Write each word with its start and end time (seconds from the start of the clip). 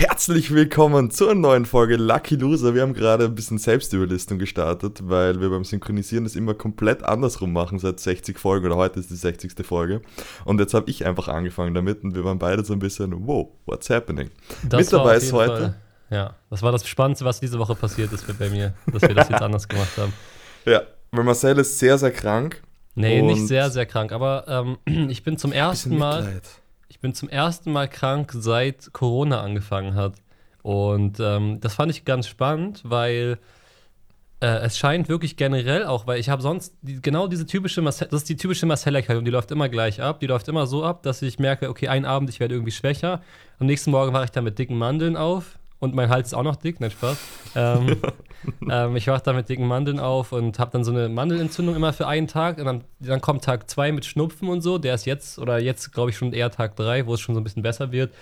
Herzlich 0.00 0.50
willkommen 0.50 1.10
zur 1.10 1.34
neuen 1.34 1.66
Folge 1.66 1.96
Lucky 1.96 2.34
Loser. 2.34 2.74
Wir 2.74 2.80
haben 2.80 2.94
gerade 2.94 3.26
ein 3.26 3.34
bisschen 3.34 3.58
Selbstüberlistung 3.58 4.38
gestartet, 4.38 5.00
weil 5.02 5.42
wir 5.42 5.50
beim 5.50 5.62
Synchronisieren 5.62 6.24
das 6.24 6.36
immer 6.36 6.54
komplett 6.54 7.02
andersrum 7.02 7.52
machen 7.52 7.78
seit 7.78 8.00
60 8.00 8.38
Folgen 8.38 8.64
oder 8.64 8.76
heute 8.76 8.98
ist 8.98 9.10
die 9.10 9.16
60. 9.16 9.52
Folge. 9.62 10.00
Und 10.46 10.58
jetzt 10.58 10.72
habe 10.72 10.88
ich 10.90 11.04
einfach 11.04 11.28
angefangen 11.28 11.74
damit 11.74 12.02
und 12.02 12.14
wir 12.14 12.24
waren 12.24 12.38
beide 12.38 12.64
so 12.64 12.72
ein 12.72 12.78
bisschen, 12.78 13.26
wow, 13.26 13.50
what's 13.66 13.90
happening? 13.90 14.30
Das 14.66 14.84
Mit 14.84 14.92
dabei 14.94 15.16
ist 15.16 15.34
heute. 15.34 15.54
Fall, 15.54 15.74
ja, 16.08 16.34
das 16.48 16.62
war 16.62 16.72
das 16.72 16.88
Spannendste, 16.88 17.26
was 17.26 17.38
diese 17.38 17.58
Woche 17.58 17.74
passiert 17.74 18.10
ist 18.10 18.26
bei 18.38 18.48
mir, 18.48 18.72
dass 18.90 19.02
wir 19.02 19.14
das 19.14 19.28
jetzt 19.28 19.42
anders 19.42 19.68
gemacht 19.68 19.98
haben. 19.98 20.14
Ja, 20.64 20.80
weil 21.10 21.24
Marcel 21.24 21.58
ist 21.58 21.78
sehr, 21.78 21.98
sehr 21.98 22.10
krank. 22.10 22.62
Nee, 22.94 23.20
nicht 23.20 23.46
sehr, 23.46 23.68
sehr 23.68 23.84
krank, 23.84 24.12
aber 24.12 24.46
ähm, 24.86 25.08
ich 25.10 25.22
bin 25.24 25.36
zum 25.36 25.52
ersten 25.52 25.98
Mal. 25.98 26.22
Mitleid 26.22 26.60
ich 26.90 26.98
bin 26.98 27.14
zum 27.14 27.28
ersten 27.28 27.72
Mal 27.72 27.88
krank, 27.88 28.32
seit 28.34 28.92
Corona 28.92 29.40
angefangen 29.40 29.94
hat. 29.94 30.14
Und 30.62 31.18
ähm, 31.20 31.60
das 31.60 31.74
fand 31.74 31.90
ich 31.90 32.04
ganz 32.04 32.26
spannend, 32.26 32.82
weil 32.84 33.38
äh, 34.40 34.46
es 34.46 34.76
scheint 34.76 35.08
wirklich 35.08 35.36
generell 35.36 35.86
auch, 35.86 36.06
weil 36.08 36.18
ich 36.18 36.28
habe 36.28 36.42
sonst 36.42 36.74
die, 36.82 37.00
genau 37.00 37.28
diese 37.28 37.46
typische 37.46 37.80
Marcel, 37.80 38.08
das 38.10 38.22
ist 38.22 38.28
die 38.28 38.36
typische 38.36 38.66
Marcelligkeit 38.66 39.16
und 39.16 39.24
die 39.24 39.30
läuft 39.30 39.52
immer 39.52 39.68
gleich 39.68 40.02
ab. 40.02 40.18
Die 40.18 40.26
läuft 40.26 40.48
immer 40.48 40.66
so 40.66 40.84
ab, 40.84 41.02
dass 41.04 41.22
ich 41.22 41.38
merke, 41.38 41.70
okay, 41.70 41.88
einen 41.88 42.04
Abend, 42.04 42.28
ich 42.28 42.40
werde 42.40 42.54
irgendwie 42.54 42.72
schwächer. 42.72 43.22
Am 43.60 43.66
nächsten 43.66 43.92
Morgen 43.92 44.12
wache 44.12 44.24
ich 44.24 44.30
dann 44.32 44.44
mit 44.44 44.58
dicken 44.58 44.76
Mandeln 44.76 45.16
auf 45.16 45.58
und 45.78 45.94
mein 45.94 46.10
Hals 46.10 46.28
ist 46.28 46.34
auch 46.34 46.42
noch 46.42 46.56
dick, 46.56 46.80
nicht 46.80 46.92
Spaß. 46.92 47.18
Ähm, 47.54 47.96
ähm, 48.70 48.96
ich 48.96 49.06
wache 49.06 49.22
da 49.24 49.32
mit 49.32 49.48
dicken 49.48 49.66
Mandeln 49.66 50.00
auf 50.00 50.32
und 50.32 50.58
habe 50.58 50.70
dann 50.72 50.84
so 50.84 50.90
eine 50.90 51.08
Mandelentzündung 51.08 51.76
immer 51.76 51.92
für 51.92 52.06
einen 52.06 52.26
Tag. 52.26 52.58
Und 52.58 52.64
dann, 52.64 52.84
dann 53.00 53.20
kommt 53.20 53.44
Tag 53.44 53.68
2 53.70 53.92
mit 53.92 54.04
Schnupfen 54.04 54.48
und 54.48 54.62
so. 54.62 54.78
Der 54.78 54.94
ist 54.94 55.06
jetzt, 55.06 55.38
oder 55.38 55.58
jetzt 55.58 55.92
glaube 55.92 56.10
ich 56.10 56.16
schon 56.16 56.32
eher 56.32 56.50
Tag 56.50 56.76
3, 56.76 57.06
wo 57.06 57.14
es 57.14 57.20
schon 57.20 57.34
so 57.34 57.40
ein 57.40 57.44
bisschen 57.44 57.62
besser 57.62 57.92
wird. 57.92 58.12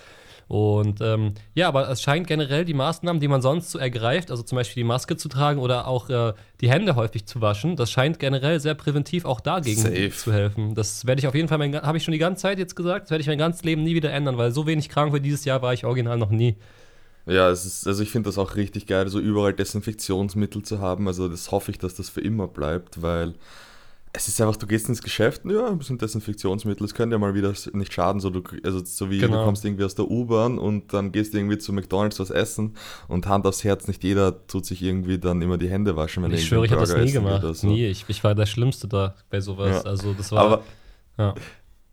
Und 0.48 1.02
ähm, 1.02 1.34
ja, 1.54 1.68
aber 1.68 1.91
es 1.91 2.00
scheint 2.00 2.27
generell 2.27 2.64
die 2.64 2.72
Maßnahmen, 2.72 3.20
die 3.20 3.28
man 3.28 3.42
sonst 3.42 3.70
so 3.70 3.78
ergreift, 3.78 4.30
also 4.30 4.42
zum 4.42 4.56
Beispiel 4.56 4.82
die 4.82 4.88
Maske 4.88 5.14
zu 5.18 5.28
tragen 5.28 5.60
oder 5.60 5.86
auch 5.86 6.08
äh, 6.08 6.33
die 6.62 6.70
Hände 6.70 6.96
häufig 6.96 7.27
zu 7.27 7.42
waschen, 7.42 7.77
das 7.77 7.91
scheint 7.91 8.19
generell 8.19 8.58
sehr 8.58 8.74
präventiv 8.74 9.27
auch 9.27 9.41
dagegen 9.41 9.83
Safe. 9.83 10.11
zu 10.11 10.33
helfen. 10.33 10.74
Das 10.74 11.06
werde 11.06 11.20
ich 11.20 11.27
auf 11.27 11.34
jeden 11.34 11.48
Fall, 11.48 11.61
habe 11.83 11.98
ich 11.98 12.05
schon 12.05 12.12
die 12.12 12.19
ganze 12.19 12.41
Zeit 12.41 12.58
jetzt 12.58 12.77
gesagt, 12.77 13.05
das 13.05 13.11
werde 13.11 13.20
ich 13.20 13.28
mein 13.28 13.36
ganzes 13.36 13.62
Leben 13.62 13.84
nie 13.84 13.94
wieder 13.94 14.11
ändern, 14.11 14.39
weil 14.39 14.50
so 14.50 14.66
wenig 14.66 14.89
krank 14.89 15.12
wie 15.12 15.20
dieses 15.20 15.44
Jahr 15.44 15.61
war 15.61 15.74
ich 15.74 15.84
original 15.84 16.16
noch 16.16 16.30
nie. 16.30 16.56
Ja, 17.28 17.50
es 17.50 17.64
ist, 17.66 17.86
also 17.86 18.02
ich 18.02 18.10
finde 18.10 18.28
das 18.28 18.38
auch 18.38 18.56
richtig 18.56 18.86
geil, 18.86 19.06
so 19.08 19.20
überall 19.20 19.52
Desinfektionsmittel 19.52 20.62
zu 20.62 20.80
haben. 20.80 21.06
Also 21.06 21.28
das 21.28 21.50
hoffe 21.50 21.70
ich, 21.70 21.78
dass 21.78 21.94
das 21.94 22.08
für 22.08 22.22
immer 22.22 22.48
bleibt, 22.48 23.02
weil 23.02 23.34
es 24.14 24.26
ist 24.26 24.40
einfach, 24.40 24.56
du 24.56 24.66
gehst 24.66 24.88
ins 24.88 25.02
Geschäft, 25.02 25.42
ja, 25.44 25.68
ein 25.68 25.76
bisschen 25.76 25.98
Desinfektionsmittel, 25.98 26.86
es 26.86 26.94
könnte 26.94 27.14
ja 27.14 27.18
mal 27.18 27.34
wieder 27.34 27.52
nicht 27.74 27.92
schaden, 27.92 28.20
so, 28.20 28.30
du, 28.30 28.42
also 28.64 28.82
so 28.82 29.10
wie 29.10 29.18
genau. 29.18 29.40
du 29.40 29.44
kommst 29.44 29.64
irgendwie 29.66 29.84
aus 29.84 29.94
der 29.94 30.10
U-Bahn 30.10 30.58
und 30.58 30.94
dann 30.94 31.12
gehst 31.12 31.34
du 31.34 31.38
irgendwie 31.38 31.58
zu 31.58 31.74
McDonalds 31.74 32.18
was 32.18 32.30
essen 32.30 32.74
und 33.06 33.26
Hand 33.26 33.46
aufs 33.46 33.64
Herz, 33.64 33.86
nicht 33.86 34.02
jeder 34.02 34.46
tut 34.46 34.64
sich 34.64 34.82
irgendwie 34.82 35.18
dann 35.18 35.42
immer 35.42 35.58
die 35.58 35.68
Hände 35.68 35.94
waschen, 35.94 36.22
wenn 36.22 36.32
ich 36.32 36.46
schwöre, 36.46 36.64
ich 36.64 36.72
habe 36.72 36.80
das 36.80 36.96
nie 36.96 37.12
gemacht, 37.12 37.44
so. 37.54 37.66
nie, 37.66 37.86
ich, 37.86 38.06
ich 38.08 38.24
war 38.24 38.34
der 38.34 38.46
Schlimmste 38.46 38.88
da 38.88 39.14
bei 39.28 39.42
sowas, 39.42 39.82
ja. 39.84 39.90
also 39.90 40.14
das 40.14 40.32
war, 40.32 40.40
Aber, 40.40 40.62
ja 41.18 41.34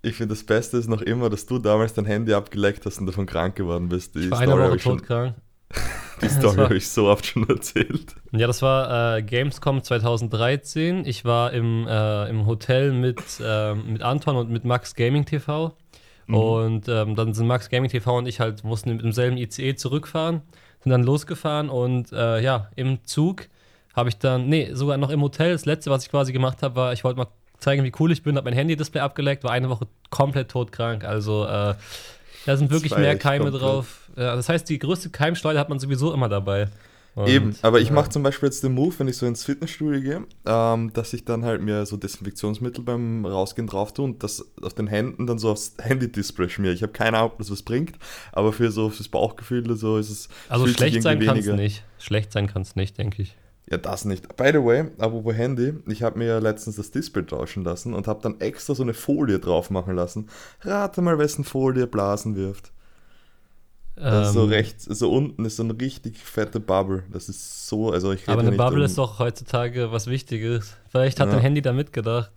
ich 0.05 0.15
finde, 0.15 0.35
das 0.35 0.43
Beste 0.43 0.77
ist 0.77 0.87
noch 0.87 1.01
immer, 1.01 1.29
dass 1.29 1.45
du 1.45 1.57
damals 1.57 1.93
dein 1.93 2.05
Handy 2.05 2.33
abgeleckt 2.33 2.85
hast 2.85 2.99
und 2.99 3.07
davon 3.07 3.25
krank 3.25 3.55
geworden 3.55 3.89
bist. 3.89 4.15
Die 4.15 4.19
ich 4.19 4.31
war 4.31 4.43
Story 4.43 4.61
eine 4.61 4.71
Woche 4.71 4.77
todkrank. 4.77 5.35
Die 6.21 6.29
Story 6.29 6.55
habe 6.57 6.77
ich 6.77 6.87
so 6.87 7.07
oft 7.07 7.25
schon 7.25 7.47
erzählt. 7.49 8.15
Ja, 8.31 8.47
das 8.47 8.61
war 8.61 9.17
äh, 9.17 9.23
Gamescom 9.23 9.83
2013. 9.83 11.05
Ich 11.05 11.25
war 11.25 11.51
im, 11.51 11.87
äh, 11.87 12.29
im 12.29 12.45
Hotel 12.45 12.93
mit, 12.93 13.19
äh, 13.43 13.73
mit 13.73 14.01
Anton 14.01 14.37
und 14.37 14.49
mit 14.49 14.63
Max 14.63 14.95
Gaming 14.95 15.25
TV. 15.25 15.75
Mhm. 16.27 16.35
Und 16.35 16.87
ähm, 16.87 17.15
dann 17.15 17.33
sind 17.33 17.47
Max 17.47 17.69
Gaming 17.69 17.89
TV 17.89 18.17
und 18.17 18.27
ich 18.27 18.39
halt 18.39 18.63
mussten 18.63 18.91
mit 18.91 19.03
demselben 19.03 19.37
ICE 19.37 19.75
zurückfahren, 19.75 20.41
sind 20.81 20.91
dann 20.91 21.03
losgefahren 21.03 21.69
und 21.69 22.11
äh, 22.11 22.41
ja, 22.41 22.69
im 22.75 23.03
Zug 23.03 23.47
habe 23.93 24.09
ich 24.09 24.17
dann, 24.17 24.47
nee, 24.47 24.69
sogar 24.73 24.97
noch 24.97 25.09
im 25.09 25.21
Hotel. 25.21 25.53
Das 25.53 25.65
letzte, 25.65 25.89
was 25.89 26.03
ich 26.03 26.11
quasi 26.11 26.33
gemacht 26.33 26.63
habe, 26.63 26.75
war, 26.75 26.93
ich 26.93 27.03
wollte 27.03 27.17
mal 27.17 27.27
zeigen, 27.59 27.83
wie 27.83 27.91
cool 27.99 28.11
ich 28.11 28.23
bin, 28.23 28.35
habe 28.35 28.45
mein 28.45 28.57
Handy-Display 28.57 29.01
abgeleckt, 29.01 29.43
war 29.43 29.51
eine 29.51 29.69
Woche 29.69 29.87
komplett 30.09 30.49
todkrank. 30.49 31.03
Also 31.03 31.45
äh, 31.45 31.75
da 32.45 32.57
sind 32.57 32.71
wirklich 32.71 32.95
mehr 32.95 33.17
Keime 33.17 33.45
komplett. 33.45 33.61
drauf. 33.61 34.09
Ja, 34.15 34.35
das 34.35 34.49
heißt, 34.49 34.69
die 34.69 34.79
größte 34.79 35.09
Keimschleuder 35.09 35.59
hat 35.59 35.69
man 35.69 35.79
sowieso 35.79 36.13
immer 36.13 36.29
dabei. 36.29 36.69
Und, 37.15 37.29
Eben, 37.29 37.55
aber 37.61 37.79
ich 37.79 37.87
ja. 37.87 37.93
mache 37.93 38.09
zum 38.09 38.23
Beispiel 38.23 38.47
jetzt 38.47 38.61
den 38.61 38.73
Move, 38.73 38.93
wenn 38.99 39.07
ich 39.07 39.15
so 39.15 39.25
ins 39.25 39.45
Fitnessstudio 39.45 40.01
gehe, 40.01 40.23
ähm, 40.45 40.91
dass 40.91 41.13
ich 41.13 41.23
dann 41.23 41.45
halt 41.45 41.61
mir 41.61 41.85
so 41.85 41.95
Desinfektionsmittel 41.95 42.83
beim 42.83 43.25
Rausgehen 43.25 43.67
drauf 43.67 43.93
tue 43.93 44.03
und 44.03 44.21
das 44.21 44.45
auf 44.61 44.73
den 44.73 44.87
Händen 44.87 45.25
dann 45.25 45.39
so 45.39 45.49
aufs 45.49 45.75
Handy-Display 45.81 46.49
schmiere. 46.49 46.73
Ich 46.73 46.83
habe 46.83 46.91
keine 46.91 47.17
Ahnung, 47.19 47.31
ob 47.31 47.37
das 47.37 47.49
was 47.49 47.63
bringt, 47.63 47.97
aber 48.33 48.51
für 48.51 48.69
so 48.69 48.89
fürs 48.89 49.07
Bauchgefühl 49.07 49.63
so 49.77 49.97
ist 49.97 50.09
es. 50.09 50.29
Also 50.49 50.67
schlecht 50.67 51.01
sein 51.01 51.21
kann 51.21 51.37
es 51.37 51.47
nicht. 51.47 51.83
Schlecht 51.99 52.33
sein 52.33 52.47
kann 52.47 52.63
es 52.63 52.75
nicht, 52.75 52.97
denke 52.97 53.21
ich. 53.21 53.37
Ja, 53.69 53.77
das 53.77 54.05
nicht. 54.05 54.35
By 54.37 54.51
the 54.51 54.63
way, 54.63 54.85
apropos 54.99 55.33
Handy, 55.33 55.73
ich 55.87 56.03
habe 56.03 56.19
mir 56.19 56.25
ja 56.25 56.39
letztens 56.39 56.75
das 56.75 56.91
Display 56.91 57.25
tauschen 57.25 57.63
lassen 57.63 57.93
und 57.93 58.07
habe 58.07 58.21
dann 58.21 58.39
extra 58.39 58.75
so 58.75 58.83
eine 58.83 58.93
Folie 58.93 59.39
drauf 59.39 59.71
machen 59.71 59.95
lassen. 59.95 60.29
Rate 60.61 61.01
mal, 61.01 61.17
wessen 61.17 61.43
Folie 61.43 61.87
Blasen 61.87 62.35
wirft. 62.35 62.71
Ähm, 63.97 64.25
so 64.25 64.43
rechts, 64.43 64.83
so 64.83 65.11
unten 65.11 65.45
ist 65.45 65.55
so 65.55 65.63
eine 65.63 65.79
richtig 65.79 66.17
fette 66.17 66.59
Bubble. 66.59 67.03
Das 67.11 67.29
ist 67.29 67.67
so, 67.67 67.91
also 67.91 68.11
ich 68.11 68.27
Aber 68.27 68.41
eine 68.41 68.51
Bubble 68.51 68.81
um, 68.81 68.85
ist 68.85 68.97
doch 68.97 69.19
heutzutage 69.19 69.91
was 69.91 70.07
Wichtiges. 70.07 70.75
Vielleicht 70.89 71.19
hat 71.19 71.27
ja. 71.27 71.33
dein 71.33 71.41
Handy 71.41 71.61
da 71.61 71.73
mitgedacht. 71.73 72.31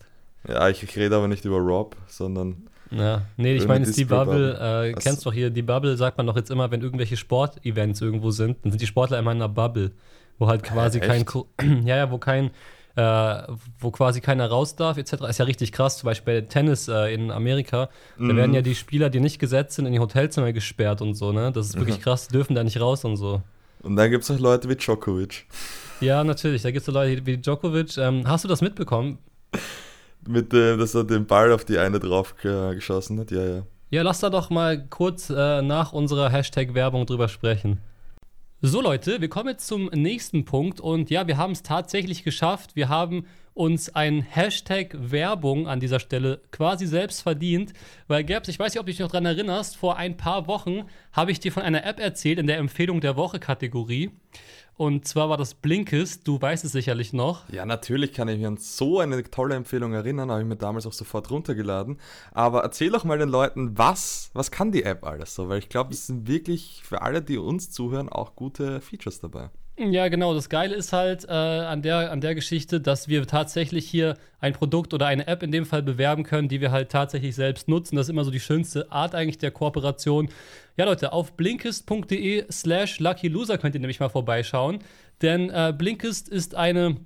Ja, 0.47 0.69
ich, 0.69 0.83
ich 0.83 0.97
rede 0.97 1.17
aber 1.17 1.28
nicht 1.28 1.44
über 1.44 1.59
Rob, 1.59 1.97
sondern. 2.06 2.69
Ja, 2.91 3.22
nee, 3.37 3.55
ich 3.55 3.67
meine, 3.67 3.84
ist 3.84 3.99
die 3.99 4.05
Bubble, 4.06 4.53
Bubble. 4.53 4.91
Äh, 4.91 4.93
kennst 4.94 5.27
doch 5.27 5.33
hier, 5.33 5.50
die 5.50 5.62
Bubble 5.62 5.97
sagt 5.97 6.17
man 6.17 6.27
doch 6.27 6.37
jetzt 6.37 6.50
immer, 6.50 6.71
wenn 6.71 6.81
irgendwelche 6.81 7.19
Sportevents 7.19 8.00
irgendwo 8.00 8.31
sind, 8.31 8.56
dann 8.62 8.71
sind 8.71 8.81
die 8.81 8.87
Sportler 8.87 9.19
immer 9.19 9.33
in 9.33 9.38
einer 9.38 9.49
Bubble 9.49 9.91
wo 10.38 10.47
halt 10.47 10.62
quasi 10.62 11.00
kein, 11.00 11.25
ja, 11.84 11.97
ja, 11.97 12.10
wo 12.10 12.19
kein, 12.19 12.50
äh, 12.97 13.43
wo 13.78 13.91
quasi 13.91 14.21
keiner 14.21 14.49
raus 14.49 14.76
darf, 14.76 14.99
etc. 14.99 15.12
Ist 15.28 15.38
ja 15.38 15.44
richtig 15.44 15.72
krass. 15.72 15.99
Zum 15.99 16.06
Beispiel 16.06 16.43
bei 16.43 16.47
Tennis 16.47 16.88
äh, 16.88 17.12
in 17.15 17.31
Amerika, 17.31 17.88
mhm. 18.16 18.28
da 18.28 18.37
werden 18.37 18.54
ja 18.54 18.62
die 18.62 18.75
Spieler, 18.75 19.10
die 19.10 19.21
nicht 19.21 19.38
gesetzt 19.38 19.76
sind, 19.76 19.87
in 19.87 19.93
die 19.93 20.00
Hotelzimmer 20.00 20.53
gesperrt 20.53 21.00
und 21.00 21.15
so, 21.15 21.32
ne? 21.32 21.53
Das 21.53 21.66
ist 21.66 21.76
wirklich 21.76 21.99
mhm. 21.99 22.03
krass, 22.03 22.28
die 22.28 22.32
dürfen 22.32 22.54
da 22.54 22.65
nicht 22.65 22.81
raus 22.81 23.04
und 23.04 23.16
so. 23.16 23.43
Und 23.82 23.97
dann 23.97 24.10
gibt 24.10 24.25
es 24.25 24.31
auch 24.31 24.38
Leute 24.38 24.69
wie 24.69 24.75
Djokovic. 24.75 25.47
Ja, 26.00 26.25
natürlich, 26.25 26.62
da 26.62 26.70
gibt 26.70 26.81
es 26.81 26.87
so 26.87 26.93
Leute 26.93 27.25
wie 27.26 27.37
Djokovic. 27.37 27.97
Ähm, 27.99 28.26
hast 28.26 28.44
du 28.44 28.49
das 28.49 28.60
mitbekommen? 28.60 29.19
Mit 30.26 30.53
dem, 30.53 30.78
dass 30.78 30.94
er 30.94 31.05
den 31.05 31.26
Ball 31.26 31.53
auf 31.53 31.65
die 31.65 31.78
eine 31.78 32.00
drauf 32.00 32.34
geschossen 32.37 33.20
hat, 33.20 33.31
ja, 33.31 33.44
ja. 33.44 33.62
Ja, 33.91 34.03
lass 34.03 34.20
da 34.20 34.28
doch 34.28 34.50
mal 34.50 34.87
kurz 34.88 35.31
äh, 35.31 35.62
nach 35.62 35.93
unserer 35.93 36.28
Hashtag-Werbung 36.28 37.06
drüber 37.06 37.28
sprechen. 37.28 37.81
So 38.60 38.80
Leute, 38.80 39.20
wir 39.20 39.28
kommen 39.28 39.50
jetzt 39.50 39.69
zum 39.69 39.84
nächsten 39.94 40.44
Punkt. 40.44 40.80
Und 40.80 41.10
ja, 41.10 41.28
wir 41.28 41.36
haben 41.36 41.52
es 41.52 41.62
tatsächlich 41.62 42.24
geschafft. 42.24 42.74
Wir 42.74 42.88
haben 42.88 43.24
uns 43.54 43.94
ein 43.94 44.20
Hashtag 44.20 44.96
Werbung 44.98 45.69
an 45.69 45.78
dieser 45.78 46.00
Stelle 46.00 46.41
quasi 46.50 46.88
selbst 46.88 47.22
verdient, 47.22 47.72
weil 48.08 48.24
Gerbs, 48.24 48.48
ich 48.48 48.58
weiß 48.58 48.72
nicht, 48.72 48.80
ob 48.80 48.86
du 48.86 48.91
dich 48.91 48.98
noch 48.98 49.12
daran 49.12 49.26
erinnerst, 49.26 49.76
vor 49.76 49.96
ein 49.96 50.16
paar 50.16 50.48
Wochen 50.48 50.86
habe 51.12 51.30
ich 51.30 51.38
dir 51.38 51.52
von 51.52 51.62
einer 51.62 51.86
App 51.86 52.00
erzählt 52.00 52.41
in 52.41 52.48
der 52.48 52.58
Empfehlung 52.58 53.00
der 53.00 53.16
Woche 53.16 53.38
Kategorie 53.38 54.10
und 54.78 55.09
zwar 55.09 55.28
war 55.28 55.37
das 55.37 55.55
Blinkist, 55.55 56.27
du 56.28 56.41
weißt 56.41 56.65
es 56.65 56.71
sicherlich 56.71 57.12
noch. 57.12 57.49
Ja, 57.50 57.66
natürlich 57.66 58.12
kann 58.12 58.28
ich 58.28 58.39
mich 58.39 58.47
an 58.47 58.59
so 58.59 59.00
eine 59.00 59.25
tolle 59.25 59.56
Empfehlung 59.56 59.93
erinnern, 59.93 60.31
habe 60.31 60.41
ich 60.43 60.47
mir 60.47 60.56
damals 60.56 60.87
auch 60.87 60.93
sofort 60.93 61.33
runtergeladen. 61.33 61.99
Aber 62.31 62.62
erzähl 62.62 62.91
doch 62.91 63.03
mal 63.03 63.19
den 63.19 63.28
Leuten, 63.28 63.77
was, 63.77 64.31
was 64.34 64.53
kann 64.53 64.71
die 64.71 64.84
App 64.84 65.05
alles 65.05 65.34
so? 65.34 65.49
Weil 65.49 65.59
ich 65.59 65.69
glaube, 65.69 65.93
es 65.93 66.06
sind 66.06 66.28
wirklich 66.28 66.83
für 66.84 67.03
alle, 67.03 67.21
die 67.21 67.38
uns 67.38 67.72
zuhören, 67.72 68.09
auch 68.09 68.37
gute 68.37 68.81
Features 68.81 69.19
dabei. 69.19 69.50
Ja, 69.78 70.09
genau. 70.09 70.34
Das 70.34 70.49
Geile 70.49 70.75
ist 70.75 70.93
halt 70.93 71.25
äh, 71.28 71.33
an, 71.33 71.83
der, 71.83 72.11
an 72.11 72.21
der 72.21 72.34
Geschichte, 72.34 72.81
dass 72.81 73.06
wir 73.06 73.25
tatsächlich 73.28 73.89
hier 73.89 74.16
ein 74.41 74.53
Produkt 74.53 74.93
oder 74.93 75.06
eine 75.06 75.28
App 75.28 75.44
in 75.44 75.53
dem 75.53 75.66
Fall 75.66 75.84
bewerben 75.84 76.25
können, 76.25 76.49
die 76.49 76.61
wir 76.61 76.72
halt 76.72 76.91
tatsächlich 76.91 77.37
selbst 77.37 77.69
nutzen. 77.69 77.94
Das 77.94 78.06
ist 78.06 78.11
immer 78.11 78.25
so 78.25 78.33
die 78.33 78.41
schönste 78.41 78.91
Art 78.91 79.15
eigentlich 79.15 79.38
der 79.38 79.53
Kooperation. 79.53 80.31
Ja, 80.77 80.84
Leute, 80.84 81.12
auf 81.12 81.34
blinkist.de 81.34 82.47
slash 82.50 82.99
luckyloser 82.99 83.56
könnt 83.56 83.76
ihr 83.76 83.81
nämlich 83.81 84.00
mal 84.00 84.08
vorbeischauen. 84.08 84.81
Denn 85.23 85.49
äh, 85.50 85.73
Blinkist 85.76 86.29
ist 86.29 86.56
eine 86.56 86.97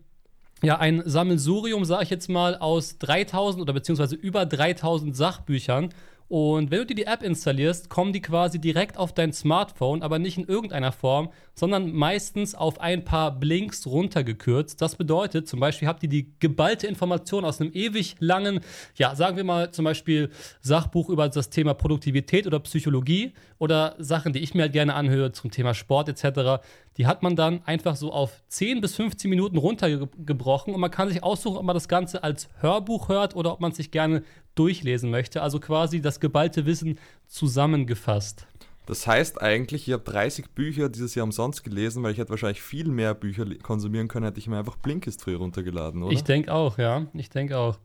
ja, 0.65 0.79
ein 0.79 1.03
Sammelsurium, 1.05 1.85
sage 1.85 2.05
ich 2.05 2.11
jetzt 2.11 2.29
mal, 2.29 2.57
aus 2.57 2.97
3000 2.99 3.61
oder 3.61 3.73
beziehungsweise 3.73 4.15
über 4.15 4.47
3000 4.47 5.15
Sachbüchern 5.15 5.91
und 6.33 6.71
wenn 6.71 6.79
du 6.79 6.87
dir 6.87 6.95
die 6.95 7.05
App 7.05 7.23
installierst, 7.23 7.91
kommen 7.91 8.15
die 8.15 8.23
quasi 8.23 8.59
direkt 8.59 8.97
auf 8.97 9.13
dein 9.13 9.35
Smartphone, 9.35 10.01
aber 10.01 10.19
nicht 10.19 10.39
in 10.39 10.47
irgendeiner 10.47 10.91
Form, 10.91 11.29
sondern 11.55 11.93
meistens 11.93 12.55
auf 12.55 12.81
ein 12.81 13.05
paar 13.05 13.39
Blinks 13.39 13.87
runtergekürzt. 13.87 14.81
Das 14.81 14.97
bedeutet, 14.97 15.49
zum 15.49 15.61
Beispiel 15.61 15.89
habt 15.89 16.03
ihr 16.03 16.09
die 16.09 16.33
geballte 16.39 16.87
Information 16.87 17.45
aus 17.45 17.61
einem 17.61 17.73
ewig 17.75 18.17
langen, 18.21 18.61
ja, 18.97 19.15
sagen 19.15 19.37
wir 19.37 19.45
mal 19.45 19.71
zum 19.71 19.85
Beispiel 19.85 20.31
Sachbuch 20.61 21.09
über 21.09 21.29
das 21.29 21.51
Thema 21.51 21.75
Produktivität 21.75 22.47
oder 22.47 22.61
Psychologie 22.61 23.33
oder 23.59 23.95
Sachen, 23.99 24.33
die 24.33 24.41
ich 24.41 24.55
mir 24.55 24.63
halt 24.63 24.73
gerne 24.73 24.95
anhöre 24.95 25.33
zum 25.33 25.51
Thema 25.51 25.75
Sport 25.75 26.09
etc. 26.09 26.63
Die 26.97 27.07
hat 27.07 27.23
man 27.23 27.37
dann 27.37 27.63
einfach 27.65 27.97
so 27.97 28.13
auf 28.13 28.43
10 28.49 28.81
bis 28.81 28.97
15 28.97 29.29
Minuten 29.29 29.57
runtergebrochen 29.57 30.75
und 30.75 30.81
man 30.81 30.91
kann 30.91 31.09
sich 31.09 31.23
aussuchen, 31.23 31.59
ob 31.59 31.65
man 31.65 31.75
das 31.75 31.89
Ganze 31.89 32.23
als 32.23 32.49
Hörbuch 32.61 33.09
hört 33.09 33.37
oder 33.37 33.53
ob 33.53 33.61
man 33.61 33.73
sich 33.73 33.91
gerne 33.91 34.23
durchlesen 34.55 35.11
möchte. 35.11 35.43
Also 35.43 35.61
quasi 35.61 36.01
das 36.01 36.21
geballte 36.21 36.67
Wissen 36.67 36.99
zusammengefasst. 37.27 38.47
Das 38.87 39.07
heißt 39.07 39.41
eigentlich, 39.41 39.87
ich 39.87 39.95
habe 39.95 40.03
30 40.03 40.51
Bücher 40.51 40.89
dieses 40.89 41.15
Jahr 41.15 41.25
umsonst 41.25 41.63
gelesen, 41.63 42.03
weil 42.03 42.13
ich 42.13 42.19
hätte 42.19 42.31
wahrscheinlich 42.31 42.63
viel 42.63 42.89
mehr 42.89 43.15
Bücher 43.15 43.47
konsumieren 43.63 44.09
können, 44.09 44.27
hätte 44.27 44.41
ich 44.41 44.49
mir 44.49 44.59
einfach 44.59 44.77
Blinkist 44.77 45.23
früher 45.23 45.39
runtergeladen, 45.39 46.03
oder? 46.03 46.13
Ich 46.13 46.25
denke 46.25 46.53
auch, 46.53 46.79
ja. 46.79 47.07
Ich 47.15 47.31
denke 47.31 47.57
auch. 47.59 47.79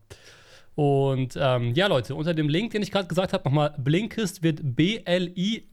Und 0.77 1.37
ähm, 1.39 1.73
ja, 1.73 1.87
Leute, 1.87 2.13
unter 2.13 2.33
dem 2.35 2.49
Link, 2.49 2.71
den 2.71 2.83
ich 2.83 2.91
gerade 2.91 3.07
gesagt 3.07 3.33
habe, 3.33 3.43
nochmal, 3.45 3.73
Blinkist 3.79 4.43
wird 4.43 4.59
B-L-I-N-K-I-S-T, 4.75 5.69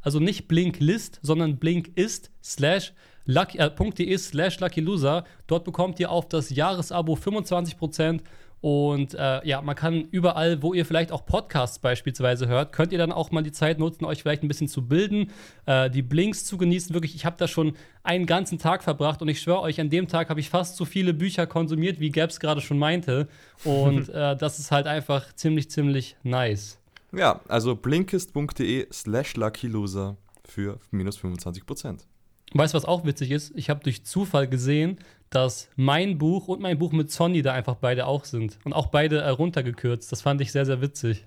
also 0.00 0.18
nicht 0.18 0.48
Blinklist, 0.48 1.20
sondern 1.22 1.58
Blinkist 1.58 2.32
slash 2.42 2.92
lucky.de 3.24 4.12
äh, 4.12 4.18
slash 4.18 4.58
luckyloser. 4.58 5.24
Dort 5.46 5.64
bekommt 5.64 6.00
ihr 6.00 6.10
auf 6.10 6.28
das 6.28 6.50
Jahresabo 6.50 7.14
25% 7.14 8.22
und 8.62 9.14
äh, 9.14 9.44
ja, 9.44 9.60
man 9.60 9.74
kann 9.74 10.06
überall, 10.12 10.62
wo 10.62 10.72
ihr 10.72 10.86
vielleicht 10.86 11.10
auch 11.10 11.26
Podcasts 11.26 11.80
beispielsweise 11.80 12.46
hört, 12.46 12.72
könnt 12.72 12.92
ihr 12.92 12.98
dann 12.98 13.10
auch 13.10 13.32
mal 13.32 13.42
die 13.42 13.50
Zeit 13.50 13.80
nutzen, 13.80 14.04
euch 14.04 14.22
vielleicht 14.22 14.44
ein 14.44 14.48
bisschen 14.48 14.68
zu 14.68 14.86
bilden, 14.86 15.32
äh, 15.66 15.90
die 15.90 16.02
Blinks 16.02 16.44
zu 16.44 16.58
genießen. 16.58 16.94
Wirklich, 16.94 17.16
ich 17.16 17.26
habe 17.26 17.34
da 17.36 17.48
schon 17.48 17.74
einen 18.04 18.24
ganzen 18.24 18.60
Tag 18.60 18.84
verbracht 18.84 19.20
und 19.20 19.26
ich 19.26 19.40
schwöre 19.40 19.62
euch, 19.62 19.80
an 19.80 19.90
dem 19.90 20.06
Tag 20.06 20.30
habe 20.30 20.38
ich 20.38 20.48
fast 20.48 20.76
so 20.76 20.84
viele 20.84 21.12
Bücher 21.12 21.48
konsumiert, 21.48 21.98
wie 21.98 22.10
Gabs 22.10 22.38
gerade 22.38 22.60
schon 22.60 22.78
meinte. 22.78 23.26
Und 23.64 24.08
äh, 24.10 24.36
das 24.36 24.60
ist 24.60 24.70
halt 24.70 24.86
einfach 24.86 25.34
ziemlich, 25.34 25.68
ziemlich 25.68 26.14
nice. 26.22 26.78
Ja, 27.10 27.40
also 27.48 27.74
blinkist.de 27.74 28.86
slash 28.92 29.34
luckyloser 29.34 30.16
für 30.44 30.78
minus 30.92 31.16
25 31.16 31.66
Prozent. 31.66 32.06
Weißt 32.54 32.74
du, 32.74 32.76
was 32.76 32.84
auch 32.84 33.04
witzig 33.04 33.30
ist? 33.30 33.52
Ich 33.56 33.70
habe 33.70 33.80
durch 33.82 34.04
Zufall 34.04 34.46
gesehen, 34.46 34.98
dass 35.30 35.68
mein 35.76 36.18
Buch 36.18 36.48
und 36.48 36.60
mein 36.60 36.78
Buch 36.78 36.92
mit 36.92 37.10
Sonny 37.10 37.42
da 37.42 37.52
einfach 37.52 37.76
beide 37.76 38.06
auch 38.06 38.24
sind. 38.24 38.58
Und 38.64 38.72
auch 38.74 38.86
beide 38.88 39.20
äh, 39.20 39.28
runtergekürzt. 39.30 40.12
Das 40.12 40.20
fand 40.20 40.40
ich 40.40 40.52
sehr, 40.52 40.66
sehr 40.66 40.80
witzig. 40.80 41.24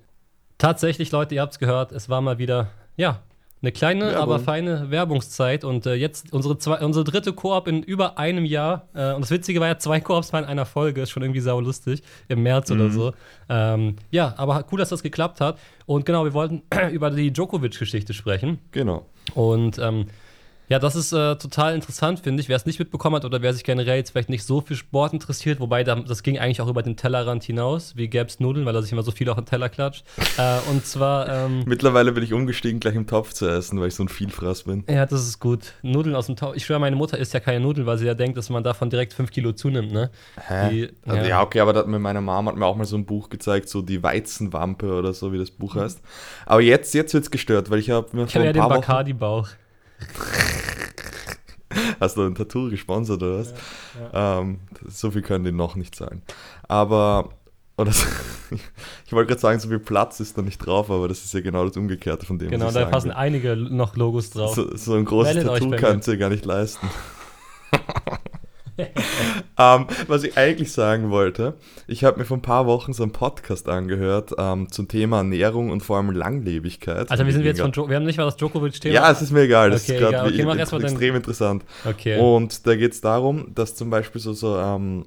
Tatsächlich, 0.57 1.11
Leute, 1.11 1.35
ihr 1.35 1.41
habt 1.41 1.53
es 1.53 1.59
gehört, 1.59 1.91
es 1.91 2.07
war 2.07 2.21
mal 2.21 2.37
wieder, 2.37 2.69
ja, 2.95 3.21
eine 3.61 3.71
kleine, 3.71 4.05
Werbung. 4.05 4.21
aber 4.21 4.39
feine 4.39 4.91
Werbungszeit. 4.91 5.63
Und 5.63 5.87
äh, 5.87 5.95
jetzt 5.95 6.31
unsere, 6.31 6.57
zwei, 6.59 6.77
unsere 6.85 7.03
dritte 7.03 7.33
Koop 7.33 7.67
in 7.67 7.81
über 7.81 8.19
einem 8.19 8.45
Jahr. 8.45 8.87
Äh, 8.93 9.13
und 9.13 9.21
das 9.21 9.31
Witzige 9.31 9.59
war 9.59 9.67
ja, 9.67 9.79
zwei 9.79 9.99
Koops 9.99 10.33
waren 10.33 10.43
in 10.43 10.49
einer 10.49 10.67
Folge. 10.67 11.01
Ist 11.01 11.09
schon 11.09 11.23
irgendwie 11.23 11.41
sau 11.41 11.59
lustig. 11.59 12.03
Im 12.27 12.43
März 12.43 12.69
mhm. 12.69 12.75
oder 12.75 12.89
so. 12.91 13.13
Ähm, 13.49 13.95
ja, 14.11 14.35
aber 14.37 14.65
cool, 14.71 14.77
dass 14.77 14.89
das 14.89 15.01
geklappt 15.01 15.41
hat. 15.41 15.57
Und 15.87 16.05
genau, 16.05 16.25
wir 16.25 16.33
wollten 16.33 16.61
über 16.91 17.09
die 17.09 17.33
Djokovic-Geschichte 17.33 18.13
sprechen. 18.13 18.59
Genau. 18.71 19.07
Und 19.33 19.79
ähm, 19.79 20.05
ja, 20.67 20.79
das 20.79 20.95
ist 20.95 21.13
äh, 21.13 21.35
total 21.35 21.75
interessant, 21.75 22.19
finde 22.19 22.41
ich. 22.41 22.49
Wer 22.49 22.55
es 22.55 22.65
nicht 22.65 22.79
mitbekommen 22.79 23.15
hat 23.15 23.25
oder 23.25 23.41
wer 23.41 23.53
sich 23.53 23.63
generell 23.63 23.97
jetzt 23.97 24.11
vielleicht 24.11 24.29
nicht 24.29 24.43
so 24.43 24.61
für 24.61 24.75
Sport 24.75 25.13
interessiert, 25.13 25.59
wobei 25.59 25.83
da, 25.83 25.95
das 25.95 26.23
ging 26.23 26.39
eigentlich 26.39 26.61
auch 26.61 26.67
über 26.67 26.81
den 26.81 26.97
Tellerrand 26.97 27.43
hinaus, 27.43 27.95
wie 27.95 28.07
Gabs 28.07 28.39
Nudeln, 28.39 28.65
weil 28.65 28.75
er 28.75 28.81
sich 28.81 28.91
immer 28.91 29.03
so 29.03 29.11
viel 29.11 29.29
auf 29.29 29.35
den 29.35 29.45
Teller 29.45 29.69
klatscht. 29.69 30.03
äh, 30.37 30.57
und 30.69 30.85
zwar. 30.85 31.29
Ähm, 31.29 31.63
Mittlerweile 31.65 32.11
bin 32.11 32.23
ich 32.23 32.33
umgestiegen, 32.33 32.79
gleich 32.79 32.95
im 32.95 33.07
Topf 33.07 33.33
zu 33.33 33.47
essen, 33.47 33.79
weil 33.79 33.89
ich 33.89 33.95
so 33.95 34.03
ein 34.03 34.09
Vielfraß 34.09 34.63
bin. 34.63 34.83
Ja, 34.89 35.05
das 35.05 35.21
ist 35.27 35.39
gut. 35.39 35.73
Nudeln 35.83 36.15
aus 36.15 36.25
dem 36.25 36.35
Topf. 36.35 36.55
Ich 36.55 36.65
schwöre, 36.65 36.79
meine 36.79 36.95
Mutter 36.95 37.17
isst 37.17 37.33
ja 37.33 37.39
keine 37.39 37.59
Nudeln, 37.59 37.85
weil 37.85 37.97
sie 37.97 38.05
ja 38.05 38.13
denkt, 38.13 38.37
dass 38.37 38.49
man 38.49 38.63
davon 38.63 38.89
direkt 38.89 39.13
5 39.13 39.31
Kilo 39.31 39.51
zunimmt, 39.51 39.91
ne? 39.91 40.09
Hä? 40.47 40.69
Die, 40.69 40.89
also, 41.05 41.21
ja. 41.21 41.27
ja. 41.27 41.41
okay, 41.43 41.59
aber 41.59 41.73
das, 41.73 41.85
mit 41.85 42.01
meiner 42.01 42.21
Mama 42.21 42.51
hat 42.51 42.57
mir 42.57 42.65
auch 42.65 42.75
mal 42.75 42.85
so 42.85 42.97
ein 42.97 43.05
Buch 43.05 43.29
gezeigt, 43.29 43.69
so 43.69 43.81
die 43.81 44.01
Weizenwampe 44.01 44.91
oder 44.93 45.13
so, 45.13 45.31
wie 45.31 45.37
das 45.37 45.51
Buch 45.51 45.75
mhm. 45.75 45.81
heißt. 45.81 46.01
Aber 46.45 46.61
jetzt, 46.61 46.93
jetzt 46.93 47.13
wird 47.13 47.23
es 47.23 47.31
gestört, 47.31 47.69
weil 47.69 47.79
ich 47.79 47.91
habe 47.91 48.07
mir 48.13 48.25
ich 48.25 48.33
vor 48.33 48.41
ein 48.41 48.47
ja 48.47 48.53
paar 48.53 48.69
den 48.69 48.79
Bacardi-Bauch. 48.79 49.49
Hast 51.99 52.17
du 52.17 52.23
ein 52.23 52.35
Tattoo 52.35 52.69
gesponsert 52.69 53.21
oder 53.21 53.39
was? 53.39 53.53
Ja, 54.13 54.13
ja. 54.13 54.39
Ähm, 54.39 54.59
so 54.87 55.11
viel 55.11 55.21
können 55.21 55.45
die 55.45 55.51
noch 55.51 55.75
nicht 55.75 55.95
zahlen. 55.95 56.21
Aber, 56.67 57.29
oder 57.77 57.91
so, 57.91 58.05
ich 59.05 59.13
wollte 59.13 59.29
gerade 59.29 59.41
sagen, 59.41 59.59
so 59.59 59.67
viel 59.67 59.79
Platz 59.79 60.19
ist 60.19 60.37
da 60.37 60.41
nicht 60.41 60.59
drauf, 60.59 60.89
aber 60.89 61.07
das 61.07 61.25
ist 61.25 61.33
ja 61.33 61.41
genau 61.41 61.65
das 61.65 61.77
Umgekehrte 61.77 62.25
von 62.25 62.39
dem. 62.39 62.49
Genau, 62.49 62.71
da 62.71 62.85
passen 62.85 63.09
will. 63.09 63.15
einige 63.15 63.55
noch 63.55 63.95
Logos 63.95 64.29
drauf. 64.29 64.55
So, 64.55 64.75
so 64.75 64.93
ein 64.93 65.05
großes 65.05 65.35
Meldet 65.35 65.53
Tattoo 65.53 65.71
kannst 65.71 66.07
du 66.07 66.17
gar 66.17 66.29
nicht 66.29 66.45
leisten. 66.45 66.89
ähm, 69.57 69.87
was 70.07 70.23
ich 70.23 70.37
eigentlich 70.37 70.71
sagen 70.71 71.09
wollte, 71.09 71.55
ich 71.87 72.03
habe 72.03 72.19
mir 72.19 72.25
vor 72.25 72.37
ein 72.37 72.41
paar 72.41 72.65
Wochen 72.65 72.93
so 72.93 73.03
einen 73.03 73.11
Podcast 73.11 73.69
angehört 73.69 74.33
ähm, 74.37 74.71
zum 74.71 74.87
Thema 74.87 75.17
Ernährung 75.17 75.69
und 75.69 75.81
vor 75.81 75.97
allem 75.97 76.11
Langlebigkeit. 76.11 77.09
Also 77.09 77.25
wir 77.25 77.31
sind 77.31 77.45
jetzt 77.45 77.61
von 77.61 77.71
jo 77.71 77.89
wir 77.89 77.95
haben 77.95 78.05
nicht 78.05 78.17
mal 78.17 78.25
das 78.25 78.37
Djokovic-Thema. 78.37 78.93
Ja, 78.93 79.11
es 79.11 79.21
ist 79.21 79.31
mir 79.31 79.41
egal, 79.41 79.69
das 79.69 79.83
okay, 79.83 79.93
ist 79.93 79.99
gerade 79.99 80.19
okay, 80.21 80.71
extrem 80.81 80.99
den... 80.99 81.15
interessant. 81.15 81.65
Okay. 81.85 82.19
Und 82.19 82.67
da 82.67 82.75
geht 82.75 82.93
es 82.93 83.01
darum, 83.01 83.53
dass 83.55 83.75
zum 83.75 83.89
Beispiel 83.89 84.19
so, 84.19 84.33
so 84.33 84.57
ähm, 84.57 85.05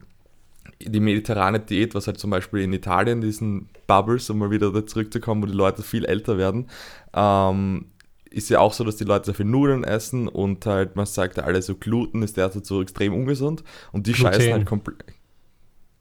die 0.80 1.00
mediterrane 1.00 1.60
Diät, 1.60 1.94
was 1.94 2.06
halt 2.06 2.18
zum 2.18 2.30
Beispiel 2.30 2.60
in 2.60 2.72
Italien, 2.72 3.20
diesen 3.20 3.68
Bubbles, 3.86 4.30
um 4.30 4.38
mal 4.38 4.50
wieder 4.50 4.72
da 4.72 4.86
zurückzukommen, 4.86 5.42
wo 5.42 5.46
die 5.46 5.52
Leute 5.52 5.82
viel 5.82 6.04
älter 6.04 6.38
werden, 6.38 6.68
ähm, 7.14 7.86
ist 8.30 8.50
ja 8.50 8.60
auch 8.60 8.72
so, 8.72 8.84
dass 8.84 8.96
die 8.96 9.04
Leute 9.04 9.26
sehr 9.26 9.34
viel 9.34 9.46
Nudeln 9.46 9.84
essen 9.84 10.28
und 10.28 10.66
halt, 10.66 10.96
man 10.96 11.06
sagt 11.06 11.36
ja 11.36 11.44
alle 11.44 11.62
so, 11.62 11.74
Gluten 11.74 12.22
ist 12.22 12.36
derzeit 12.36 12.66
so 12.66 12.82
extrem 12.82 13.14
ungesund 13.14 13.64
und 13.92 14.06
die 14.06 14.12
Gluten. 14.12 14.34
scheißen 14.34 14.52
halt 14.52 14.66
komplett. 14.66 15.04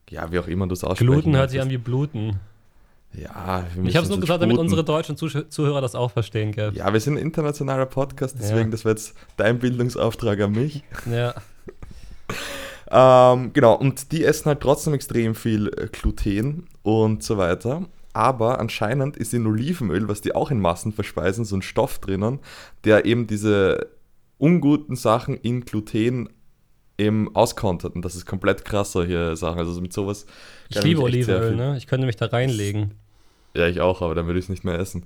Ja, 0.09 0.31
wie 0.31 0.39
auch 0.39 0.47
immer 0.47 0.67
du 0.67 0.73
es 0.73 0.83
aussprichst. 0.83 1.11
Gluten 1.11 1.35
hört 1.35 1.51
sich 1.51 1.61
an 1.61 1.69
wie 1.69 1.77
Bluten. 1.77 2.39
Ja, 3.13 3.65
ich 3.83 3.95
habe 3.95 4.03
es 4.03 4.09
nur 4.09 4.19
gesagt, 4.19 4.41
damit 4.41 4.57
unsere 4.57 4.83
deutschen 4.83 5.17
Zuhörer 5.17 5.81
das 5.81 5.95
auch 5.95 6.11
verstehen, 6.11 6.51
gell? 6.51 6.71
Ja, 6.75 6.91
wir 6.91 6.99
sind 6.99 7.15
ein 7.15 7.21
internationaler 7.21 7.85
Podcast, 7.85 8.35
deswegen, 8.39 8.65
ja. 8.65 8.69
das 8.69 8.85
wäre 8.85 8.95
jetzt 8.95 9.15
dein 9.37 9.59
Bildungsauftrag 9.59 10.39
an 10.41 10.51
mich. 10.51 10.83
Ja. 11.09 11.33
ähm, 12.91 13.53
genau, 13.53 13.75
und 13.75 14.11
die 14.11 14.25
essen 14.25 14.47
halt 14.47 14.59
trotzdem 14.59 14.93
extrem 14.93 15.33
viel 15.33 15.67
äh, 15.69 15.87
Gluten 15.87 16.67
und 16.83 17.23
so 17.23 17.37
weiter 17.37 17.85
aber 18.17 18.59
anscheinend 18.59 19.15
ist 19.15 19.31
in 19.35 19.45
Olivenöl, 19.45 20.09
was 20.09 20.21
die 20.21 20.33
auch 20.33 20.49
in 20.49 20.59
Massen 20.59 20.91
verspeisen, 20.91 21.45
so 21.45 21.55
ein 21.55 21.61
Stoff 21.61 21.99
drinnen, 21.99 22.39
der 22.83 23.05
eben 23.05 23.27
diese 23.27 23.91
unguten 24.39 24.95
Sachen 24.95 25.37
in 25.37 25.65
Gluten 25.65 26.27
eben 26.97 27.35
auskontert. 27.35 27.93
Und 27.93 28.03
das 28.03 28.15
ist 28.15 28.25
komplett 28.25 28.65
krass, 28.65 28.93
solche 28.93 29.35
Sachen. 29.35 29.59
Also 29.59 29.79
mit 29.81 29.93
sowas. 29.93 30.25
Ich 30.69 30.81
liebe 30.81 31.03
Olivenöl, 31.03 31.55
ne? 31.55 31.77
Ich 31.77 31.85
könnte 31.85 32.07
mich 32.07 32.15
da 32.15 32.25
reinlegen. 32.25 32.95
Ja, 33.55 33.67
ich 33.67 33.81
auch, 33.81 34.01
aber 34.01 34.15
dann 34.15 34.25
würde 34.25 34.39
ich 34.39 34.45
es 34.45 34.49
nicht 34.49 34.63
mehr 34.63 34.79
essen. 34.79 35.05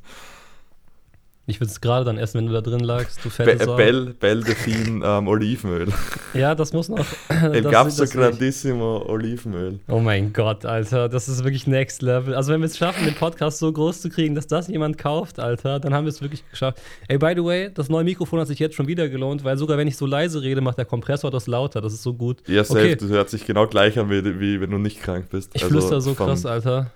Ich 1.51 1.59
würde 1.59 1.69
es 1.69 1.81
gerade 1.81 2.06
dann 2.06 2.18
essen, 2.18 2.38
wenn 2.38 2.45
du 2.45 2.53
da 2.53 2.62
drin 2.62 2.80
lagst. 2.80 3.25
Du 3.25 3.30
fette 3.30 3.65
Be 3.65 3.75
Bell, 3.75 4.13
Bell 4.18 4.42
Delfin 4.42 5.03
ähm, 5.06 5.27
Olivenöl. 5.27 5.89
Ja, 6.33 6.56
das 6.56 6.71
muss 6.71 6.88
noch. 6.88 7.06
El 7.30 7.63
Gapso 7.63 8.06
Grandissimo 8.06 9.03
Olivenöl. 9.06 9.81
Oh 9.89 10.00
mein 10.00 10.31
Gott, 10.31 10.63
Alter, 10.65 11.09
das 11.09 11.27
ist 11.27 11.44
wirklich 11.44 11.68
Next 11.68 12.01
Level. 12.01 12.36
Also, 12.36 12.53
wenn 12.53 12.62
wir 12.62 12.68
es 12.68 12.77
schaffen, 12.77 13.03
den 13.03 13.15
Podcast 13.15 13.59
so 13.59 13.69
groß 13.69 14.00
zu 14.00 14.09
kriegen, 14.09 14.33
dass 14.33 14.48
das 14.48 14.69
jemand 14.69 14.98
kauft, 14.98 15.39
Alter, 15.39 15.81
dann 15.81 15.94
haben 15.94 16.06
wir 16.06 16.09
es 16.09 16.21
wirklich 16.21 16.50
geschafft. 16.50 16.81
Ey, 17.09 17.18
by 17.18 17.33
the 17.36 17.44
way, 17.44 17.69
das 17.74 17.89
neue 17.89 18.06
Mikrofon 18.06 18.39
hat 18.39 18.48
sich 18.48 18.59
jetzt 18.59 18.75
schon 18.75 18.88
wieder 18.88 19.09
gelohnt, 19.09 19.44
weil 19.44 19.58
sogar 19.58 19.77
wenn 19.77 19.89
ich 19.89 19.98
so 19.98 20.05
leise 20.05 20.41
rede, 20.41 20.62
macht 20.62 20.77
der 20.77 20.86
Kompressor 20.86 21.31
das 21.31 21.48
lauter. 21.48 21.81
Das 21.81 21.91
ist 21.91 22.03
so 22.03 22.13
gut. 22.13 22.48
Ja, 22.48 22.63
safe. 22.63 22.79
Okay. 22.79 22.96
Das 22.96 23.10
hört 23.10 23.29
sich 23.29 23.46
genau 23.46 23.67
gleich 23.67 24.00
an, 24.00 24.10
wie, 24.10 24.24
wie 24.39 24.62
wenn 24.62 24.72
du 24.72 24.77
nicht 24.77 25.01
krank 25.01 25.27
bist. 25.29 25.51
Ich 25.53 25.63
also 25.63 25.74
flüster 25.74 26.00
so 26.00 26.13
krass, 26.13 26.46
Alter. 26.46 26.91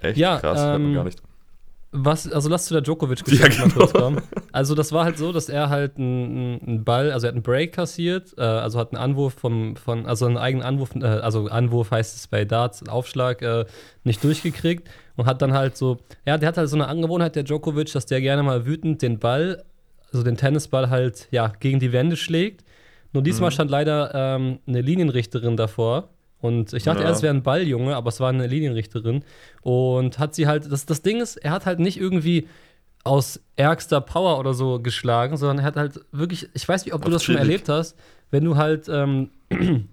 Echt? 0.00 0.16
Ja, 0.16 0.40
krass, 0.40 0.58
ähm, 0.58 0.66
hört 0.66 0.80
man 0.80 0.94
gar 0.94 1.04
nicht. 1.04 1.22
Was, 1.94 2.26
also 2.32 2.48
lass 2.48 2.64
zu 2.64 2.72
der 2.74 2.80
Djokovic-Geschichte 2.80 3.46
ja, 3.46 3.48
genau. 3.48 3.66
mal 3.66 3.74
kurz 3.74 3.92
kommen. 3.92 4.22
Also 4.50 4.74
das 4.74 4.92
war 4.92 5.04
halt 5.04 5.18
so, 5.18 5.30
dass 5.30 5.50
er 5.50 5.68
halt 5.68 5.98
einen, 5.98 6.58
einen 6.62 6.84
Ball, 6.84 7.12
also 7.12 7.26
er 7.26 7.28
hat 7.28 7.34
einen 7.34 7.42
Break 7.42 7.72
kassiert, 7.72 8.32
äh, 8.38 8.42
also 8.42 8.78
hat 8.78 8.92
einen 8.92 9.02
Anwurf 9.02 9.34
vom, 9.34 9.76
von, 9.76 10.06
also 10.06 10.24
einen 10.24 10.38
eigenen 10.38 10.64
Anwurf, 10.64 10.94
äh, 10.94 11.04
also 11.04 11.48
Anwurf 11.48 11.90
heißt 11.90 12.16
es 12.16 12.28
bei 12.28 12.46
Darts, 12.46 12.88
Aufschlag, 12.88 13.42
äh, 13.42 13.66
nicht 14.04 14.24
durchgekriegt 14.24 14.88
und 15.16 15.26
hat 15.26 15.42
dann 15.42 15.52
halt 15.52 15.76
so, 15.76 15.98
ja, 16.24 16.38
der 16.38 16.48
hat 16.48 16.56
halt 16.56 16.70
so 16.70 16.76
eine 16.76 16.88
Angewohnheit, 16.88 17.36
der 17.36 17.42
Djokovic, 17.42 17.92
dass 17.92 18.06
der 18.06 18.22
gerne 18.22 18.42
mal 18.42 18.64
wütend 18.64 19.02
den 19.02 19.18
Ball, 19.18 19.62
also 20.12 20.24
den 20.24 20.38
Tennisball 20.38 20.88
halt, 20.88 21.28
ja, 21.30 21.52
gegen 21.60 21.78
die 21.78 21.92
Wände 21.92 22.16
schlägt. 22.16 22.64
Nur 23.12 23.22
diesmal 23.22 23.50
mhm. 23.50 23.54
stand 23.54 23.70
leider 23.70 24.14
ähm, 24.14 24.60
eine 24.66 24.80
Linienrichterin 24.80 25.58
davor 25.58 26.08
und 26.42 26.72
ich 26.72 26.82
dachte 26.82 27.02
ja. 27.02 27.06
erst, 27.06 27.18
es 27.18 27.22
wäre 27.22 27.32
ein 27.32 27.44
Balljunge, 27.44 27.94
aber 27.94 28.08
es 28.08 28.18
war 28.18 28.28
eine 28.28 28.48
Linienrichterin. 28.48 29.24
Und 29.62 30.18
hat 30.18 30.34
sie 30.34 30.48
halt, 30.48 30.70
das, 30.70 30.86
das 30.86 31.00
Ding 31.00 31.20
ist, 31.20 31.36
er 31.36 31.52
hat 31.52 31.66
halt 31.66 31.78
nicht 31.78 31.98
irgendwie 31.98 32.48
aus 33.04 33.40
ärgster 33.54 34.00
Power 34.00 34.40
oder 34.40 34.52
so 34.52 34.80
geschlagen, 34.80 35.36
sondern 35.36 35.60
er 35.60 35.64
hat 35.64 35.76
halt 35.76 36.00
wirklich, 36.10 36.48
ich 36.52 36.68
weiß 36.68 36.84
nicht, 36.84 36.94
ob 36.94 37.04
du 37.04 37.12
das 37.12 37.22
schon 37.22 37.36
erlebt 37.36 37.68
hast, 37.68 37.96
wenn 38.32 38.44
du 38.44 38.56
halt, 38.56 38.88
ähm, 38.88 39.30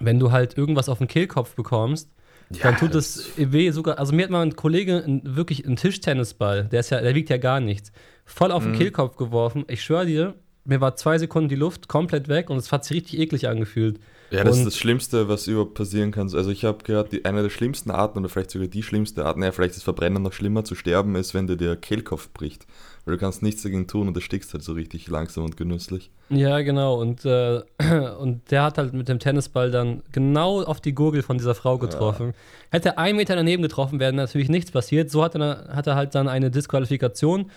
wenn 0.00 0.20
du 0.20 0.30
halt 0.30 0.56
irgendwas 0.56 0.88
auf 0.88 0.98
den 0.98 1.08
Kehlkopf 1.08 1.56
bekommst, 1.56 2.08
ja, 2.50 2.62
dann 2.62 2.76
tut 2.76 2.94
es 2.94 3.32
weh 3.36 3.70
sogar. 3.72 3.98
Also 3.98 4.14
mir 4.14 4.22
hat 4.22 4.30
mal 4.30 4.42
ein 4.42 4.54
Kollege 4.54 5.02
wirklich 5.24 5.66
einen 5.66 5.76
Tischtennisball, 5.76 6.66
der 6.66 6.80
ist 6.80 6.90
ja, 6.90 7.00
der 7.00 7.16
wiegt 7.16 7.28
ja 7.28 7.38
gar 7.38 7.58
nichts, 7.58 7.90
voll 8.24 8.52
auf 8.52 8.62
den 8.62 8.72
mhm. 8.72 8.78
Kehlkopf 8.78 9.16
geworfen. 9.16 9.64
Ich 9.66 9.82
schwöre 9.82 10.06
dir, 10.06 10.34
mir 10.64 10.80
war 10.80 10.94
zwei 10.94 11.18
Sekunden 11.18 11.48
die 11.48 11.56
Luft 11.56 11.88
komplett 11.88 12.28
weg 12.28 12.50
und 12.50 12.58
es 12.58 12.70
hat 12.70 12.84
sich 12.84 12.98
richtig 12.98 13.18
eklig 13.18 13.48
angefühlt. 13.48 13.98
Ja, 14.32 14.44
das 14.44 14.56
und 14.56 14.62
ist 14.62 14.66
das 14.66 14.78
Schlimmste, 14.78 15.28
was 15.28 15.46
überhaupt 15.46 15.74
passieren 15.74 16.10
kann. 16.10 16.32
Also 16.34 16.50
ich 16.50 16.64
habe 16.64 16.82
gehört, 16.84 17.12
die, 17.12 17.24
eine 17.24 17.42
der 17.42 17.50
schlimmsten 17.50 17.90
Arten 17.90 18.18
oder 18.18 18.28
vielleicht 18.28 18.50
sogar 18.50 18.68
die 18.68 18.82
schlimmste 18.82 19.26
Art, 19.26 19.36
naja, 19.36 19.52
vielleicht 19.52 19.76
ist 19.76 19.82
Verbrennen 19.82 20.22
noch 20.22 20.32
schlimmer 20.32 20.64
zu 20.64 20.74
sterben, 20.74 21.14
ist, 21.16 21.34
wenn 21.34 21.46
dir 21.46 21.56
der 21.56 21.76
Kehlkopf 21.76 22.30
bricht. 22.30 22.66
Weil 23.04 23.14
du 23.14 23.20
kannst 23.20 23.42
nichts 23.42 23.62
dagegen 23.62 23.88
tun 23.88 24.08
und 24.08 24.14
du 24.14 24.20
stickst 24.20 24.52
halt 24.54 24.62
so 24.62 24.72
richtig 24.72 25.08
langsam 25.08 25.44
und 25.44 25.56
genüsslich. 25.56 26.10
Ja, 26.30 26.60
genau. 26.60 27.00
Und, 27.00 27.24
äh, 27.24 27.60
und 28.18 28.50
der 28.50 28.62
hat 28.62 28.78
halt 28.78 28.94
mit 28.94 29.08
dem 29.08 29.18
Tennisball 29.18 29.70
dann 29.70 30.02
genau 30.12 30.62
auf 30.62 30.80
die 30.80 30.94
Gurgel 30.94 31.22
von 31.22 31.36
dieser 31.36 31.54
Frau 31.54 31.78
getroffen. 31.78 32.28
Ja. 32.28 32.32
Hätte 32.70 32.98
ein 32.98 33.16
Meter 33.16 33.36
daneben 33.36 33.62
getroffen, 33.62 34.00
wäre 34.00 34.12
natürlich 34.12 34.48
nichts 34.48 34.70
passiert. 34.70 35.10
So 35.10 35.22
hat 35.22 35.34
er, 35.34 35.68
hat 35.74 35.86
er 35.86 35.96
halt 35.96 36.14
dann 36.14 36.28
eine 36.28 36.50
Disqualifikation 36.50 37.50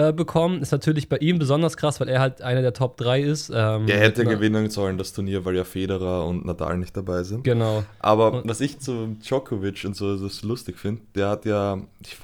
äh, 0.00 0.12
bekommen. 0.12 0.62
Ist 0.62 0.72
natürlich 0.72 1.08
bei 1.08 1.18
ihm 1.18 1.38
besonders 1.38 1.76
krass, 1.76 2.00
weil 2.00 2.08
er 2.08 2.20
halt 2.20 2.42
einer 2.42 2.62
der 2.62 2.72
Top 2.72 2.96
3 2.96 3.20
ist. 3.20 3.50
Ähm, 3.50 3.86
er 3.86 4.00
hätte 4.00 4.24
gewinnen 4.24 4.70
sollen, 4.70 4.96
das 4.96 5.12
Turnier, 5.12 5.44
weil 5.44 5.56
ja 5.56 5.64
Federer 5.64 6.26
und 6.26 6.46
Nadal 6.46 6.78
nicht 6.78 6.96
dabei 6.96 7.22
sind. 7.22 7.44
Genau. 7.44 7.84
Aber 7.98 8.32
und, 8.32 8.48
was 8.48 8.60
ich 8.60 8.78
zu 8.78 9.16
Djokovic 9.22 9.84
und 9.84 9.94
so 9.94 10.16
das 10.16 10.42
lustig 10.42 10.78
finde, 10.78 11.02
der 11.14 11.28
hat 11.28 11.44
ja, 11.44 11.78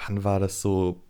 wann 0.06 0.24
war 0.24 0.40
das 0.40 0.62
so? 0.62 1.02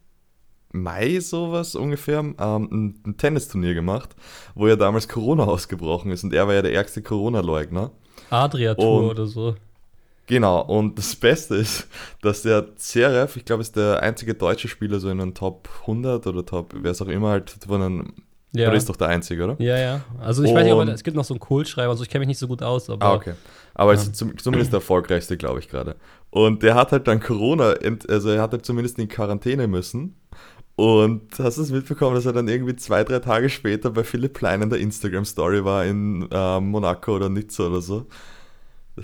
Mai 0.73 1.21
sowas 1.21 1.75
ungefähr 1.75 2.19
ähm, 2.19 2.35
ein, 2.39 3.01
ein 3.07 3.17
Tennisturnier 3.17 3.73
gemacht, 3.73 4.15
wo 4.55 4.69
ja 4.69 4.77
damals 4.77 5.09
Corona 5.09 5.45
ausgebrochen 5.45 6.11
ist 6.11 6.23
und 6.23 6.35
er 6.35 6.47
war 6.47 6.55
ja 6.55 6.61
der 6.61 6.75
ärgste 6.75 7.01
Corona-Leugner. 7.01 7.93
Adria-Tour 8.29 9.11
oder 9.11 9.27
so. 9.27 9.55
Genau, 10.27 10.61
und 10.63 10.99
das 10.99 11.15
Beste 11.15 11.55
ist, 11.57 11.87
dass 12.23 12.43
der 12.43 12.77
Zverev, 12.77 13.37
ich 13.37 13.45
glaube, 13.45 13.63
ist 13.63 13.77
der 13.77 14.03
einzige 14.03 14.35
deutsche 14.35 14.69
Spieler 14.69 14.99
so 14.99 15.09
in 15.09 15.21
einem 15.21 15.35
Top 15.35 15.69
100 15.83 16.27
oder 16.27 16.45
Top, 16.45 16.75
wer 16.77 16.91
es 16.91 17.01
auch 17.01 17.09
immer 17.09 17.31
halt 17.31 17.57
von 17.67 17.83
einem 17.83 18.13
ja. 18.57 18.69
Oder 18.69 18.77
ist 18.77 18.89
doch 18.89 18.97
der 18.97 19.09
einzige, 19.09 19.45
oder? 19.45 19.57
Ja, 19.59 19.77
ja. 19.77 20.01
Also 20.19 20.43
ich 20.43 20.51
und, 20.51 20.57
weiß 20.57 20.65
nicht, 20.65 20.73
aber 20.73 20.89
es 20.89 21.05
gibt 21.05 21.17
noch 21.17 21.25
so 21.25 21.35
einen 21.35 21.41
Kohlschreiber, 21.41 21.91
also 21.91 22.03
ich 22.03 22.09
kenne 22.09 22.21
mich 22.21 22.29
nicht 22.29 22.39
so 22.39 22.49
gut 22.49 22.63
aus. 22.63 22.89
Aber, 22.89 23.05
ah, 23.05 23.15
okay. 23.15 23.35
Aber 23.75 23.93
ja. 23.93 24.01
ist 24.01 24.17
zumindest 24.17 24.73
der 24.73 24.79
erfolgreichste, 24.79 25.37
glaube 25.37 25.59
ich, 25.59 25.69
gerade. 25.69 25.97
Und 26.31 26.63
der 26.63 26.75
hat 26.75 26.93
halt 26.93 27.07
dann 27.07 27.21
Corona, 27.21 27.75
also 28.09 28.31
er 28.31 28.41
hat 28.41 28.53
halt 28.53 28.65
zumindest 28.65 28.99
in 28.99 29.09
Quarantäne 29.09 29.67
müssen. 29.67 30.17
Und 30.75 31.39
hast 31.39 31.59
du 31.59 31.63
es 31.63 31.71
mitbekommen, 31.71 32.15
dass 32.15 32.27
er 32.27 32.33
dann 32.33 32.49
irgendwie 32.49 32.77
zwei, 32.77 33.05
drei 33.05 33.19
Tage 33.19 33.49
später 33.49 33.91
bei 33.91 34.05
Philipp 34.05 34.35
Plein 34.35 34.63
in 34.63 34.71
der 34.71 34.79
Instagram-Story 34.79 35.65
war 35.65 35.85
in 35.85 36.29
äh, 36.31 36.61
Monaco 36.61 37.17
oder 37.17 37.29
Nizza 37.29 37.67
oder 37.67 37.81
so? 37.81 38.07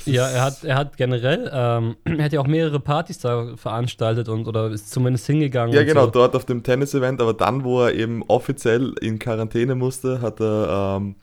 Ja, 0.04 0.28
er 0.28 0.42
hat, 0.42 0.64
er 0.64 0.76
hat 0.76 0.96
generell, 0.96 1.50
ähm, 1.52 1.96
er 2.04 2.24
hat 2.24 2.32
ja 2.32 2.40
auch 2.40 2.46
mehrere 2.46 2.80
Partys 2.80 3.18
da 3.18 3.56
veranstaltet 3.56 4.28
und 4.28 4.46
oder 4.46 4.70
ist 4.70 4.90
zumindest 4.90 5.26
hingegangen. 5.26 5.74
Ja, 5.74 5.84
genau, 5.84 6.06
so. 6.06 6.10
dort 6.10 6.34
auf 6.34 6.44
dem 6.44 6.62
Tennis-Event, 6.62 7.20
aber 7.20 7.34
dann, 7.34 7.64
wo 7.64 7.82
er 7.82 7.94
eben 7.94 8.22
offiziell 8.28 8.94
in 9.00 9.18
Quarantäne 9.18 9.74
musste, 9.74 10.20
hat 10.20 10.40
er 10.40 10.96
ähm, 10.98 11.16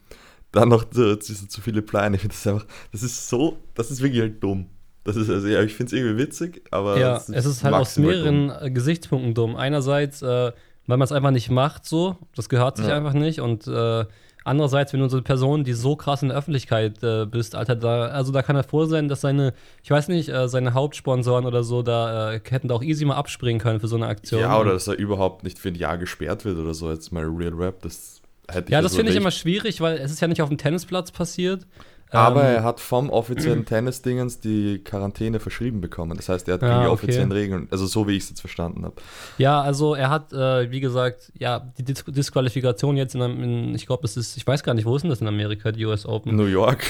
dann 0.52 0.70
noch 0.70 0.84
zu, 0.90 1.18
zu, 1.18 1.48
zu 1.48 1.62
viele 1.62 1.82
Pläne. 1.82 2.16
Ich 2.16 2.22
finde 2.22 2.36
das 2.36 2.48
einfach, 2.48 2.66
das 2.92 3.04
ist 3.04 3.30
so, 3.30 3.58
das 3.76 3.92
ist 3.92 4.02
wirklich 4.02 4.22
halt 4.22 4.44
dumm. 4.44 4.68
Das 5.04 5.16
ist, 5.16 5.30
also, 5.30 5.48
ja, 5.48 5.64
ich 5.64 5.74
finde 5.74 5.96
es 5.96 6.00
irgendwie 6.00 6.24
witzig, 6.24 6.62
aber. 6.72 7.00
Ja, 7.00 7.16
ist 7.18 7.30
es 7.30 7.46
ist 7.46 7.64
halt 7.64 7.76
aus 7.76 7.98
mehreren 7.98 8.50
dumm. 8.50 8.58
Äh, 8.62 8.72
Gesichtspunkten 8.72 9.34
dumm. 9.34 9.56
Einerseits, 9.56 10.22
äh, 10.22 10.52
weil 10.88 10.98
man 10.98 11.02
es 11.02 11.12
einfach 11.12 11.32
nicht 11.32 11.50
macht, 11.50 11.86
so, 11.86 12.18
das 12.36 12.50
gehört 12.50 12.78
sich 12.78 12.88
ja. 12.88 12.98
einfach 12.98 13.14
nicht 13.14 13.40
und 13.40 13.68
äh, 13.68 14.06
Andererseits, 14.46 14.94
wenn 14.94 15.02
du 15.02 15.10
so 15.10 15.18
eine 15.18 15.24
Person, 15.24 15.64
die 15.64 15.74
so 15.74 15.96
krass 15.96 16.22
in 16.22 16.30
der 16.30 16.38
Öffentlichkeit 16.38 17.04
äh, 17.04 17.26
bist, 17.26 17.56
Alter, 17.56 17.76
da, 17.76 18.08
also 18.08 18.32
da 18.32 18.42
kann 18.42 18.56
er 18.56 18.64
froh 18.64 18.86
sein, 18.86 19.10
dass 19.10 19.22
seine, 19.22 19.54
ich 19.84 19.92
weiß 19.92 20.08
nicht, 20.08 20.30
äh, 20.30 20.48
seine 20.48 20.74
Hauptsponsoren 20.74 21.46
oder 21.46 21.64
so, 21.64 21.82
da 21.82 22.34
äh, 22.34 22.42
hätten 22.50 22.70
da 22.70 22.76
auch 22.76 22.84
easy 22.84 23.06
mal 23.06 23.16
abspringen 23.16 23.62
können 23.62 23.80
für 23.80 23.88
so 23.88 23.98
eine 23.98 24.08
Aktion. 24.08 24.42
Ja, 24.42 24.60
oder 24.60 24.74
dass 24.74 24.88
er 24.88 24.98
überhaupt 24.98 25.44
nicht 25.44 25.60
für 25.60 25.70
ein 25.70 25.76
Jahr 25.76 25.98
gesperrt 25.98 26.46
wird 26.46 26.58
oder 26.58 26.74
so, 26.74 26.90
jetzt 26.90 27.12
mal 27.12 27.26
Real 27.26 27.54
Rap, 27.54 27.82
das 27.82 28.22
hätte 28.48 28.68
ich 28.68 28.72
Ja, 28.72 28.82
das 28.82 28.94
so 28.94 28.98
finde 28.98 29.12
ich 29.12 29.18
immer 29.18 29.32
schwierig, 29.32 29.82
weil 29.82 29.98
es 29.98 30.12
ist 30.12 30.22
ja 30.22 30.28
nicht 30.28 30.42
auf 30.42 30.50
dem 30.50 30.58
Tennisplatz 30.58 31.12
passiert. 31.12 31.66
Aber 32.12 32.44
ähm, 32.44 32.56
er 32.56 32.64
hat 32.64 32.80
vom 32.80 33.10
offiziellen 33.10 33.66
Tennis-Dingens 33.68 34.40
die 34.40 34.80
Quarantäne 34.80 35.40
verschrieben 35.40 35.80
bekommen. 35.80 36.18
Das 36.18 36.28
heißt, 36.30 36.48
er 36.48 36.56
hat 36.56 36.62
ja, 36.64 36.84
die 36.84 36.88
offiziellen 36.88 37.32
okay. 37.32 37.42
Regeln, 37.42 37.68
also 37.70 37.86
so 37.86 38.08
wie 38.08 38.18
ich 38.18 38.24
es 38.24 38.30
jetzt 38.30 38.42
verstanden 38.42 38.84
habe. 38.84 38.96
Ja, 39.38 39.62
also 39.62 39.94
er 39.94 40.10
hat, 40.10 40.34
äh, 40.34 40.72
wie 40.72 40.80
gesagt, 40.80 41.32
ja, 41.38 41.72
die 41.78 41.84
Dis 41.84 42.04
Disqualifikation 42.06 42.98
jetzt 42.98 43.14
in, 43.14 43.22
in 43.22 43.76
ich 43.76 43.86
glaube, 43.86 44.06
es 44.06 44.18
ist, 44.18 44.38
ich 44.38 44.48
weiß 44.48 44.64
gar 44.64 44.74
nicht, 44.74 44.86
wo 44.86 44.96
ist 44.96 45.04
denn 45.04 45.10
das 45.10 45.22
in 45.22 45.28
Amerika, 45.28 45.72
die 45.72 45.86
US 45.86 46.06
Open? 46.06 46.36
New 46.36 46.46
York. 46.46 46.84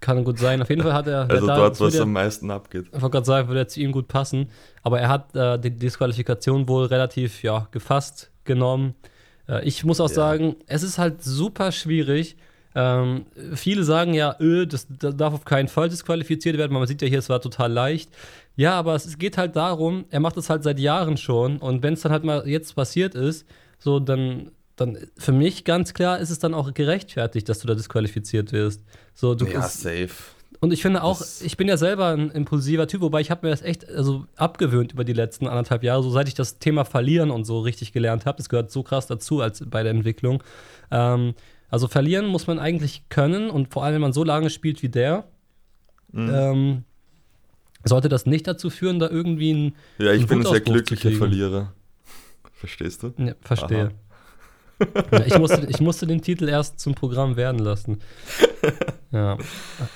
Kann 0.00 0.24
gut 0.24 0.38
sein. 0.38 0.62
Auf 0.62 0.68
jeden 0.68 0.82
Fall 0.82 0.94
hat 0.94 1.06
er. 1.06 1.28
Also 1.32 1.46
dort, 1.46 1.80
was 1.80 2.00
am 2.00 2.12
meisten 2.12 2.50
abgeht. 2.50 2.86
Ich 2.86 3.00
wollte 3.00 3.10
gerade 3.10 3.26
sagen, 3.26 3.48
würde 3.48 3.60
er 3.60 3.68
zu 3.68 3.80
ihm 3.80 3.92
gut 3.92 4.08
passen. 4.08 4.48
Aber 4.82 5.00
er 5.00 5.08
hat 5.08 5.34
äh, 5.34 5.58
die 5.58 5.70
Disqualifikation 5.70 6.68
wohl 6.68 6.86
relativ, 6.86 7.42
ja, 7.42 7.68
gefasst 7.70 8.30
genommen. 8.44 8.94
Äh, 9.48 9.64
ich 9.64 9.84
muss 9.84 10.00
auch 10.00 10.08
ja. 10.08 10.14
sagen, 10.14 10.56
es 10.66 10.82
ist 10.82 10.98
halt 10.98 11.22
super 11.22 11.72
schwierig 11.72 12.36
ähm, 12.74 13.26
viele 13.54 13.84
sagen 13.84 14.14
ja, 14.14 14.36
öh, 14.40 14.66
das, 14.66 14.86
das, 14.88 15.16
darf 15.16 15.34
auf 15.34 15.44
keinen 15.44 15.68
Fall 15.68 15.88
disqualifiziert 15.88 16.56
werden, 16.56 16.72
weil 16.72 16.80
man 16.80 16.88
sieht 16.88 17.02
ja 17.02 17.08
hier, 17.08 17.18
es 17.18 17.28
war 17.28 17.40
total 17.40 17.72
leicht. 17.72 18.10
Ja, 18.56 18.74
aber 18.74 18.94
es 18.94 19.18
geht 19.18 19.38
halt 19.38 19.56
darum, 19.56 20.04
er 20.10 20.20
macht 20.20 20.36
das 20.36 20.50
halt 20.50 20.62
seit 20.62 20.78
Jahren 20.78 21.16
schon 21.16 21.58
und 21.58 21.82
wenn 21.82 21.94
es 21.94 22.02
dann 22.02 22.12
halt 22.12 22.24
mal 22.24 22.46
jetzt 22.46 22.74
passiert 22.74 23.14
ist, 23.14 23.46
so 23.78 23.98
dann, 24.00 24.50
dann 24.76 24.98
für 25.16 25.32
mich 25.32 25.64
ganz 25.64 25.94
klar 25.94 26.18
ist 26.18 26.30
es 26.30 26.38
dann 26.38 26.54
auch 26.54 26.72
gerechtfertigt, 26.74 27.48
dass 27.48 27.60
du 27.60 27.66
da 27.66 27.74
disqualifiziert 27.74 28.52
wirst. 28.52 28.82
So, 29.14 29.34
du, 29.34 29.46
ja, 29.46 29.62
safe. 29.62 30.10
Und 30.62 30.72
ich 30.72 30.80
finde 30.80 31.02
auch, 31.02 31.18
das 31.18 31.42
ich 31.42 31.56
bin 31.56 31.66
ja 31.66 31.76
selber 31.76 32.08
ein 32.08 32.30
impulsiver 32.30 32.86
Typ, 32.86 33.00
wobei 33.00 33.20
ich 33.20 33.32
habe 33.32 33.46
mir 33.46 33.50
das 33.50 33.62
echt 33.62 33.88
also, 33.88 34.26
abgewöhnt 34.36 34.92
über 34.92 35.02
die 35.02 35.12
letzten 35.12 35.48
anderthalb 35.48 35.82
Jahre, 35.82 36.04
so 36.04 36.10
seit 36.10 36.28
ich 36.28 36.34
das 36.34 36.60
Thema 36.60 36.84
Verlieren 36.84 37.32
und 37.32 37.44
so 37.44 37.60
richtig 37.60 37.92
gelernt 37.92 38.26
habe. 38.26 38.36
Das 38.36 38.48
gehört 38.48 38.70
so 38.70 38.84
krass 38.84 39.08
dazu 39.08 39.40
als 39.40 39.64
bei 39.68 39.82
der 39.82 39.90
Entwicklung. 39.90 40.40
Ähm, 40.92 41.34
also 41.72 41.88
verlieren 41.88 42.26
muss 42.26 42.46
man 42.46 42.58
eigentlich 42.58 43.08
können 43.08 43.48
und 43.50 43.72
vor 43.72 43.82
allem, 43.82 43.94
wenn 43.94 44.02
man 44.02 44.12
so 44.12 44.24
lange 44.24 44.50
spielt 44.50 44.82
wie 44.82 44.90
der, 44.90 45.24
mhm. 46.12 46.30
ähm, 46.32 46.84
sollte 47.82 48.10
das 48.10 48.26
nicht 48.26 48.46
dazu 48.46 48.68
führen, 48.68 48.98
da 48.98 49.08
irgendwie 49.08 49.52
ein. 49.52 49.76
Ja, 49.98 50.12
ich 50.12 50.26
bin 50.26 50.40
ein 50.40 50.46
sehr 50.46 50.60
glücklicher 50.60 51.10
Verlierer. 51.12 51.72
Verstehst 52.52 53.02
du? 53.02 53.14
Ja, 53.16 53.34
verstehe. 53.40 53.90
Ja, 55.12 55.24
ich, 55.24 55.38
musste, 55.38 55.64
ich 55.68 55.80
musste 55.80 56.08
den 56.08 56.22
Titel 56.22 56.48
erst 56.48 56.80
zum 56.80 56.96
Programm 56.96 57.36
werden 57.36 57.60
lassen. 57.60 58.00
Ja. 59.12 59.36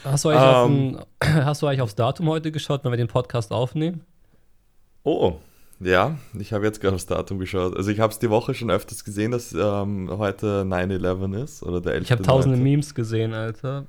Hast 0.04 0.26
du, 0.26 0.28
eigentlich 0.28 0.42
um, 0.42 0.96
auf 0.96 1.02
ein, 1.20 1.44
hast 1.46 1.62
du 1.62 1.66
eigentlich 1.66 1.80
aufs 1.80 1.94
Datum 1.94 2.28
heute 2.28 2.52
geschaut, 2.52 2.84
wenn 2.84 2.92
wir 2.92 2.98
den 2.98 3.08
Podcast 3.08 3.50
aufnehmen? 3.50 4.02
Oh, 5.04 5.38
ja, 5.80 6.16
ich 6.38 6.52
habe 6.52 6.64
jetzt 6.64 6.80
gerade 6.80 6.94
aufs 6.94 7.06
Datum 7.06 7.38
geschaut. 7.38 7.76
Also 7.76 7.90
ich 7.90 8.00
habe 8.00 8.12
es 8.12 8.18
die 8.18 8.30
Woche 8.30 8.54
schon 8.54 8.70
öfters 8.70 9.04
gesehen, 9.04 9.32
dass 9.32 9.52
ähm, 9.52 10.08
heute 10.10 10.62
9-11 10.62 11.42
ist. 11.42 11.62
Oder 11.62 11.80
der 11.80 11.94
11. 11.94 12.04
Ich 12.04 12.12
habe 12.12 12.22
tausende 12.22 12.56
Memes 12.56 12.94
gesehen, 12.94 13.34
Alter. 13.34 13.84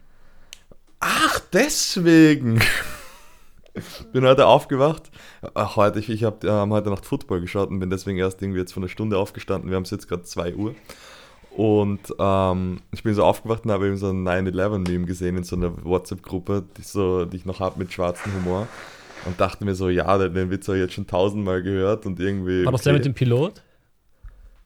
Ach, 1.00 1.39
deswegen. 1.53 2.60
bin 4.12 4.25
heute 4.25 4.48
aufgewacht. 4.48 5.12
Ach, 5.53 5.77
heute, 5.77 6.00
ich, 6.00 6.10
ich 6.10 6.24
habe 6.25 6.46
ähm, 6.46 6.72
heute 6.72 6.89
Nacht 6.89 7.06
Football 7.06 7.39
geschaut 7.41 7.70
und 7.70 7.79
bin 7.79 7.89
deswegen 7.89 8.17
erst 8.17 8.41
irgendwie 8.41 8.60
jetzt 8.60 8.74
von 8.74 8.84
einer 8.84 8.89
Stunde 8.89 9.17
aufgestanden. 9.17 9.70
Wir 9.70 9.77
haben 9.77 9.84
es 9.84 9.91
jetzt 9.91 10.10
gerade 10.10 10.24
2 10.24 10.56
Uhr. 10.56 10.75
Und 11.56 12.01
ähm, 12.20 12.82
ich 12.91 13.01
bin 13.01 13.13
so 13.15 13.24
aufgewacht 13.24 13.65
und 13.65 13.72
habe 13.72 13.88
eben 13.88 13.98
so 13.98 14.10
ein 14.10 14.27
9-11-Meme 14.27 15.06
gesehen 15.06 15.38
in 15.38 15.44
so 15.44 15.56
einer 15.56 15.72
WhatsApp-Gruppe, 15.84 16.65
die, 16.77 16.84
so, 16.84 17.25
die 17.25 17.38
ich 17.38 17.46
noch 17.46 17.62
habe 17.62 17.79
mit 17.79 17.94
schwarzem 17.94 18.34
Humor 18.36 18.67
und 19.25 19.39
dachte 19.39 19.65
mir 19.65 19.75
so, 19.75 19.89
ja, 19.89 20.17
den 20.17 20.50
Witz 20.51 20.67
habe 20.67 20.77
ich 20.77 20.83
jetzt 20.83 20.93
schon 20.93 21.07
tausendmal 21.07 21.63
gehört 21.63 22.05
und 22.05 22.19
irgendwie. 22.19 22.65
War 22.65 22.71
das 22.71 22.81
okay. 22.81 22.89
der 22.89 22.93
mit 22.93 23.05
dem 23.05 23.13
Pilot? 23.13 23.62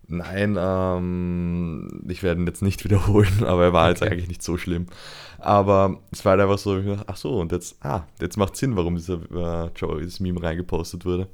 Nein, 0.08 0.58
ähm, 0.60 2.04
ich 2.10 2.22
werde 2.22 2.42
ihn 2.42 2.48
jetzt 2.48 2.62
nicht 2.62 2.84
wiederholen, 2.86 3.44
aber 3.46 3.66
er 3.66 3.74
war 3.74 3.84
okay. 3.84 3.92
jetzt 3.92 4.04
eigentlich 4.04 4.28
nicht 4.28 4.44
so 4.44 4.58
schlimm. 4.58 4.88
Aber 5.40 6.00
es 6.12 6.24
war 6.26 6.32
halt 6.32 6.42
einfach 6.42 6.58
so, 6.58 6.80
ach 7.08 7.18
so, 7.18 7.40
und 7.40 7.52
jetzt, 7.52 7.78
ah, 7.84 8.04
jetzt 8.20 8.38
macht 8.38 8.56
Sinn, 8.56 8.76
warum 8.76 8.96
dieser 8.96 9.16
äh, 9.66 9.70
dieses 10.00 10.20
Meme 10.20 10.44
reingepostet 10.44 11.06
wurde. 11.06 11.28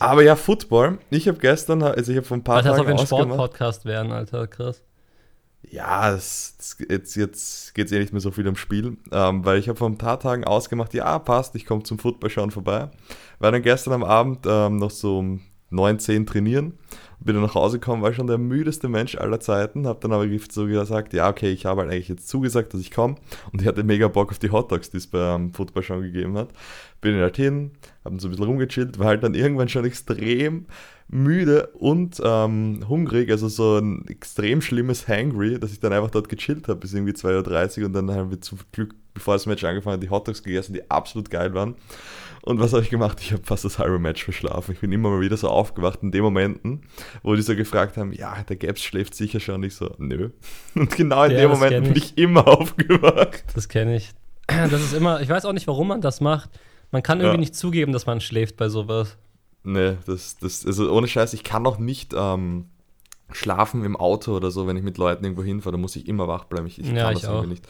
Aber 0.00 0.22
ja, 0.22 0.36
Football. 0.36 0.98
Ich 1.10 1.26
habe 1.28 1.38
gestern, 1.38 1.82
also 1.82 2.10
ich 2.12 2.18
habe 2.18 2.26
vor 2.26 2.36
ein 2.36 2.44
paar 2.44 2.56
Alter, 2.56 2.76
Tagen. 2.76 2.96
Das 2.96 3.08
soll 3.08 3.22
ein 3.22 3.26
Sportpodcast 3.28 3.84
werden, 3.84 4.12
Alter, 4.12 4.46
krass. 4.46 4.82
Ja, 5.62 6.12
das, 6.12 6.76
jetzt, 6.88 7.16
jetzt 7.16 7.74
geht 7.74 7.86
es 7.86 7.92
eh 7.92 7.98
nicht 7.98 8.12
mehr 8.12 8.20
so 8.20 8.30
viel 8.30 8.46
ums 8.46 8.60
Spiel, 8.60 8.96
ähm, 9.12 9.44
weil 9.44 9.58
ich 9.58 9.68
habe 9.68 9.78
vor 9.78 9.88
ein 9.88 9.98
paar 9.98 10.18
Tagen 10.18 10.44
ausgemacht, 10.44 10.94
ja, 10.94 11.18
passt, 11.18 11.54
ich 11.56 11.66
komme 11.66 11.82
zum 11.82 11.98
Football 11.98 12.30
schauen 12.30 12.50
vorbei. 12.50 12.90
War 13.38 13.52
dann 13.52 13.62
gestern 13.62 13.92
am 13.92 14.04
Abend 14.04 14.46
ähm, 14.46 14.76
noch 14.76 14.90
so 14.90 15.18
um 15.18 15.40
9, 15.70 15.98
10 15.98 16.26
trainieren. 16.26 16.78
Bin 17.20 17.34
dann 17.34 17.44
nach 17.44 17.54
Hause 17.54 17.78
gekommen, 17.78 18.02
war 18.02 18.12
schon 18.12 18.26
der 18.26 18.38
müdeste 18.38 18.88
Mensch 18.88 19.16
aller 19.16 19.40
Zeiten. 19.40 19.86
Hab 19.86 20.00
dann 20.00 20.12
aber 20.12 20.26
so 20.50 20.66
gesagt, 20.66 21.12
ja, 21.12 21.28
okay, 21.28 21.50
ich 21.50 21.66
habe 21.66 21.82
halt 21.82 21.90
eigentlich 21.90 22.08
jetzt 22.08 22.28
zugesagt, 22.28 22.72
dass 22.74 22.80
ich 22.80 22.90
komme. 22.90 23.16
Und 23.52 23.60
ich 23.60 23.66
hatte 23.66 23.82
mega 23.82 24.08
Bock 24.08 24.30
auf 24.30 24.38
die 24.38 24.50
Hotdogs, 24.50 24.90
die 24.90 24.98
es 24.98 25.06
beim 25.06 25.52
Football 25.52 25.82
schon 25.82 26.02
gegeben 26.02 26.36
hat. 26.36 26.50
Bin 27.00 27.16
halt 27.16 27.36
hin, 27.36 27.72
hab 28.04 28.20
so 28.20 28.28
ein 28.28 28.30
bisschen 28.30 28.46
rumgechillt, 28.46 28.98
war 28.98 29.06
halt 29.06 29.22
dann 29.22 29.34
irgendwann 29.34 29.68
schon 29.68 29.84
extrem 29.84 30.66
müde 31.08 31.68
und 31.68 32.20
ähm, 32.22 32.84
hungrig, 32.88 33.30
also 33.30 33.48
so 33.48 33.78
ein 33.78 34.06
extrem 34.08 34.60
schlimmes 34.60 35.08
Hangry, 35.08 35.58
dass 35.58 35.72
ich 35.72 35.80
dann 35.80 35.92
einfach 35.92 36.10
dort 36.10 36.28
gechillt 36.28 36.68
habe 36.68 36.80
bis 36.80 36.92
irgendwie 36.92 37.14
2.30 37.14 37.80
Uhr 37.80 37.86
und 37.86 37.92
dann 37.94 38.10
haben 38.10 38.30
wir 38.30 38.40
zum 38.40 38.58
Glück, 38.72 38.94
bevor 39.14 39.34
das 39.34 39.46
Match 39.46 39.64
angefangen 39.64 39.94
hat, 39.94 40.02
die 40.02 40.10
Hotdogs 40.10 40.42
gegessen, 40.42 40.74
die 40.74 40.90
absolut 40.90 41.30
geil 41.30 41.54
waren. 41.54 41.76
Und 42.42 42.60
was 42.60 42.72
habe 42.72 42.82
ich 42.82 42.90
gemacht? 42.90 43.18
Ich 43.20 43.32
habe 43.32 43.42
fast 43.44 43.64
das 43.64 43.78
halbe 43.78 43.98
Match 43.98 44.24
verschlafen. 44.24 44.72
Ich 44.72 44.80
bin 44.80 44.92
immer 44.92 45.10
mal 45.10 45.20
wieder 45.20 45.36
so 45.36 45.48
aufgewacht 45.48 46.00
in 46.02 46.10
den 46.10 46.22
Momenten, 46.22 46.82
wo 47.22 47.34
die 47.34 47.42
so 47.42 47.54
gefragt 47.56 47.96
haben, 47.96 48.12
ja, 48.12 48.42
der 48.42 48.56
Gaps 48.56 48.82
schläft 48.82 49.14
sicher 49.14 49.40
schon. 49.40 49.56
Und 49.56 49.64
ich 49.64 49.74
so, 49.74 49.94
nö. 49.98 50.30
Und 50.74 50.94
genau 50.96 51.24
in 51.24 51.32
ja, 51.32 51.38
dem 51.38 51.50
Moment 51.50 51.84
bin 51.84 51.96
ich 51.96 52.16
immer 52.16 52.46
aufgewacht. 52.48 53.44
Das 53.54 53.68
kenne 53.68 53.96
ich. 53.96 54.10
Das 54.48 54.80
ist 54.80 54.94
immer, 54.94 55.20
ich 55.20 55.28
weiß 55.28 55.44
auch 55.44 55.52
nicht, 55.52 55.66
warum 55.66 55.88
man 55.88 56.00
das 56.00 56.22
macht. 56.22 56.48
Man 56.90 57.02
kann 57.02 57.20
irgendwie 57.20 57.34
ja. 57.34 57.40
nicht 57.40 57.54
zugeben, 57.54 57.92
dass 57.92 58.06
man 58.06 58.22
schläft 58.22 58.56
bei 58.56 58.70
sowas. 58.70 59.18
Nee, 59.62 59.98
das, 60.06 60.38
das, 60.38 60.64
also 60.64 60.90
ohne 60.90 61.06
Scheiß, 61.06 61.34
ich 61.34 61.44
kann 61.44 61.62
noch 61.62 61.78
nicht, 61.78 62.14
ähm, 62.16 62.64
Schlafen 63.30 63.84
im 63.84 63.96
Auto 63.96 64.34
oder 64.34 64.50
so, 64.50 64.66
wenn 64.66 64.76
ich 64.76 64.82
mit 64.82 64.96
Leuten 64.96 65.24
irgendwo 65.24 65.42
hinfahre, 65.42 65.72
da 65.72 65.78
muss 65.78 65.96
ich 65.96 66.08
immer 66.08 66.28
wach 66.28 66.44
bleiben. 66.44 66.66
Ich, 66.66 66.78
ich 66.78 66.88
ja, 66.88 67.04
kann 67.04 67.12
ich 67.12 67.20
das 67.20 67.28
auch. 67.28 67.34
irgendwie 67.34 67.50
nicht. 67.50 67.68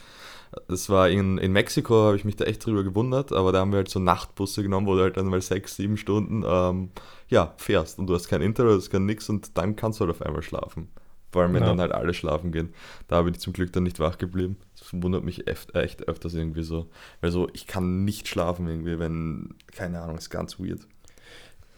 Das 0.67 0.89
war 0.89 1.09
in, 1.09 1.37
in 1.37 1.51
Mexiko, 1.51 1.95
habe 2.05 2.15
ich 2.15 2.25
mich 2.25 2.35
da 2.35 2.45
echt 2.45 2.65
drüber 2.65 2.83
gewundert, 2.83 3.31
aber 3.31 3.51
da 3.51 3.59
haben 3.59 3.71
wir 3.71 3.77
halt 3.77 3.89
so 3.89 3.99
Nachtbusse 3.99 4.63
genommen, 4.63 4.87
wo 4.87 4.95
du 4.95 5.01
halt 5.01 5.17
dann 5.17 5.27
mal 5.27 5.41
sechs, 5.41 5.75
sieben 5.75 5.97
Stunden 5.97 6.43
ähm, 6.45 6.89
ja, 7.27 7.53
fährst 7.57 7.99
und 7.99 8.07
du 8.07 8.15
hast 8.15 8.27
kein 8.29 8.41
Internet, 8.41 8.71
du 8.73 8.77
hast 8.77 8.89
kein 8.89 9.05
nix 9.05 9.29
und 9.29 9.57
dann 9.57 9.75
kannst 9.75 9.99
du 9.99 10.05
halt 10.05 10.15
auf 10.15 10.21
einmal 10.23 10.41
schlafen. 10.41 10.89
Vor 11.31 11.43
allem, 11.43 11.53
wenn 11.53 11.61
Ja. 11.61 11.69
dann 11.69 11.79
halt 11.81 11.91
alle 11.91 12.15
schlafen 12.15 12.51
gehen. 12.51 12.73
Da 13.07 13.21
bin 13.21 13.35
ich 13.35 13.39
zum 13.39 13.53
Glück 13.53 13.71
dann 13.71 13.83
nicht 13.83 13.99
wach 13.99 14.17
geblieben. 14.17 14.57
Das 14.79 14.87
wundert 14.91 15.23
mich 15.23 15.47
echt, 15.47 15.75
echt 15.75 16.07
öfters 16.07 16.33
irgendwie 16.33 16.63
so. 16.63 16.89
Weil 17.21 17.29
so, 17.29 17.47
ich 17.53 17.67
kann 17.67 18.03
nicht 18.03 18.27
schlafen 18.27 18.67
irgendwie, 18.67 18.97
wenn, 18.97 19.53
keine 19.71 20.01
Ahnung, 20.01 20.17
ist 20.17 20.31
ganz 20.31 20.59
weird. 20.59 20.87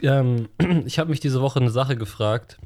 Ähm, 0.02 0.48
ich 0.86 1.00
habe 1.00 1.10
mich 1.10 1.20
diese 1.20 1.42
Woche 1.42 1.60
eine 1.60 1.70
Sache 1.70 1.98
gefragt. 1.98 2.60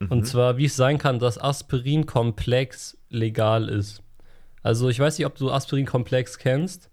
Mhm. 0.00 0.08
Und 0.08 0.26
zwar, 0.26 0.56
wie 0.56 0.64
es 0.64 0.74
sein 0.74 0.98
kann, 0.98 1.20
dass 1.20 1.38
Aspirin-Komplex 1.38 2.98
legal 3.08 3.68
ist. 3.68 4.02
Also, 4.62 4.88
ich 4.88 4.98
weiß 4.98 5.18
nicht, 5.18 5.26
ob 5.26 5.36
du 5.36 5.50
Aspirin-Komplex 5.50 6.38
kennst. 6.38 6.90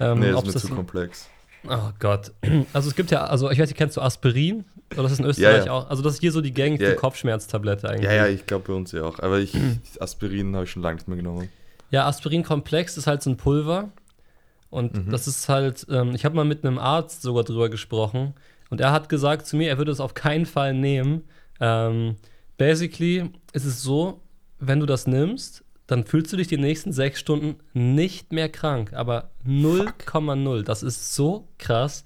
Ähm, 0.00 0.20
nee, 0.20 0.30
das 0.32 0.42
ist 0.44 0.54
mir 0.54 0.60
zu 0.60 0.74
komplex. 0.74 1.28
Oh 1.66 1.90
Gott. 1.98 2.32
Also 2.74 2.90
es 2.90 2.94
gibt 2.94 3.10
ja, 3.10 3.24
also 3.24 3.50
ich 3.50 3.58
weiß 3.58 3.68
nicht, 3.70 3.78
kennst 3.78 3.96
du 3.96 4.02
Aspirin? 4.02 4.64
Oder 4.92 5.04
das 5.04 5.12
ist 5.12 5.20
in 5.20 5.24
Österreich 5.24 5.64
ja. 5.66 5.72
auch. 5.72 5.88
Also 5.88 6.02
das 6.02 6.14
ist 6.14 6.20
hier 6.20 6.30
so 6.32 6.42
die 6.42 6.52
gängigste 6.52 6.90
Ja. 6.90 6.94
Kopfschmerztablette 6.94 7.88
eigentlich. 7.88 8.04
Ja, 8.04 8.12
ja, 8.12 8.26
ich 8.26 8.44
glaube 8.44 8.66
bei 8.68 8.74
uns 8.74 8.92
ja 8.92 9.02
auch. 9.04 9.18
Aber 9.20 9.38
ich, 9.38 9.54
Aspirin 9.98 10.54
habe 10.54 10.64
ich 10.66 10.70
schon 10.70 10.82
lange 10.82 10.96
nicht 10.96 11.08
mehr 11.08 11.16
genommen. 11.16 11.48
Ja, 11.90 12.06
Aspirin-Komplex 12.06 12.98
ist 12.98 13.06
halt 13.06 13.22
so 13.22 13.30
ein 13.30 13.38
Pulver. 13.38 13.88
Und 14.68 15.06
Mhm. 15.06 15.10
das 15.10 15.26
ist 15.26 15.48
halt, 15.48 15.86
ähm, 15.88 16.14
ich 16.14 16.26
habe 16.26 16.34
mal 16.36 16.44
mit 16.44 16.66
einem 16.66 16.78
Arzt 16.78 17.22
sogar 17.22 17.44
drüber 17.44 17.70
gesprochen. 17.70 18.34
Und 18.68 18.82
er 18.82 18.92
hat 18.92 19.08
gesagt 19.08 19.46
zu 19.46 19.56
mir, 19.56 19.68
er 19.70 19.78
würde 19.78 19.92
es 19.92 20.00
auf 20.00 20.12
keinen 20.12 20.44
Fall 20.44 20.74
nehmen. 20.74 21.22
Ähm, 21.60 22.16
basically 22.58 23.30
ist 23.54 23.64
es 23.64 23.82
so, 23.82 24.20
wenn 24.58 24.80
du 24.80 24.86
das 24.86 25.06
nimmst, 25.06 25.63
dann 25.86 26.04
fühlst 26.04 26.32
du 26.32 26.36
dich 26.36 26.48
die 26.48 26.56
nächsten 26.56 26.92
sechs 26.92 27.20
Stunden 27.20 27.56
nicht 27.74 28.32
mehr 28.32 28.48
krank. 28.48 28.92
Aber 28.94 29.30
0,0. 29.46 30.62
Das 30.62 30.82
ist 30.82 31.14
so 31.14 31.48
krass. 31.58 32.04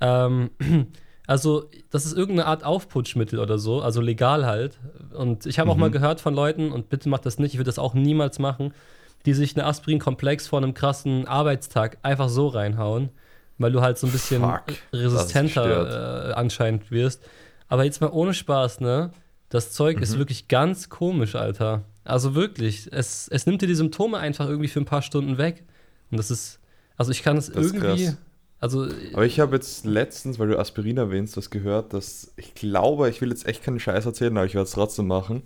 Ähm, 0.00 0.50
also, 1.26 1.66
das 1.90 2.06
ist 2.06 2.16
irgendeine 2.16 2.46
Art 2.48 2.64
Aufputschmittel 2.64 3.38
oder 3.38 3.58
so, 3.58 3.82
also 3.82 4.00
legal 4.00 4.46
halt. 4.46 4.78
Und 5.12 5.46
ich 5.46 5.58
habe 5.58 5.70
auch 5.70 5.74
Mhm. 5.74 5.80
mal 5.80 5.90
gehört 5.90 6.20
von 6.20 6.34
Leuten, 6.34 6.72
und 6.72 6.88
bitte 6.88 7.08
macht 7.08 7.26
das 7.26 7.38
nicht, 7.38 7.52
ich 7.52 7.58
würde 7.58 7.68
das 7.68 7.78
auch 7.78 7.94
niemals 7.94 8.38
machen, 8.38 8.72
die 9.26 9.34
sich 9.34 9.54
eine 9.54 9.66
Aspirin-Komplex 9.66 10.46
vor 10.48 10.58
einem 10.60 10.72
krassen 10.72 11.28
Arbeitstag 11.28 11.98
einfach 12.02 12.30
so 12.30 12.48
reinhauen, 12.48 13.10
weil 13.58 13.70
du 13.70 13.82
halt 13.82 13.98
so 13.98 14.06
ein 14.06 14.12
bisschen 14.12 14.42
Fuck, 14.42 14.70
ist 14.92 14.94
resistenter 14.94 16.30
äh, 16.30 16.32
anscheinend 16.32 16.90
wirst. 16.90 17.22
Aber 17.68 17.84
jetzt 17.84 18.00
mal 18.00 18.08
ohne 18.10 18.32
Spaß, 18.32 18.80
ne? 18.80 19.10
Das 19.50 19.72
Zeug 19.72 20.00
ist 20.00 20.14
Mhm. 20.14 20.18
wirklich 20.20 20.48
ganz 20.48 20.88
komisch, 20.88 21.34
Alter. 21.34 21.82
Also 22.10 22.34
wirklich, 22.34 22.88
es, 22.92 23.28
es 23.28 23.46
nimmt 23.46 23.62
dir 23.62 23.68
die 23.68 23.74
Symptome 23.74 24.18
einfach 24.18 24.48
irgendwie 24.48 24.68
für 24.68 24.80
ein 24.80 24.84
paar 24.84 25.02
Stunden 25.02 25.38
weg. 25.38 25.64
Und 26.10 26.18
das 26.18 26.30
ist, 26.30 26.58
also 26.96 27.12
ich 27.12 27.22
kann 27.22 27.36
es 27.36 27.48
irgendwie, 27.48 28.06
krass. 28.06 28.16
also 28.58 28.88
Aber 29.12 29.24
ich 29.24 29.38
habe 29.38 29.54
jetzt 29.54 29.86
letztens, 29.86 30.38
weil 30.38 30.48
du 30.48 30.58
Aspirin 30.58 30.96
erwähnst, 30.96 31.36
das 31.36 31.50
gehört, 31.50 31.92
dass 31.92 32.32
ich 32.36 32.54
glaube, 32.54 33.08
ich 33.08 33.20
will 33.20 33.30
jetzt 33.30 33.46
echt 33.46 33.62
keinen 33.62 33.78
Scheiß 33.78 34.06
erzählen, 34.06 34.36
aber 34.36 34.46
ich 34.46 34.54
werde 34.54 34.64
es 34.64 34.72
trotzdem 34.72 35.06
machen, 35.06 35.44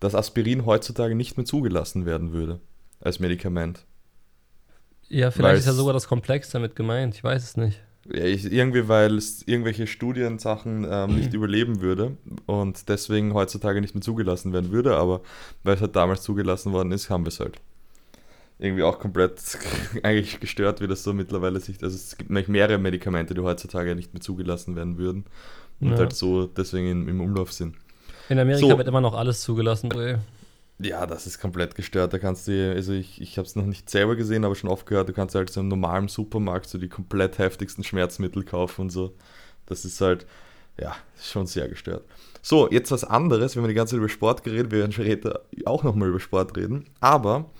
dass 0.00 0.14
Aspirin 0.16 0.66
heutzutage 0.66 1.14
nicht 1.14 1.36
mehr 1.36 1.46
zugelassen 1.46 2.06
werden 2.06 2.32
würde 2.32 2.60
als 3.00 3.20
Medikament. 3.20 3.86
Ja, 5.08 5.30
vielleicht 5.30 5.60
ist 5.60 5.66
ja 5.66 5.72
sogar 5.72 5.92
das 5.92 6.08
Komplex 6.08 6.50
damit 6.50 6.74
gemeint. 6.74 7.14
Ich 7.14 7.22
weiß 7.22 7.42
es 7.42 7.56
nicht. 7.56 7.80
Ja, 8.06 8.24
ich, 8.24 8.50
irgendwie, 8.50 8.88
weil 8.88 9.16
es 9.18 9.42
irgendwelche 9.46 9.86
Studiensachen 9.86 10.86
ähm, 10.90 11.16
nicht 11.16 11.32
überleben 11.34 11.80
würde 11.80 12.16
und 12.46 12.88
deswegen 12.88 13.34
heutzutage 13.34 13.80
nicht 13.80 13.94
mehr 13.94 14.02
zugelassen 14.02 14.52
werden 14.52 14.70
würde, 14.72 14.96
aber 14.96 15.20
weil 15.64 15.74
es 15.74 15.80
halt 15.80 15.94
damals 15.96 16.22
zugelassen 16.22 16.72
worden 16.72 16.92
ist, 16.92 17.10
haben 17.10 17.24
wir 17.24 17.28
es 17.28 17.40
halt. 17.40 17.58
Irgendwie 18.58 18.82
auch 18.82 18.98
komplett 18.98 19.40
eigentlich 20.02 20.40
gestört, 20.40 20.80
wie 20.80 20.86
das 20.88 21.02
so 21.02 21.12
mittlerweile 21.12 21.60
sich. 21.60 21.82
Also 21.82 21.96
es 21.96 22.16
gibt 22.16 22.30
nämlich 22.30 22.48
mehrere 22.48 22.78
Medikamente, 22.78 23.32
die 23.34 23.40
heutzutage 23.40 23.94
nicht 23.94 24.12
mehr 24.12 24.20
zugelassen 24.20 24.76
werden 24.76 24.98
würden 24.98 25.24
und 25.80 25.92
Ja. 25.92 25.98
halt 25.98 26.14
so 26.14 26.46
deswegen 26.46 26.86
im, 26.90 27.08
im 27.08 27.20
Umlauf 27.20 27.52
sind. 27.52 27.76
In 28.28 28.38
Amerika 28.38 28.66
So. 28.68 28.76
wird 28.78 28.88
immer 28.88 29.00
noch 29.00 29.14
alles 29.14 29.40
zugelassen. 29.40 29.90
ey. 29.92 30.16
Ja, 30.82 31.04
das 31.06 31.26
ist 31.26 31.38
komplett 31.40 31.74
gestört. 31.74 32.12
Da 32.12 32.18
kannst 32.18 32.48
du, 32.48 32.72
also 32.72 32.92
ich, 32.92 33.20
ich 33.20 33.36
habe 33.36 33.46
es 33.46 33.54
noch 33.54 33.66
nicht 33.66 33.90
selber 33.90 34.16
gesehen, 34.16 34.44
aber 34.44 34.54
schon 34.54 34.70
oft 34.70 34.86
gehört, 34.86 35.08
du 35.08 35.12
kannst 35.12 35.34
halt 35.34 35.50
so 35.50 35.60
im 35.60 35.68
normalen 35.68 36.08
Supermarkt 36.08 36.68
so 36.68 36.78
die 36.78 36.88
komplett 36.88 37.38
heftigsten 37.38 37.84
Schmerzmittel 37.84 38.44
kaufen 38.44 38.82
und 38.82 38.90
so. 38.90 39.14
Das 39.66 39.84
ist 39.84 40.00
halt, 40.00 40.26
ja, 40.80 40.96
schon 41.20 41.46
sehr 41.46 41.68
gestört. 41.68 42.04
So, 42.40 42.70
jetzt 42.70 42.90
was 42.90 43.04
anderes. 43.04 43.54
Wir 43.54 43.62
haben 43.62 43.68
die 43.68 43.74
ganze 43.74 43.92
Zeit 43.92 43.98
über 43.98 44.08
Sport 44.08 44.42
geredet, 44.42 44.72
wir 44.72 44.78
werden 44.78 44.92
später 44.92 45.42
auch 45.66 45.82
nochmal 45.82 46.08
über 46.08 46.20
Sport 46.20 46.56
reden. 46.56 46.86
Aber 47.00 47.50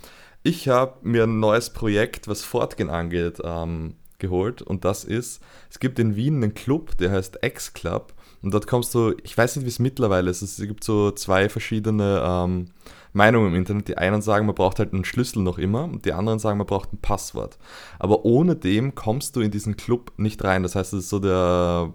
ich 0.43 0.69
habe 0.69 0.95
mir 1.03 1.25
ein 1.25 1.41
neues 1.41 1.71
Projekt, 1.71 2.27
was 2.27 2.43
Fortgehen 2.43 2.89
angeht, 2.89 3.39
ähm, 3.45 3.97
geholt. 4.19 4.63
Und 4.63 4.87
das 4.87 5.05
ist, 5.05 5.43
es 5.69 5.79
gibt 5.79 5.99
in 5.99 6.17
Wien 6.17 6.37
einen 6.37 6.55
Club, 6.55 6.97
der 6.97 7.11
heißt 7.11 7.41
X-Club. 7.43 8.15
Und 8.43 8.55
dort 8.55 8.67
kommst 8.67 8.95
du, 8.95 9.15
ich 9.23 9.37
weiß 9.37 9.57
nicht, 9.57 9.67
wie 9.67 9.71
es 9.71 9.79
mittlerweile 9.79 10.31
ist. 10.31 10.41
Es 10.41 10.57
gibt 10.57 10.85
so 10.85 11.11
zwei 11.11 11.51
verschiedene 11.51 12.23
ähm, 12.25 12.71
Meinungen 13.13 13.49
im 13.49 13.55
Internet. 13.55 13.89
Die 13.89 13.99
einen 13.99 14.23
sagen, 14.23 14.47
man 14.47 14.55
braucht 14.55 14.79
halt 14.79 14.93
einen 14.93 15.05
Schlüssel 15.05 15.43
noch 15.43 15.59
immer 15.59 15.85
und 15.85 16.05
die 16.05 16.13
anderen 16.13 16.39
sagen, 16.39 16.59
man 16.59 16.67
braucht 16.67 16.93
ein 16.93 16.99
Passwort. 16.99 17.59
Aber 17.99 18.25
ohne 18.25 18.57
dem 18.57 18.95
kommst 18.95 19.37
du 19.37 19.41
in 19.41 19.51
diesen 19.51 19.77
Club 19.77 20.13
nicht 20.17 20.43
rein. 20.45 20.63
Das 20.63 20.75
heißt, 20.77 20.93
es 20.93 21.05
ist 21.05 21.11
so 21.11 21.19
der, 21.19 21.93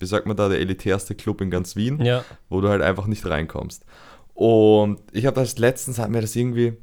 wie 0.00 0.06
sagt 0.06 0.26
man 0.26 0.36
da, 0.36 0.48
der 0.48 0.60
elitärste 0.60 1.14
Club 1.14 1.40
in 1.40 1.50
ganz 1.50 1.76
Wien 1.76 2.00
Ja. 2.02 2.24
wo 2.48 2.60
du 2.60 2.68
halt 2.68 2.82
einfach 2.82 3.06
nicht 3.06 3.24
reinkommst. 3.26 3.84
Und 4.34 5.00
ich 5.12 5.26
habe 5.26 5.40
das 5.40 5.58
letztens, 5.58 5.98
hat 5.98 6.10
mir 6.10 6.20
das 6.20 6.36
irgendwie, 6.36 6.74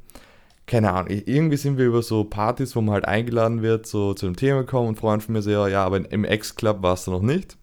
keine 0.66 0.92
Ahnung, 0.92 1.08
irgendwie 1.26 1.56
sind 1.56 1.78
wir 1.78 1.86
über 1.86 2.02
so 2.02 2.24
Partys, 2.24 2.76
wo 2.76 2.80
man 2.82 2.94
halt 2.94 3.06
eingeladen 3.06 3.62
wird, 3.62 3.86
so 3.86 4.12
zu 4.14 4.26
dem 4.26 4.36
Thema 4.36 4.60
gekommen 4.60 4.88
und 4.88 4.94
ein 4.94 5.00
Freund 5.00 5.22
von 5.22 5.32
mir 5.32 5.42
so, 5.42 5.50
ja, 5.50 5.66
ja, 5.68 5.84
aber 5.84 6.10
im 6.10 6.24
Ex-Club 6.24 6.82
warst 6.82 7.06
du 7.06 7.12
noch 7.12 7.22
nicht. 7.22 7.56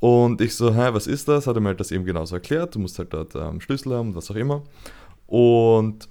Und 0.00 0.40
ich 0.40 0.54
so, 0.54 0.74
hä, 0.74 0.88
was 0.92 1.06
ist 1.06 1.28
das? 1.28 1.46
Hat 1.46 1.56
er 1.56 1.60
mir 1.62 1.68
halt 1.68 1.80
das 1.80 1.90
eben 1.90 2.04
genauso 2.04 2.34
erklärt. 2.34 2.74
Du 2.74 2.78
musst 2.78 2.98
halt 2.98 3.14
dort 3.14 3.34
ähm, 3.36 3.60
Schlüssel 3.60 3.94
haben, 3.94 4.14
was 4.14 4.30
auch 4.30 4.34
immer. 4.36 4.62
Und 5.34 6.08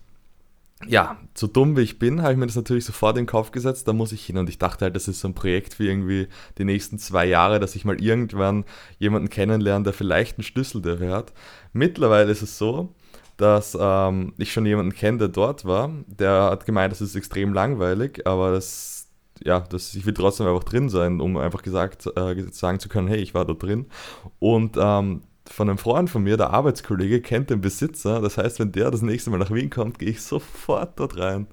ja, 0.86 1.18
so 1.34 1.48
dumm 1.48 1.78
wie 1.78 1.82
ich 1.82 1.98
bin, 1.98 2.22
habe 2.22 2.34
ich 2.34 2.38
mir 2.38 2.46
das 2.46 2.58
natürlich 2.58 2.84
sofort 2.84 3.16
in 3.16 3.24
den 3.24 3.30
Kopf 3.30 3.52
gesetzt, 3.52 3.88
da 3.88 3.94
muss 3.94 4.12
ich 4.12 4.26
hin. 4.26 4.38
Und 4.38 4.50
ich 4.50 4.58
dachte 4.58 4.84
halt, 4.84 4.98
das 4.98 5.08
ist 5.08 5.22
so 5.22 5.30
ein 5.30 5.34
Projekt 5.34 5.76
für 5.76 5.86
irgendwie 5.86 6.28
die 6.58 6.66
nächsten 6.66 7.00
zwei 7.00 7.26
Jahre, 7.26 7.62
dass 7.62 7.78
ich 7.78 7.86
mal 7.86 8.02
irgendwann 8.02 8.66
jemanden 9.00 9.30
kennenlerne, 9.30 9.86
der 9.86 9.94
vielleicht 9.94 10.38
einen 10.38 10.44
Schlüssel 10.44 10.82
dafür 10.82 11.14
hat. 11.16 11.32
Mittlerweile 11.72 12.34
ist 12.34 12.42
es 12.42 12.58
so, 12.58 12.94
dass 13.38 13.78
ähm, 13.80 14.34
ich 14.38 14.52
schon 14.52 14.66
jemanden 14.66 14.94
kenne, 14.94 15.20
der 15.20 15.30
dort 15.30 15.64
war. 15.64 15.90
Der 16.08 16.50
hat 16.52 16.66
gemeint, 16.66 16.92
das 16.92 17.00
ist 17.00 17.16
extrem 17.16 17.54
langweilig, 17.54 18.28
aber 18.28 18.52
das, 18.52 19.08
ja, 19.42 19.62
das, 19.62 19.96
ich 19.96 20.06
will 20.06 20.14
trotzdem 20.14 20.48
einfach 20.48 20.66
drin 20.66 20.90
sein, 20.90 21.22
um 21.22 21.38
einfach 21.38 21.62
gesagt 21.62 22.08
äh, 22.18 22.44
sagen 22.52 22.82
zu 22.82 22.90
können, 22.90 23.08
hey, 23.08 23.22
ich 23.22 23.34
war 23.34 23.46
da 23.46 23.54
drin. 23.54 23.86
Und 24.40 24.76
ähm, 24.78 25.22
von 25.50 25.70
einem 25.70 25.78
Freund 25.78 26.10
von 26.10 26.24
mir, 26.24 26.38
der 26.38 26.52
Arbeitskollege, 26.52 27.22
kennt 27.22 27.50
den 27.50 27.62
Besitzer. 27.62 28.22
Das 28.22 28.38
heißt, 28.38 28.60
wenn 28.60 28.72
der 28.72 28.92
das 28.92 29.02
nächste 29.02 29.30
Mal 29.30 29.38
nach 29.40 29.52
Wien 29.52 29.70
kommt, 29.70 30.00
gehe 30.00 30.10
ich 30.10 30.22
sofort 30.22 31.00
dort 31.00 31.18
rein. 31.18 31.48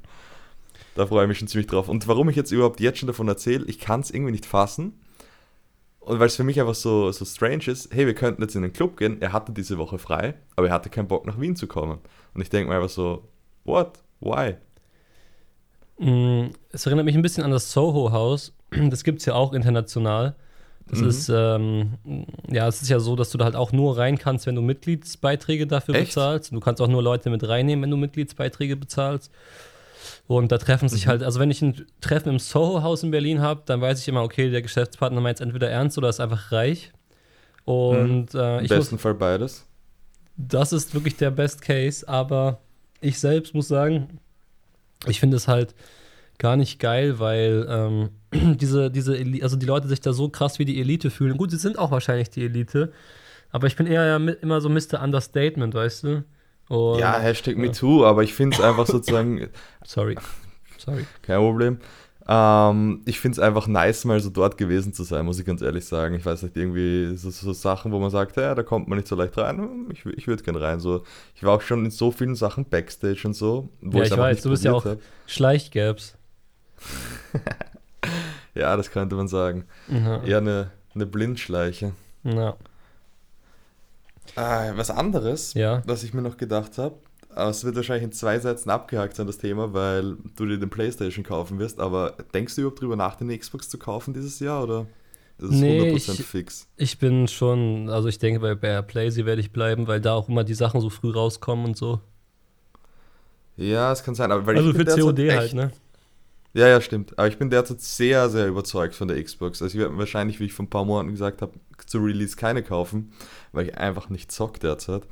Da 0.95 1.07
freue 1.07 1.25
ich 1.25 1.29
mich 1.29 1.39
schon 1.39 1.49
ziemlich 1.49 1.69
drauf. 1.69 1.89
Und 1.89 2.07
warum 2.09 2.29
ich 2.29 2.37
jetzt 2.37 2.53
überhaupt 2.53 2.81
jetzt 2.81 2.99
schon 2.99 3.07
davon 3.07 3.29
erzähle, 3.29 3.65
ich 3.67 3.79
kann 3.79 4.01
es 4.01 4.11
irgendwie 4.11 4.33
nicht 4.33 4.47
fassen. 4.47 5.01
Und 6.01 6.19
weil 6.19 6.27
es 6.27 6.37
für 6.37 6.45
mich 6.45 6.61
einfach 6.61 6.75
so, 6.75 7.13
so 7.13 7.25
strange 7.25 7.67
ist, 7.69 7.93
hey, 7.95 8.07
wir 8.07 8.15
könnten 8.15 8.43
jetzt 8.43 8.57
in 8.57 8.63
den 8.63 8.73
Club 8.73 8.97
gehen. 8.97 9.21
Er 9.21 9.33
hatte 9.33 9.53
diese 9.53 9.79
Woche 9.79 9.99
frei, 9.99 10.35
aber 10.57 10.69
er 10.69 10.75
hatte 10.75 10.91
keinen 10.91 11.09
Bock 11.09 11.27
nach 11.27 11.41
Wien 11.41 11.57
zu 11.57 11.67
kommen. 11.67 11.99
Und 12.35 12.41
ich 12.43 12.51
denke 12.51 12.71
mir 12.71 12.77
einfach 12.77 12.89
so, 12.91 13.29
what? 13.65 14.03
Why? 14.21 14.57
Mm, 15.99 16.51
Es 16.73 16.87
erinnert 16.87 17.05
mich 17.05 17.15
ein 17.15 17.23
bisschen 17.23 17.45
an 17.45 17.51
das 17.51 17.73
Soho-Haus. 17.73 18.55
Das 18.71 19.05
gibt 19.05 19.21
es 19.21 19.27
ja 19.27 19.35
auch 19.35 19.53
international. 19.53 20.37
Das 20.91 21.01
Mhm. 21.01 21.07
ist, 21.09 21.29
ähm, 21.29 22.27
ja, 22.51 22.67
es 22.67 22.83
ist 22.83 22.89
ja 22.89 22.99
so, 22.99 23.15
dass 23.15 23.31
du 23.31 23.39
da 23.39 23.45
halt 23.45 23.55
auch 23.57 23.71
nur 23.71 23.97
rein 23.97 24.19
kannst, 24.19 24.47
wenn 24.47 24.57
du 24.57 24.63
Mitgliedsbeiträge 24.63 25.67
dafür 25.67 25.95
Echt? 25.95 26.09
bezahlst. 26.11 26.53
Du 26.53 26.59
kannst 26.61 26.83
auch 26.83 26.89
nur 26.89 27.03
Leute 27.03 27.31
mit 27.31 27.47
reinnehmen, 27.47 27.83
wenn 27.85 27.91
du 27.91 27.97
Mitgliedsbeiträge 27.97 28.77
bezahlst. 28.77 29.31
Und 30.27 30.51
da 30.51 30.59
treffen 30.59 30.89
sich 30.89 31.07
Mhm. 31.07 31.11
halt, 31.11 31.23
also 31.23 31.39
wenn 31.39 31.51
ich 31.51 31.63
ein 31.63 31.87
Treffen 32.01 32.31
im 32.31 32.39
Soho-Haus 32.39 33.03
in 33.03 33.11
Berlin 33.11 33.41
habe, 33.41 33.63
dann 33.67 33.81
weiß 33.81 34.01
ich 34.01 34.09
immer, 34.09 34.23
okay, 34.23 34.51
der 34.51 34.63
Geschäftspartner 34.63 35.21
meint 35.21 35.37
es 35.39 35.41
entweder 35.41 35.69
ernst 35.71 35.97
oder 35.99 36.09
ist 36.09 36.21
einfach 36.21 36.51
reich. 36.53 36.93
Und 37.65 38.35
äh, 38.35 38.59
Im 38.59 38.65
ich 38.65 38.71
muss, 38.71 38.79
besten 38.79 38.99
Fall 38.99 39.15
beides. 39.15 39.67
das 40.37 40.73
ist 40.73 40.95
wirklich 40.95 41.17
der 41.17 41.31
Best 41.31 41.63
Case, 41.63 42.09
aber 42.09 42.59
ich 43.01 43.19
selbst 43.19 43.55
muss 43.55 43.69
sagen, 43.69 44.19
ich 45.07 45.21
finde 45.21 45.37
es 45.37 45.47
halt 45.47 45.75
gar 46.41 46.57
nicht 46.57 46.81
geil, 46.81 47.21
weil 47.21 47.67
ähm, 47.69 48.09
diese, 48.57 48.91
diese, 48.91 49.15
Eli- 49.17 49.43
also 49.45 49.57
die 49.57 49.67
Leute 49.67 49.87
sich 49.87 50.01
da 50.01 50.13
so 50.13 50.29
krass 50.29 50.59
wie 50.59 50.65
die 50.65 50.81
Elite 50.81 51.11
fühlen. 51.11 51.37
Gut, 51.37 51.53
sie 51.53 51.59
sind 51.59 51.79
auch 51.79 51.93
wahrscheinlich 51.93 52.31
die 52.31 52.45
Elite, 52.45 52.93
aber 53.53 53.69
ich 53.69 53.77
bin 53.77 53.87
eher 53.87 54.05
ja 54.05 54.17
immer 54.17 54.61
so 54.61 54.69
Mr. 54.69 55.01
Understatement, 55.03 55.75
weißt 55.75 56.03
du? 56.05 56.25
Und, 56.69 56.99
ja, 56.99 57.19
Hashtag 57.19 57.57
MeToo, 57.57 58.05
aber 58.05 58.23
ich 58.25 58.35
finde 58.35 58.57
es 58.57 58.63
einfach 58.63 58.87
sozusagen, 58.89 59.49
Sorry. 59.85 60.17
Sorry. 60.79 61.05
kein 61.23 61.39
Problem. 61.39 61.79
Ähm, 62.29 63.03
ich 63.07 63.19
finde 63.19 63.35
es 63.35 63.39
einfach 63.41 63.67
nice, 63.67 64.05
mal 64.05 64.21
so 64.21 64.31
dort 64.31 64.57
gewesen 64.57 64.93
zu 64.93 65.03
sein, 65.03 65.25
muss 65.27 65.41
ich 65.41 65.45
ganz 65.45 65.63
ehrlich 65.63 65.85
sagen. 65.85 66.15
Ich 66.15 66.25
weiß 66.25 66.45
nicht, 66.45 66.57
irgendwie 66.57 67.17
so, 67.17 67.29
so 67.29 67.53
Sachen, 67.53 67.91
wo 67.93 67.99
man 67.99 68.11
sagt, 68.11 68.37
ja, 68.37 68.55
da 68.55 68.63
kommt 68.63 68.87
man 68.89 68.99
nicht 68.99 69.09
so 69.09 69.17
leicht 69.17 69.37
rein. 69.37 69.89
Ich, 69.93 70.07
ich 70.07 70.29
würde 70.29 70.43
gerne 70.45 70.61
rein. 70.61 70.79
So, 70.79 71.03
ich 71.35 71.43
war 71.43 71.57
auch 71.57 71.61
schon 71.61 71.85
in 71.85 71.91
so 71.91 72.13
vielen 72.13 72.37
Sachen 72.37 72.67
Backstage 72.67 73.23
und 73.25 73.35
so. 73.35 73.69
Wo 73.81 73.99
ja, 73.99 74.05
ich 74.05 74.17
weiß, 74.17 74.43
du 74.43 74.51
bist 74.51 74.65
ja 74.65 74.73
auch 74.73 74.85
hab. 74.85 74.99
Schleichgaps. 75.27 76.17
ja, 78.55 78.77
das 78.77 78.91
könnte 78.91 79.17
man 79.17 79.29
sagen. 79.29 79.65
Ja. 79.89 80.23
Eher 80.23 80.39
eine, 80.39 80.71
eine 80.95 81.07
Blindschleiche. 81.07 81.93
Ja. 82.25 82.57
Ah, 84.37 84.73
was 84.77 84.91
anderes, 84.91 85.55
ja. 85.55 85.83
was 85.87 86.05
ich 86.05 86.15
mir 86.15 86.23
noch 86.23 86.37
gedacht 86.37 86.79
habe, 86.79 86.97
es 87.35 87.65
wird 87.65 87.77
wahrscheinlich 87.77 88.05
in 88.05 88.13
zwei 88.13 88.39
Sätzen 88.39 88.71
abgehakt 88.71 89.17
sein, 89.17 89.27
das 89.27 89.39
Thema, 89.39 89.73
weil 89.73 90.17
du 90.37 90.47
dir 90.47 90.59
den 90.59 90.71
Playstation 90.71 91.25
kaufen 91.25 91.59
wirst, 91.59 91.81
aber 91.81 92.17
denkst 92.35 92.55
du 92.55 92.63
überhaupt 92.63 92.81
drüber 92.81 92.97
nach, 92.97 93.17
den 93.17 93.37
Xbox 93.37 93.69
zu 93.69 93.79
kaufen 93.79 94.15
dieses 94.15 94.41
Jahr 94.41 94.65
oder 94.65 94.87
ist 95.39 95.51
es 95.51 95.61
nee, 95.61 95.93
100% 95.93 95.95
ich, 95.95 96.27
fix? 96.27 96.69
Ich 96.77 96.99
bin 96.99 97.29
schon, 97.29 97.89
also 97.89 98.09
ich 98.09 98.19
denke, 98.19 98.41
bei 98.41 98.55
Bear 98.55 98.83
Playsy 98.83 99.25
werde 99.27 99.41
ich 99.41 99.53
bleiben, 99.53 99.87
weil 99.87 100.01
da 100.01 100.15
auch 100.15 100.29
immer 100.29 100.45
die 100.45 100.55
Sachen 100.55 100.81
so 100.81 100.91
früh 100.91 101.11
rauskommen 101.11 101.65
und 101.65 101.77
so. 101.77 102.01
Ja, 103.57 103.93
es 103.93 104.03
kann 104.03 104.15
sein, 104.15 104.33
aber 104.33 104.47
weil 104.47 104.57
also 104.57 104.71
ich 104.71 104.77
für 104.77 104.85
COD 104.85 105.19
halt, 105.31 105.55
ne? 105.55 105.71
Ja, 106.53 106.67
ja, 106.67 106.81
stimmt. 106.81 107.17
Aber 107.19 107.29
ich 107.29 107.39
bin 107.39 107.51
derzeit 107.51 107.81
sehr, 107.81 108.29
sehr 108.29 108.49
überzeugt 108.49 108.95
von 108.95 109.09
der 109.09 109.23
Xbox. 109.23 109.63
Also 109.63 109.75
ich 109.75 109.81
werde 109.81 109.97
wahrscheinlich, 109.97 110.41
wie 110.41 110.47
ich 110.47 110.53
vor 110.53 110.65
ein 110.65 110.71
paar 110.71 110.85
Monaten 110.85 111.11
gesagt 111.11 111.43
habe, 111.43 111.53
zu 111.87 111.99
Release 111.99 112.37
keine 112.37 112.63
kaufen, 112.63 113.13
weil 113.53 113.69
ich 113.69 113.79
einfach 113.79 114.09
nicht 114.09 114.33
zock 114.33 114.59
derzeit. 114.59 115.03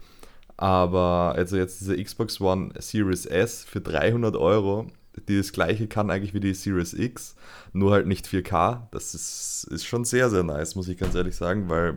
Aber 0.56 1.34
also 1.36 1.56
jetzt 1.56 1.80
diese 1.80 2.02
Xbox 2.02 2.40
One 2.40 2.70
Series 2.78 3.26
S 3.26 3.64
für 3.64 3.80
300 3.80 4.34
Euro, 4.36 4.88
die 5.28 5.36
das 5.36 5.52
gleiche 5.52 5.86
kann 5.86 6.10
eigentlich 6.10 6.34
wie 6.34 6.40
die 6.40 6.54
Series 6.54 6.92
X, 6.94 7.36
nur 7.72 7.92
halt 7.92 8.06
nicht 8.06 8.26
4K. 8.26 8.88
Das 8.90 9.14
ist, 9.14 9.68
ist 9.70 9.86
schon 9.86 10.04
sehr, 10.04 10.30
sehr 10.30 10.42
nice, 10.42 10.74
muss 10.74 10.88
ich 10.88 10.98
ganz 10.98 11.14
ehrlich 11.14 11.36
sagen, 11.36 11.68
weil 11.68 11.96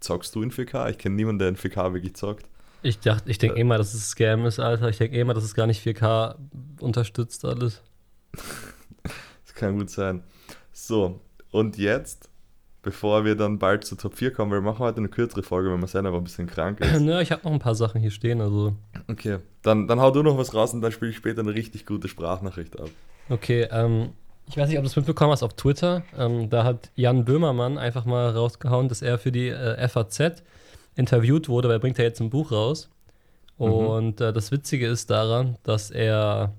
zockst 0.00 0.34
du 0.34 0.42
in 0.42 0.50
4K? 0.50 0.90
Ich 0.90 0.98
kenne 0.98 1.14
niemanden, 1.14 1.38
der 1.38 1.48
in 1.48 1.56
4K 1.56 1.94
wirklich 1.94 2.14
zockt. 2.14 2.44
Ich 2.82 2.98
dachte, 2.98 3.30
ich 3.30 3.38
denke 3.38 3.56
äh, 3.56 3.60
immer, 3.60 3.78
dass 3.78 3.94
es 3.94 4.10
Scam 4.10 4.44
ist, 4.46 4.58
Alter. 4.58 4.88
Ich 4.88 4.98
denke 4.98 5.18
immer, 5.18 5.34
dass 5.34 5.44
es 5.44 5.54
gar 5.54 5.66
nicht 5.66 5.86
4K 5.86 6.36
unterstützt 6.80 7.44
alles. 7.44 7.82
das 9.02 9.54
kann 9.54 9.78
gut 9.78 9.90
sein. 9.90 10.22
So, 10.72 11.20
und 11.50 11.78
jetzt 11.78 12.30
bevor 12.82 13.24
wir 13.24 13.34
dann 13.34 13.58
bald 13.58 13.84
zur 13.84 13.98
Top 13.98 14.14
4 14.14 14.32
kommen, 14.32 14.50
weil 14.50 14.58
wir 14.58 14.70
machen 14.70 14.78
heute 14.78 14.98
eine 14.98 15.08
kürzere 15.08 15.42
Folge, 15.42 15.70
wenn 15.70 15.80
Marcel 15.80 16.06
aber 16.06 16.16
ein 16.16 16.24
bisschen 16.24 16.46
krank 16.46 16.80
ist. 16.80 17.00
Ja, 17.00 17.20
ich 17.20 17.32
habe 17.32 17.42
noch 17.44 17.52
ein 17.52 17.58
paar 17.58 17.74
Sachen 17.74 18.00
hier 18.00 18.10
stehen, 18.10 18.40
also. 18.40 18.74
Okay, 19.08 19.38
dann, 19.62 19.86
dann 19.86 20.00
hau 20.00 20.10
du 20.10 20.22
noch 20.22 20.38
was 20.38 20.54
raus 20.54 20.72
und 20.72 20.80
dann 20.80 20.92
spiele 20.92 21.10
ich 21.10 21.16
später 21.16 21.40
eine 21.40 21.54
richtig 21.54 21.86
gute 21.86 22.08
Sprachnachricht 22.08 22.80
ab. 22.80 22.88
Okay, 23.28 23.68
ähm, 23.70 24.10
ich 24.48 24.56
weiß 24.56 24.68
nicht, 24.68 24.78
ob 24.78 24.84
du 24.84 24.88
es 24.88 24.96
mitbekommen 24.96 25.32
hast 25.32 25.42
auf 25.42 25.54
Twitter. 25.54 26.02
Ähm, 26.16 26.50
da 26.50 26.64
hat 26.64 26.90
Jan 26.94 27.24
Böhmermann 27.24 27.78
einfach 27.78 28.04
mal 28.04 28.30
rausgehauen, 28.30 28.88
dass 28.88 29.02
er 29.02 29.18
für 29.18 29.30
die 29.30 29.48
äh, 29.48 29.86
FAZ 29.88 30.42
interviewt 30.96 31.48
wurde, 31.48 31.68
weil 31.68 31.76
er 31.76 31.80
bringt 31.80 31.98
ja 31.98 32.04
jetzt 32.04 32.20
ein 32.20 32.30
Buch 32.30 32.50
raus. 32.50 32.88
Mhm. 33.58 33.64
Und 33.66 34.20
äh, 34.20 34.32
das 34.32 34.50
Witzige 34.50 34.86
ist 34.86 35.10
daran, 35.10 35.56
dass 35.62 35.90
er, 35.90 36.54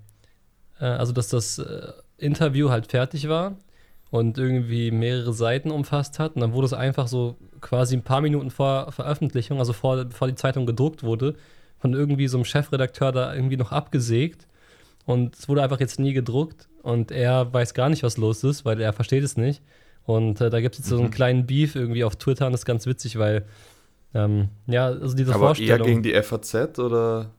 also 0.86 1.14
dass 1.14 1.30
das 1.30 1.60
äh, 1.60 1.92
Interview 2.18 2.70
halt 2.70 2.88
fertig 2.88 3.28
war 3.28 3.58
und 4.10 4.38
irgendwie 4.38 4.92
mehrere 4.92 5.34
Seiten 5.34 5.72
umfasst 5.72 6.20
hat. 6.20 6.36
Und 6.36 6.42
dann 6.42 6.54
wurde 6.54 6.66
es 6.66 6.74
einfach 6.74 7.08
so 7.08 7.38
quasi 7.62 7.96
ein 7.96 8.04
paar 8.04 8.22
Minuten 8.22 8.52
vor 8.52 8.92
Veröffentlichung, 8.92 9.60
also 9.60 9.74
vor, 9.74 10.04
bevor 10.06 10.28
die 10.28 10.36
Zeitung 10.36 10.66
gedruckt 10.66 11.04
wurde, 11.04 11.36
von 11.80 11.94
irgendwie 11.94 12.28
so 12.28 12.38
einem 12.38 12.46
Chefredakteur 12.46 13.12
da 13.12 13.34
irgendwie 13.34 13.58
noch 13.58 13.72
abgesägt. 13.72 14.48
Und 15.06 15.36
es 15.36 15.50
wurde 15.50 15.64
einfach 15.64 15.80
jetzt 15.80 16.00
nie 16.00 16.14
gedruckt. 16.14 16.68
Und 16.84 17.12
er 17.12 17.52
weiß 17.54 17.74
gar 17.74 17.90
nicht, 17.90 18.04
was 18.04 18.18
los 18.18 18.44
ist, 18.44 18.66
weil 18.66 18.80
er 18.82 18.94
versteht 18.94 19.24
es 19.24 19.38
nicht. 19.38 19.62
Und 20.06 20.42
äh, 20.42 20.50
da 20.50 20.62
gibt 20.62 20.76
es 20.76 20.80
jetzt 20.80 20.90
so 20.90 20.98
einen 20.98 21.06
mhm. 21.06 21.12
kleinen 21.12 21.46
Beef 21.46 21.76
irgendwie 21.76 22.04
auf 22.04 22.16
Twitter 22.16 22.48
und 22.48 22.54
das 22.54 22.62
ist 22.62 22.66
ganz 22.66 22.86
witzig, 22.86 23.18
weil, 23.18 23.46
ähm, 24.14 24.50
ja, 24.68 24.88
also 24.88 25.16
diese 25.16 25.34
Aber 25.34 25.48
Vorstellung. 25.48 25.80
eher 25.80 25.86
gegen 25.86 26.04
die 26.04 26.14
FAZ 26.22 26.80
oder? 26.80 27.30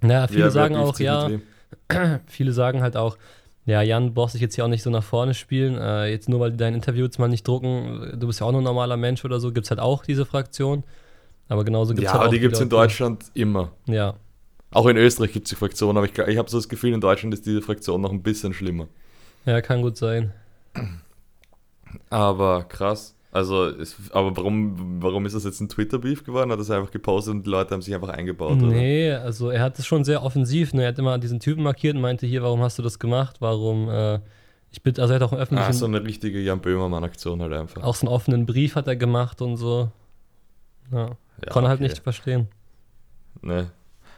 Naja, 0.00 0.26
viele 0.26 0.50
sagen 0.50 0.74
auch, 0.74 0.98
ja, 0.98 1.30
viele 2.26 2.52
sagen 2.52 2.82
halt 2.82 2.96
auch, 2.96 3.16
ja, 3.64 3.80
Jan, 3.80 4.12
brauchst 4.12 4.34
dich 4.34 4.42
jetzt 4.42 4.56
hier 4.56 4.64
auch 4.64 4.68
nicht 4.68 4.82
so 4.82 4.90
nach 4.90 5.04
vorne 5.04 5.34
spielen. 5.34 5.78
Äh, 5.78 6.10
jetzt 6.10 6.28
nur, 6.28 6.40
weil 6.40 6.50
die 6.50 6.56
dein 6.56 6.74
Interview 6.74 7.04
jetzt 7.04 7.18
mal 7.18 7.28
nicht 7.28 7.46
drucken, 7.46 8.16
du 8.18 8.26
bist 8.26 8.40
ja 8.40 8.46
auch 8.46 8.52
nur 8.52 8.60
ein 8.60 8.64
normaler 8.64 8.96
Mensch 8.96 9.24
oder 9.24 9.38
so, 9.38 9.52
gibt 9.52 9.66
es 9.66 9.70
halt 9.70 9.80
auch 9.80 10.04
diese 10.04 10.26
Fraktion. 10.26 10.82
Aber 11.48 11.64
genauso 11.64 11.94
gibt 11.94 12.06
es 12.06 12.12
ja, 12.12 12.18
halt 12.18 12.22
auch. 12.22 12.26
Ja, 12.26 12.32
die 12.32 12.40
gibt 12.40 12.54
es 12.54 12.60
in 12.60 12.68
Deutschland 12.68 13.24
immer. 13.34 13.70
Ja. 13.86 14.14
Auch 14.72 14.86
in 14.86 14.96
Österreich 14.96 15.32
gibt 15.32 15.46
es 15.46 15.50
die 15.50 15.56
Fraktion, 15.56 15.96
aber 15.96 16.06
ich, 16.06 16.18
ich 16.18 16.38
habe 16.38 16.50
so 16.50 16.56
das 16.56 16.68
Gefühl, 16.68 16.94
in 16.94 17.00
Deutschland 17.00 17.34
ist 17.34 17.46
diese 17.46 17.60
Fraktion 17.60 18.00
noch 18.00 18.10
ein 18.10 18.22
bisschen 18.22 18.54
schlimmer. 18.54 18.88
Ja, 19.44 19.60
kann 19.60 19.82
gut 19.82 19.96
sein. 19.96 20.32
Aber 22.08 22.64
krass. 22.64 23.14
Also, 23.32 23.64
es, 23.64 23.96
aber 24.12 24.36
warum, 24.36 25.02
warum 25.02 25.24
ist 25.24 25.34
das 25.34 25.44
jetzt 25.44 25.58
ein 25.60 25.68
Twitter-Beef 25.70 26.22
geworden? 26.22 26.52
Hat 26.52 26.60
das 26.60 26.70
einfach 26.70 26.90
gepostet 26.90 27.32
und 27.32 27.46
die 27.46 27.50
Leute 27.50 27.72
haben 27.72 27.80
sich 27.80 27.94
einfach 27.94 28.10
eingebaut? 28.10 28.58
Nee, 28.58 29.08
oder? 29.08 29.22
also 29.22 29.48
er 29.48 29.62
hat 29.62 29.78
es 29.78 29.86
schon 29.86 30.04
sehr 30.04 30.22
offensiv. 30.22 30.74
Ne? 30.74 30.82
Er 30.82 30.88
hat 30.88 30.98
immer 30.98 31.18
diesen 31.18 31.40
Typen 31.40 31.62
markiert 31.62 31.96
und 31.96 32.02
meinte, 32.02 32.26
hier, 32.26 32.42
warum 32.42 32.60
hast 32.60 32.78
du 32.78 32.82
das 32.82 32.98
gemacht? 32.98 33.36
Warum, 33.40 33.88
äh, 33.88 34.20
ich 34.70 34.82
bitte, 34.82 35.00
also 35.00 35.14
er 35.14 35.20
hat 35.20 35.26
auch 35.26 35.32
einen 35.32 35.40
öffentlichen... 35.40 35.70
Ah, 35.70 35.72
so 35.72 35.86
eine 35.86 36.04
richtige 36.04 36.40
Jan 36.40 36.60
Böhmermann-Aktion 36.60 37.40
halt 37.40 37.54
einfach. 37.54 37.82
Auch 37.82 37.94
so 37.94 38.06
einen 38.06 38.14
offenen 38.14 38.44
Brief 38.44 38.76
hat 38.76 38.86
er 38.86 38.96
gemacht 38.96 39.40
und 39.40 39.56
so. 39.56 39.90
Ja, 40.90 41.06
ja 41.06 41.14
kann 41.48 41.64
er 41.64 41.70
halt 41.70 41.80
nicht 41.80 42.00
verstehen. 42.00 42.48
Nee, 43.40 43.64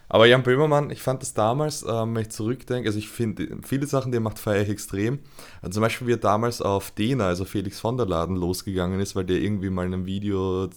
aber 0.09 0.27
Jan 0.27 0.43
Böhmermann, 0.43 0.91
ich 0.91 1.03
fand 1.03 1.23
das 1.23 1.35
damals, 1.35 1.83
ähm, 1.83 2.15
wenn 2.15 2.23
ich 2.23 2.31
zurückdenke, 2.31 2.89
also 2.89 2.99
ich 2.99 3.09
finde, 3.09 3.59
viele 3.63 3.87
Sachen, 3.87 4.13
die 4.13 4.19
er 4.19 4.21
macht, 4.21 4.39
feiere 4.39 4.63
ich 4.63 4.69
extrem. 4.69 5.19
Also 5.63 5.75
zum 5.75 5.83
Beispiel, 5.83 6.07
wie 6.07 6.13
er 6.13 6.19
damals 6.19 6.61
auf 6.61 6.91
Dena, 6.91 7.27
also 7.27 7.45
Felix 7.45 7.81
von 7.81 7.97
der 7.97 8.07
Laden, 8.07 8.37
losgegangen 8.37 9.01
ist, 9.01 9.17
weil 9.17 9.25
der 9.25 9.39
irgendwie 9.39 9.71
mal 9.71 9.87
in 9.87 9.95
einem 9.95 10.07
Video 10.07 10.69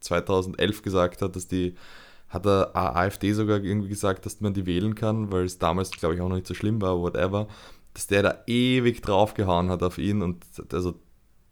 2011 0.00 0.82
gesagt 0.82 1.22
hat, 1.22 1.36
dass 1.36 1.48
die, 1.48 1.74
hat 2.28 2.46
der 2.46 2.70
AfD 2.74 3.32
sogar 3.32 3.62
irgendwie 3.62 3.88
gesagt, 3.88 4.24
dass 4.24 4.40
man 4.40 4.54
die 4.54 4.66
wählen 4.66 4.94
kann, 4.94 5.32
weil 5.32 5.44
es 5.44 5.58
damals, 5.58 5.90
glaube 5.90 6.14
ich, 6.14 6.20
auch 6.20 6.28
noch 6.28 6.36
nicht 6.36 6.46
so 6.46 6.54
schlimm 6.54 6.80
war, 6.80 6.98
whatever, 6.98 7.48
dass 7.92 8.06
der 8.06 8.22
da 8.22 8.38
ewig 8.46 9.02
draufgehauen 9.02 9.68
hat 9.68 9.82
auf 9.82 9.98
ihn 9.98 10.22
und 10.22 10.44
also 10.72 10.94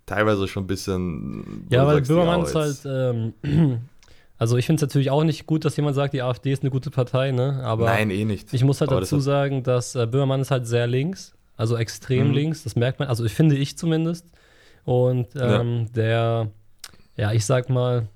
teilweise 0.07 0.47
schon 0.49 0.65
ein 0.65 0.67
bisschen. 0.69 1.67
Ja, 1.71 1.87
weil 1.87 2.01
Böhmermann 2.01 2.43
ist 2.43 2.55
halt. 2.55 2.79
Ähm, 2.87 3.33
Also 4.39 4.57
ich 4.57 4.67
finde 4.67 4.77
es 4.77 4.89
natürlich 4.89 5.11
auch 5.11 5.25
nicht 5.25 5.47
gut, 5.47 5.65
dass 5.65 5.77
jemand 5.77 5.97
sagt, 5.97 6.15
die 6.15 6.23
AfD 6.23 6.53
ist 6.53 6.63
eine 6.63 6.71
gute 6.71 6.91
Partei, 6.91 7.33
ne? 7.33 7.61
Aber 7.65 7.87
Nein, 7.87 8.11
eh 8.11 8.25
nicht. 8.25 8.55
Ich 8.55 8.63
muss 8.63 8.81
halt 8.81 8.91
Aber 8.91 9.01
dazu 9.01 9.17
das 9.17 9.25
sagen, 9.25 9.65
dass 9.65 9.97
äh, 9.97 10.07
Böhmermann 10.07 10.41
ist 10.41 10.53
halt 10.53 10.67
sehr 10.67 10.87
links, 10.87 11.35
also 11.57 11.77
extrem 11.77 12.29
mhm. 12.29 12.35
links, 12.35 12.63
das 12.63 12.77
merkt 12.77 13.01
man, 13.01 13.09
also 13.09 13.25
ich 13.25 13.33
finde 13.35 13.57
ich 13.57 13.77
zumindest. 13.77 14.27
Und 14.85 15.27
ähm, 15.39 15.81
ja. 15.81 15.87
der, 15.95 16.49
ja, 17.17 17.33
ich 17.33 17.45
sag 17.45 17.69
mal, 17.69 18.07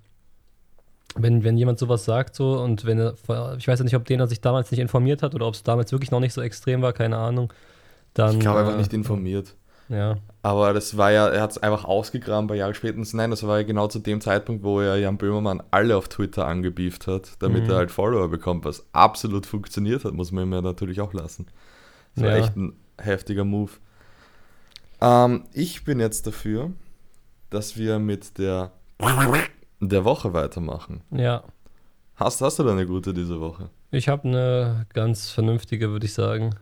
wenn, 1.16 1.44
wenn 1.44 1.58
jemand 1.58 1.78
sowas 1.78 2.04
sagt 2.04 2.34
so 2.34 2.58
und 2.58 2.84
wenn 2.84 2.98
er, 2.98 3.14
ich 3.58 3.68
weiß 3.68 3.80
ja 3.80 3.84
nicht, 3.84 3.96
ob 3.96 4.04
der 4.04 4.26
sich 4.28 4.40
damals 4.40 4.70
nicht 4.70 4.80
informiert 4.80 5.22
hat 5.22 5.34
oder 5.34 5.46
ob 5.46 5.54
es 5.54 5.62
damals 5.62 5.92
wirklich 5.92 6.10
noch 6.10 6.20
nicht 6.20 6.32
so 6.32 6.40
extrem 6.40 6.82
war, 6.82 6.92
keine 6.92 7.18
Ahnung. 7.18 7.52
Dann, 8.14 8.34
ich 8.34 8.40
glaube 8.40 8.60
äh, 8.60 8.62
einfach 8.62 8.78
nicht 8.78 8.92
informiert. 8.92 9.54
Ja. 9.92 10.16
Aber 10.40 10.72
das 10.72 10.96
war 10.96 11.12
ja, 11.12 11.28
er 11.28 11.42
hat 11.42 11.50
es 11.52 11.58
einfach 11.58 11.84
ausgegraben 11.84 12.46
bei 12.46 12.56
Jahre 12.56 12.74
später. 12.74 12.98
Nein, 13.12 13.30
das 13.30 13.46
war 13.46 13.58
ja 13.58 13.62
genau 13.62 13.88
zu 13.88 13.98
dem 13.98 14.20
Zeitpunkt, 14.20 14.64
wo 14.64 14.80
er 14.80 14.96
Jan 14.96 15.18
Böhmermann 15.18 15.62
alle 15.70 15.96
auf 15.96 16.08
Twitter 16.08 16.46
angebieft 16.46 17.06
hat, 17.06 17.32
damit 17.40 17.64
mhm. 17.64 17.70
er 17.70 17.76
halt 17.76 17.90
Follower 17.90 18.28
bekommt, 18.28 18.64
was 18.64 18.86
absolut 18.92 19.44
funktioniert 19.44 20.04
hat, 20.04 20.14
muss 20.14 20.32
man 20.32 20.44
ihm 20.44 20.52
ja 20.52 20.62
natürlich 20.62 21.00
auch 21.00 21.12
lassen. 21.12 21.46
Das 22.14 22.24
war 22.24 22.34
echt 22.34 22.56
ein 22.56 22.74
heftiger 22.98 23.44
Move. 23.44 23.72
Ähm, 25.00 25.44
ich 25.52 25.84
bin 25.84 26.00
jetzt 26.00 26.26
dafür, 26.26 26.70
dass 27.50 27.76
wir 27.76 27.98
mit 27.98 28.38
der, 28.38 28.72
der 29.80 30.04
Woche 30.04 30.32
weitermachen. 30.32 31.02
Ja. 31.10 31.44
Hast, 32.16 32.40
hast 32.40 32.58
du 32.58 32.62
da 32.62 32.72
eine 32.72 32.86
gute 32.86 33.12
diese 33.12 33.40
Woche? 33.40 33.68
Ich 33.90 34.08
habe 34.08 34.28
eine 34.28 34.86
ganz 34.94 35.30
vernünftige, 35.30 35.90
würde 35.90 36.06
ich 36.06 36.14
sagen. 36.14 36.54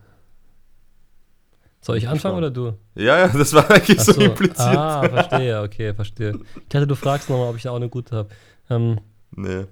Soll 1.81 1.97
ich 1.97 2.07
anfangen 2.07 2.37
oder 2.37 2.51
du? 2.51 2.73
Ja, 2.93 3.17
ja, 3.17 3.27
das 3.27 3.53
war 3.53 3.69
eigentlich 3.71 3.99
so, 3.99 4.13
so, 4.13 4.21
impliziert. 4.21 4.77
Ah, 4.77 5.09
verstehe, 5.09 5.61
okay, 5.61 5.93
verstehe. 5.95 6.33
Ich 6.55 6.69
dachte, 6.69 6.85
du 6.85 6.95
fragst 6.95 7.29
nochmal, 7.29 7.49
ob 7.49 7.57
ich 7.57 7.67
auch 7.67 7.75
eine 7.75 7.89
gute 7.89 8.15
habe. 8.15 8.29
Ähm, 8.69 8.99
nee. 9.35 9.65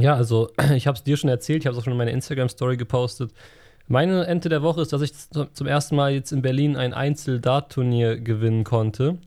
Ja, 0.00 0.16
also 0.16 0.50
ich 0.74 0.88
habe 0.88 0.96
es 0.98 1.04
dir 1.04 1.16
schon 1.16 1.30
erzählt, 1.30 1.62
ich 1.62 1.66
habe 1.66 1.74
es 1.74 1.80
auch 1.80 1.84
schon 1.84 1.92
in 1.92 1.98
meiner 1.98 2.10
Instagram-Story 2.10 2.76
gepostet. 2.76 3.32
Meine 3.86 4.26
Ente 4.26 4.48
der 4.48 4.62
Woche 4.62 4.80
ist, 4.80 4.92
dass 4.92 5.02
ich 5.02 5.12
zum 5.52 5.66
ersten 5.66 5.94
Mal 5.94 6.12
jetzt 6.12 6.32
in 6.32 6.42
Berlin 6.42 6.76
ein 6.76 6.94
Einzel-Dart-Turnier 6.94 8.18
gewinnen 8.18 8.64
konnte. 8.64 9.18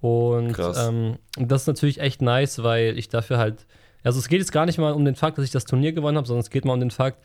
Und 0.00 0.58
ähm, 0.58 1.16
das 1.38 1.62
ist 1.62 1.66
natürlich 1.68 2.00
echt 2.00 2.20
nice, 2.20 2.62
weil 2.62 2.98
ich 2.98 3.08
dafür 3.08 3.38
halt. 3.38 3.66
Also 4.02 4.18
es 4.18 4.28
geht 4.28 4.40
jetzt 4.40 4.52
gar 4.52 4.66
nicht 4.66 4.78
mal 4.78 4.92
um 4.92 5.04
den 5.04 5.14
Fakt, 5.14 5.38
dass 5.38 5.44
ich 5.44 5.50
das 5.50 5.64
Turnier 5.64 5.92
gewonnen 5.92 6.16
habe, 6.16 6.26
sondern 6.26 6.40
es 6.40 6.50
geht 6.50 6.64
mal 6.64 6.72
um 6.72 6.80
den 6.80 6.90
Fakt, 6.90 7.22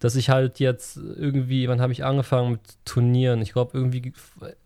dass 0.00 0.16
ich 0.16 0.30
halt 0.30 0.60
jetzt 0.60 0.96
irgendwie, 0.96 1.68
wann 1.68 1.80
habe 1.80 1.92
ich 1.92 2.04
angefangen 2.04 2.52
mit 2.52 2.60
Turnieren? 2.84 3.42
Ich 3.42 3.52
glaube 3.52 3.76
irgendwie 3.76 4.12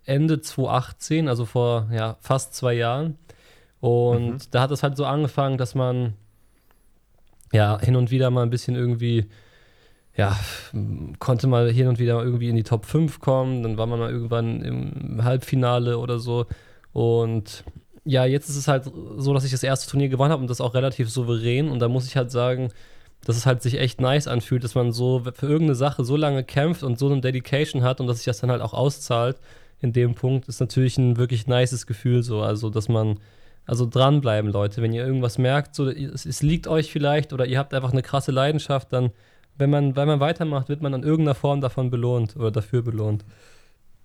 Ende 0.05 0.41
2018, 0.41 1.29
also 1.29 1.45
vor 1.45 1.89
ja, 1.93 2.17
fast 2.21 2.55
zwei 2.55 2.75
Jahren. 2.75 3.19
Und 3.81 4.33
mhm. 4.33 4.39
da 4.51 4.63
hat 4.63 4.71
es 4.71 4.83
halt 4.83 4.97
so 4.97 5.05
angefangen, 5.05 5.59
dass 5.59 5.75
man 5.75 6.15
ja 7.53 7.79
hin 7.81 7.97
und 7.97 8.11
wieder 8.11 8.31
mal 8.31 8.43
ein 8.43 8.51
bisschen 8.51 8.77
irgendwie 8.77 9.27
ja, 10.17 10.39
konnte 11.19 11.47
mal 11.47 11.71
hier 11.71 11.89
und 11.89 11.99
wieder 11.99 12.23
irgendwie 12.23 12.49
in 12.49 12.57
die 12.57 12.65
Top 12.65 12.85
5 12.85 13.21
kommen, 13.21 13.63
dann 13.63 13.79
war 13.79 13.87
man 13.87 13.99
mal 13.99 14.11
irgendwann 14.11 14.61
im 14.63 15.25
Halbfinale 15.25 15.99
oder 15.99 16.19
so. 16.19 16.47
Und 16.93 17.65
ja, 18.05 18.27
jetzt 18.27 18.49
ist 18.51 18.57
es 18.57 18.69
halt 18.69 18.85
so, 19.17 19.33
dass 19.33 19.45
ich 19.45 19.53
das 19.53 19.63
erste 19.63 19.91
Turnier 19.91 20.09
gewonnen 20.09 20.33
habe 20.33 20.43
und 20.43 20.51
das 20.51 20.61
auch 20.61 20.75
relativ 20.75 21.11
souverän. 21.11 21.71
Und 21.71 21.79
da 21.79 21.89
muss 21.89 22.07
ich 22.07 22.17
halt 22.17 22.31
sagen, 22.31 22.71
dass 23.25 23.37
es 23.37 23.47
halt 23.47 23.63
sich 23.63 23.79
echt 23.79 24.01
nice 24.01 24.27
anfühlt, 24.27 24.65
dass 24.65 24.75
man 24.75 24.93
so 24.93 25.23
für 25.35 25.47
irgendeine 25.47 25.75
Sache 25.75 26.05
so 26.05 26.17
lange 26.17 26.43
kämpft 26.45 26.83
und 26.83 26.99
so 26.99 27.11
eine 27.11 27.21
Dedication 27.21 27.83
hat 27.83 28.01
und 28.01 28.07
dass 28.07 28.19
sich 28.19 28.27
das 28.27 28.41
dann 28.41 28.51
halt 28.51 28.63
auch 28.63 28.75
auszahlt 28.75 29.39
in 29.81 29.93
dem 29.93 30.15
Punkt, 30.15 30.49
ist 30.49 30.61
natürlich 30.61 30.97
ein 30.99 31.17
wirklich 31.17 31.47
nices 31.47 31.87
Gefühl 31.87 32.23
so. 32.23 32.41
Also, 32.41 32.71
dass 32.71 32.89
man, 32.89 33.19
also 33.67 33.87
dranbleiben, 33.87 34.51
Leute. 34.51 34.81
Wenn 34.81 34.93
ihr 34.93 35.05
irgendwas 35.05 35.39
merkt, 35.39 35.75
so, 35.75 35.89
es, 35.89 36.25
es 36.25 36.43
liegt 36.43 36.69
euch 36.69 36.91
vielleicht 36.91 37.33
oder 37.33 37.47
ihr 37.47 37.59
habt 37.59 37.75
einfach 37.75 37.93
eine 37.93 38.03
krasse 38.03 38.31
Leidenschaft, 38.31 38.93
dann, 38.93 39.11
wenn 39.59 39.71
man, 39.71 39.97
wenn 39.97 40.09
man 40.09 40.21
weitermacht, 40.21 40.69
wird 40.69 40.83
man 40.83 40.95
in 40.95 41.03
irgendeiner 41.03 41.35
Form 41.35 41.61
davon 41.61 41.91
belohnt 41.91 42.37
oder 42.37 42.51
dafür 42.51 42.83
belohnt. 42.83 43.25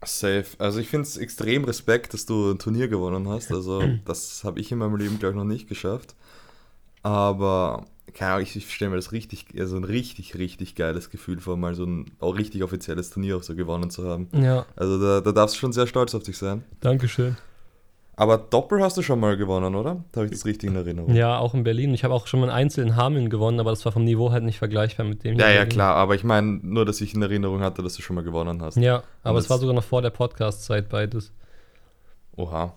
Safe. 0.03 0.45
Also 0.59 0.79
ich 0.79 0.89
finde 0.89 1.03
es 1.03 1.17
extrem 1.17 1.63
Respekt, 1.63 2.13
dass 2.13 2.25
du 2.25 2.51
ein 2.51 2.59
Turnier 2.59 2.87
gewonnen 2.87 3.29
hast. 3.29 3.51
Also 3.51 3.81
das 4.05 4.43
habe 4.43 4.59
ich 4.59 4.71
in 4.71 4.77
meinem 4.77 4.95
Leben, 4.95 5.17
glaube 5.17 5.33
ich, 5.33 5.37
noch 5.37 5.43
nicht 5.43 5.67
geschafft. 5.67 6.15
Aber 7.01 7.85
keine 8.17 8.33
Ahnung, 8.33 8.47
ich, 8.51 8.73
stelle 8.73 8.89
mir 8.89 8.95
das 8.95 9.11
richtig, 9.11 9.45
also 9.59 9.77
ein 9.77 9.83
richtig, 9.83 10.35
richtig 10.37 10.73
geiles 10.73 11.11
Gefühl 11.11 11.39
vor, 11.39 11.55
mal 11.55 11.75
so 11.75 11.85
ein 11.85 12.05
auch 12.19 12.35
richtig 12.35 12.63
offizielles 12.63 13.11
Turnier 13.11 13.37
auch 13.37 13.43
so 13.43 13.55
gewonnen 13.55 13.91
zu 13.91 14.07
haben. 14.07 14.27
Ja. 14.33 14.65
Also 14.75 14.99
da, 14.99 15.21
da 15.21 15.31
darfst 15.31 15.55
du 15.55 15.59
schon 15.59 15.71
sehr 15.71 15.85
stolz 15.85 16.15
auf 16.15 16.23
dich 16.23 16.35
sein. 16.35 16.63
Dankeschön. 16.81 17.37
Aber 18.15 18.39
Doppel 18.39 18.81
hast 18.81 18.97
du 18.97 19.03
schon 19.03 19.19
mal 19.19 19.37
gewonnen, 19.37 19.75
oder? 19.75 20.03
Da 20.11 20.21
habe 20.21 20.25
ich 20.25 20.31
das 20.31 20.45
richtig 20.45 20.71
in 20.71 20.75
Erinnerung. 20.75 21.13
Ja, 21.13 21.37
auch 21.37 21.53
in 21.53 21.63
Berlin. 21.63 21.93
Ich 21.93 22.03
habe 22.03 22.15
auch 22.15 22.25
schon 22.25 22.39
mal 22.39 22.49
einen 22.49 22.57
Einzel 22.57 22.83
in 22.83 22.95
Hameln 22.95 23.29
gewonnen, 23.29 23.59
aber 23.59 23.69
das 23.69 23.85
war 23.85 23.91
vom 23.91 24.03
Niveau 24.03 24.31
halt 24.31 24.43
nicht 24.43 24.57
vergleichbar 24.57 25.05
mit 25.05 25.23
dem. 25.23 25.37
Ja, 25.37 25.51
ja, 25.51 25.67
klar. 25.67 25.93
Aber 25.95 26.15
ich 26.15 26.23
meine 26.23 26.59
nur, 26.63 26.85
dass 26.85 26.99
ich 27.01 27.13
in 27.13 27.21
Erinnerung 27.21 27.61
hatte, 27.61 27.83
dass 27.83 27.93
du 27.93 28.01
schon 28.01 28.15
mal 28.15 28.23
gewonnen 28.23 28.63
hast. 28.63 28.77
Ja, 28.77 29.03
aber 29.21 29.37
es 29.37 29.47
war 29.51 29.59
sogar 29.59 29.75
noch 29.75 29.83
vor 29.83 30.01
der 30.01 30.09
Podcast-Zeit 30.09 30.89
beides. 30.89 31.31
Oha. 32.35 32.73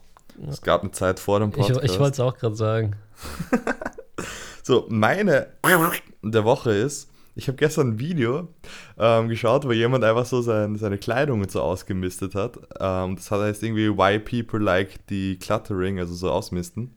Es 0.46 0.60
gab 0.60 0.82
eine 0.82 0.90
Zeit 0.90 1.18
vor 1.18 1.40
dem 1.40 1.50
Podcast. 1.50 1.82
Ich, 1.82 1.92
ich 1.92 1.98
wollte 1.98 2.12
es 2.12 2.20
auch 2.20 2.36
gerade 2.36 2.54
sagen. 2.54 2.96
so, 4.70 4.86
meine 4.88 5.48
der 6.22 6.44
Woche 6.44 6.70
ist, 6.70 7.10
ich 7.34 7.48
habe 7.48 7.56
gestern 7.56 7.88
ein 7.88 7.98
Video 7.98 8.46
ähm, 8.98 9.28
geschaut, 9.28 9.64
wo 9.64 9.72
jemand 9.72 10.04
einfach 10.04 10.26
so 10.26 10.42
sein, 10.42 10.76
seine 10.76 10.96
Kleidung 10.96 11.48
so 11.48 11.60
ausgemistet 11.60 12.36
hat. 12.36 12.56
Ähm, 12.78 13.16
das 13.16 13.28
heißt 13.32 13.64
irgendwie 13.64 13.88
Why 13.88 14.20
People 14.20 14.60
Like 14.60 15.00
the 15.08 15.36
Cluttering, 15.40 15.98
also 15.98 16.14
so 16.14 16.30
ausmisten. 16.30 16.94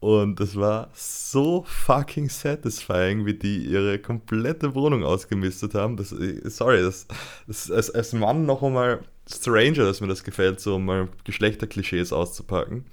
Und 0.00 0.40
das 0.40 0.56
war 0.56 0.90
so 0.92 1.64
fucking 1.68 2.28
satisfying, 2.30 3.26
wie 3.26 3.34
die 3.34 3.58
ihre 3.66 4.00
komplette 4.00 4.74
Wohnung 4.74 5.04
ausgemistet 5.04 5.74
haben. 5.74 5.96
Das, 5.96 6.08
sorry, 6.08 6.82
das, 6.82 7.06
das 7.46 7.70
als, 7.70 7.90
als 7.92 8.12
Mann 8.12 8.44
noch 8.44 8.64
einmal 8.64 9.04
stranger, 9.32 9.84
dass 9.84 10.00
mir 10.00 10.08
das 10.08 10.24
gefällt, 10.24 10.58
so 10.58 10.80
mal 10.80 11.08
Geschlechterklischees 11.22 12.12
auszupacken. 12.12 12.86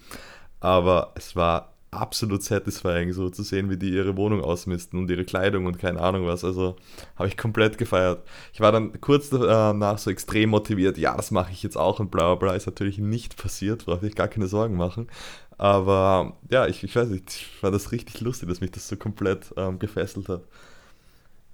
Aber 0.59 1.13
es 1.15 1.35
war 1.35 1.74
absolut 1.95 2.43
satisfying, 2.43 3.13
so 3.13 3.29
zu 3.29 3.43
sehen, 3.43 3.69
wie 3.69 3.77
die 3.77 3.89
ihre 3.89 4.15
Wohnung 4.17 4.41
ausmisten 4.41 4.99
und 4.99 5.09
ihre 5.09 5.25
Kleidung 5.25 5.65
und 5.65 5.79
keine 5.79 5.99
Ahnung 6.01 6.25
was. 6.27 6.43
Also 6.43 6.75
habe 7.15 7.27
ich 7.27 7.37
komplett 7.37 7.77
gefeiert. 7.77 8.23
Ich 8.53 8.59
war 8.59 8.71
dann 8.71 8.99
kurz 9.01 9.29
danach 9.29 9.97
so 9.97 10.11
extrem 10.11 10.49
motiviert, 10.49 10.97
ja, 10.97 11.15
das 11.15 11.31
mache 11.31 11.51
ich 11.51 11.63
jetzt 11.63 11.77
auch 11.77 11.99
und 11.99 12.11
bla 12.11 12.33
bla 12.33 12.35
bla. 12.35 12.55
Ist 12.55 12.65
natürlich 12.67 12.97
nicht 12.97 13.41
passiert, 13.41 13.85
brauchte 13.85 14.07
ich 14.07 14.15
gar 14.15 14.27
keine 14.27 14.47
Sorgen 14.47 14.75
machen. 14.77 15.07
Aber 15.57 16.33
ja, 16.49 16.67
ich, 16.67 16.83
ich 16.83 16.95
weiß 16.95 17.09
nicht, 17.09 17.29
ich 17.29 17.47
fand 17.47 17.73
das 17.73 17.91
richtig 17.91 18.19
lustig, 18.21 18.49
dass 18.49 18.61
mich 18.61 18.71
das 18.71 18.87
so 18.87 18.97
komplett 18.97 19.53
ähm, 19.57 19.79
gefesselt 19.79 20.27
hat. 20.29 20.41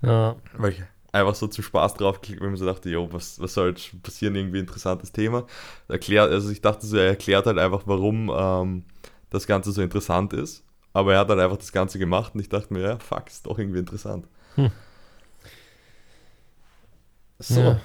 Ja. 0.02 0.36
Weil 0.58 0.72
ich 0.72 0.84
einfach 1.12 1.36
so 1.36 1.48
zu 1.48 1.62
Spaß 1.62 1.96
draufklickt, 1.96 2.42
wenn 2.42 2.50
man 2.50 2.58
so 2.58 2.66
dachte, 2.66 2.90
jo, 2.90 3.12
was, 3.12 3.40
was 3.40 3.54
soll 3.54 3.70
jetzt 3.70 4.02
passieren, 4.02 4.36
irgendwie 4.36 4.60
interessantes 4.60 5.12
Thema. 5.12 5.46
Erklärt, 5.88 6.32
also 6.32 6.50
ich 6.50 6.62
dachte 6.62 6.86
so, 6.86 6.98
er 6.98 7.08
erklärt 7.08 7.46
halt 7.46 7.58
einfach, 7.58 7.84
warum 7.86 8.32
ähm, 8.36 8.84
das 9.32 9.48
Ganze 9.48 9.72
so 9.72 9.82
interessant 9.82 10.34
ist. 10.34 10.64
Aber 10.94 11.14
er 11.14 11.20
hat 11.20 11.30
dann 11.30 11.40
einfach 11.40 11.58
das 11.58 11.72
Ganze 11.72 11.98
gemacht 11.98 12.36
und 12.36 12.42
ich 12.42 12.50
dachte 12.50 12.74
mir, 12.74 12.82
ja, 12.82 13.00
fuck, 13.00 13.28
ist 13.28 13.48
doch 13.48 13.58
irgendwie 13.58 13.80
interessant. 13.80 14.28
Hm. 14.56 14.72
So. 17.40 17.60
Ja. 17.60 17.82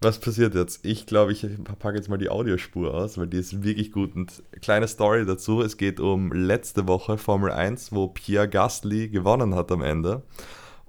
Was 0.00 0.18
passiert 0.18 0.54
jetzt? 0.54 0.84
Ich 0.84 1.06
glaube, 1.06 1.32
ich 1.32 1.46
packe 1.78 1.96
jetzt 1.96 2.08
mal 2.08 2.18
die 2.18 2.28
Audiospur 2.28 2.92
aus, 2.92 3.16
weil 3.16 3.26
die 3.26 3.38
ist 3.38 3.64
wirklich 3.64 3.90
gut. 3.90 4.14
Und 4.14 4.42
kleine 4.60 4.86
Story 4.86 5.24
dazu: 5.24 5.62
Es 5.62 5.76
geht 5.76 5.98
um 5.98 6.30
letzte 6.30 6.86
Woche 6.86 7.16
Formel 7.16 7.50
1, 7.50 7.90
wo 7.92 8.08
Pierre 8.08 8.48
Gasly 8.48 9.08
gewonnen 9.08 9.54
hat 9.54 9.72
am 9.72 9.82
Ende. 9.82 10.22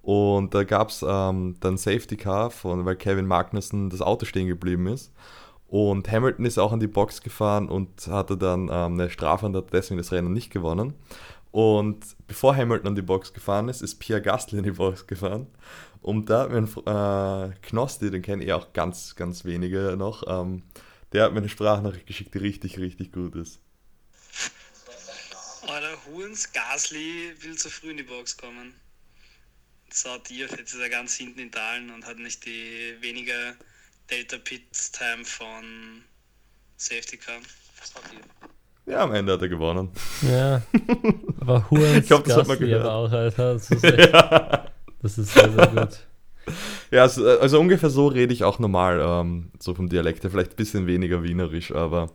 Und 0.02 0.54
da 0.54 0.64
gab 0.64 0.90
es 0.90 1.04
ähm, 1.08 1.56
dann 1.62 1.78
Safety 1.78 2.18
Car, 2.18 2.52
von, 2.52 2.86
weil 2.86 2.98
Kevin 2.98 3.26
Magnussen 3.26 3.90
das 3.90 4.02
Auto 4.02 4.26
stehen 4.26 4.48
geblieben 4.48 4.88
ist. 4.88 5.14
Und 5.68 6.10
Hamilton 6.12 6.46
ist 6.46 6.58
auch 6.58 6.72
an 6.72 6.80
die 6.80 6.88
Box 6.88 7.22
gefahren 7.22 7.70
und 7.70 8.08
hatte 8.08 8.38
dann 8.38 8.70
ähm, 8.72 8.94
eine 8.94 9.10
Strafe 9.10 9.48
und 9.48 9.56
hat 9.56 9.74
deswegen 9.74 9.98
das 9.98 10.12
Rennen 10.12 10.32
nicht 10.32 10.52
gewonnen. 10.52 10.94
Und 11.52 12.06
bevor 12.28 12.56
Hamilton 12.56 12.90
an 12.90 12.96
die 12.96 13.02
Box 13.02 13.34
gefahren 13.34 13.70
ist, 13.70 13.82
ist 13.82 13.96
Pierre 14.00 14.22
Gasly 14.22 14.58
in 14.58 14.66
die 14.66 14.72
Box 14.72 15.08
gefahren. 15.08 15.48
Und 16.02 16.30
da 16.30 16.42
hat 16.42 16.52
mir 16.52 16.58
ein 16.58 17.52
äh, 17.52 17.56
Knosti, 17.62 18.12
den 18.12 18.22
kenne 18.22 18.44
ich 18.44 18.54
auch 18.54 18.74
ganz, 18.74 19.16
ganz 19.16 19.46
wenige 19.46 19.96
noch, 19.98 20.24
ähm, 20.28 20.64
der 21.14 21.24
hat 21.24 21.32
mir 21.32 21.40
eine 21.40 21.50
Sprachnachricht 21.50 22.06
geschickt, 22.06 22.34
die 22.34 22.40
richtig, 22.40 22.78
richtig 22.78 23.14
gut 23.14 23.36
ist. 23.36 23.60
Alter, 25.66 25.98
Hurens 26.06 26.52
Gasly 26.52 27.34
will 27.40 27.56
zu 27.56 27.70
früh 27.70 27.92
in 27.92 27.98
die 27.98 28.04
Box 28.04 28.38
kommen. 28.38 28.76
Saut 29.90 30.30
Diaz, 30.30 30.52
jetzt 30.52 30.74
ist 30.74 30.80
er 30.80 30.90
ganz 30.90 31.16
hinten 31.16 31.40
in 31.40 31.52
Talen 31.52 31.90
und 31.90 32.06
hat 32.06 32.20
nicht 32.20 32.46
die 32.46 32.98
weniger 33.00 33.56
Delta 34.10 34.38
Pit 34.38 34.62
Time 34.94 35.24
von 35.24 36.04
Safety 36.78 37.18
Car. 37.18 37.36
Ja, 38.86 39.04
am 39.04 39.14
Ende 39.14 39.34
hat 39.34 39.42
er 39.42 39.50
gewonnen. 39.50 39.90
Ja. 40.22 40.62
Aber 41.40 41.70
Hurens 41.70 41.98
ich 41.98 42.08
glaub, 42.08 42.24
das 42.24 42.38
hat 42.38 42.48
man 42.48 42.60
gehört. 42.60 42.86
auch, 42.86 43.12
Alter. 43.12 43.54
Das 43.54 43.72
ist, 43.72 43.84
echt, 43.84 44.14
ja. 44.14 44.66
das 45.02 45.18
ist 45.18 45.34
sehr, 45.34 45.52
sehr 45.52 45.68
gut. 45.68 46.00
Ja, 46.92 47.02
also, 47.02 47.28
also, 47.28 47.60
ungefähr 47.60 47.90
so 47.90 48.08
rede 48.08 48.32
ich 48.32 48.44
auch 48.44 48.60
normal, 48.60 49.02
ähm, 49.04 49.52
so 49.60 49.74
vom 49.74 49.90
Dialekt 49.90 50.24
her. 50.24 50.30
Vielleicht 50.30 50.52
ein 50.52 50.56
bisschen 50.56 50.86
weniger 50.86 51.24
wienerisch, 51.24 51.74
aber. 51.74 52.12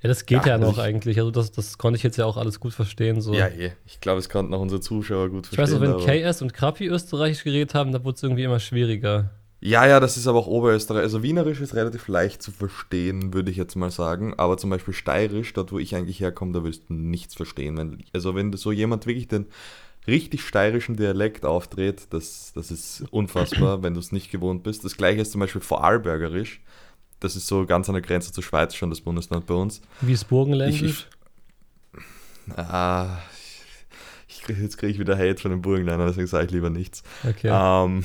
Ja, 0.00 0.08
das 0.08 0.24
geht 0.24 0.46
ja, 0.46 0.52
ja 0.52 0.58
noch 0.58 0.78
ich, 0.78 0.82
eigentlich. 0.82 1.18
Also, 1.18 1.30
das, 1.30 1.52
das 1.52 1.76
konnte 1.76 1.98
ich 1.98 2.02
jetzt 2.02 2.16
ja 2.16 2.24
auch 2.24 2.38
alles 2.38 2.60
gut 2.60 2.72
verstehen. 2.72 3.20
So. 3.20 3.34
Ja, 3.34 3.48
je. 3.48 3.72
ich 3.84 4.00
glaube, 4.00 4.20
es 4.20 4.30
konnten 4.30 4.54
auch 4.54 4.60
unsere 4.60 4.80
Zuschauer 4.80 5.28
gut 5.28 5.48
verstehen. 5.48 5.64
Ich 5.64 5.82
weiß 5.82 5.92
auch, 5.92 6.06
wenn 6.06 6.22
KS 6.24 6.40
und 6.40 6.54
Krappi 6.54 6.86
österreichisch 6.86 7.44
geredet 7.44 7.74
haben, 7.74 7.92
da 7.92 8.02
wurde 8.02 8.16
es 8.16 8.22
irgendwie 8.22 8.44
immer 8.44 8.60
schwieriger. 8.60 9.30
Ja, 9.60 9.86
ja, 9.86 9.98
das 9.98 10.16
ist 10.16 10.28
aber 10.28 10.38
auch 10.38 10.46
Oberösterreich. 10.46 11.02
Also 11.02 11.22
Wienerisch 11.22 11.60
ist 11.60 11.74
relativ 11.74 12.06
leicht 12.06 12.42
zu 12.42 12.52
verstehen, 12.52 13.34
würde 13.34 13.50
ich 13.50 13.56
jetzt 13.56 13.74
mal 13.74 13.90
sagen. 13.90 14.34
Aber 14.36 14.56
zum 14.56 14.70
Beispiel 14.70 14.94
Steirisch, 14.94 15.52
dort 15.52 15.72
wo 15.72 15.78
ich 15.80 15.96
eigentlich 15.96 16.20
herkomme, 16.20 16.52
da 16.52 16.62
wirst 16.62 16.88
du 16.88 16.94
nichts 16.94 17.34
verstehen. 17.34 17.76
Wenn, 17.76 18.04
also 18.12 18.36
wenn 18.36 18.52
so 18.52 18.70
jemand 18.70 19.06
wirklich 19.06 19.26
den 19.26 19.46
richtig 20.06 20.42
steirischen 20.42 20.96
Dialekt 20.96 21.44
auftritt, 21.44 22.06
das, 22.10 22.52
das 22.54 22.70
ist 22.70 23.04
unfassbar, 23.10 23.82
wenn 23.82 23.94
du 23.94 24.00
es 24.00 24.12
nicht 24.12 24.30
gewohnt 24.30 24.62
bist. 24.62 24.84
Das 24.84 24.96
gleiche 24.96 25.20
ist 25.20 25.32
zum 25.32 25.40
Beispiel 25.40 25.60
Vorarlbergerisch. 25.60 26.60
Das 27.18 27.34
ist 27.34 27.48
so 27.48 27.66
ganz 27.66 27.88
an 27.88 27.94
der 27.94 28.02
Grenze 28.02 28.32
zur 28.32 28.44
Schweiz 28.44 28.76
schon, 28.76 28.90
das 28.90 29.00
Bundesland 29.00 29.46
bei 29.46 29.54
uns. 29.54 29.82
Wie 30.00 30.12
ist 30.12 30.28
Burgenländisch? 30.28 31.08
Ah, 32.56 33.18
ich, 34.28 34.42
ich, 34.48 34.56
jetzt 34.56 34.78
kriege 34.78 34.92
ich 34.92 34.98
wieder 35.00 35.18
Hate 35.18 35.42
von 35.42 35.50
den 35.50 35.60
Burgenländern, 35.60 36.06
deswegen 36.06 36.28
sage 36.28 36.46
ich 36.46 36.52
lieber 36.52 36.70
nichts. 36.70 37.02
Okay. 37.28 37.50
Ähm, 37.52 38.04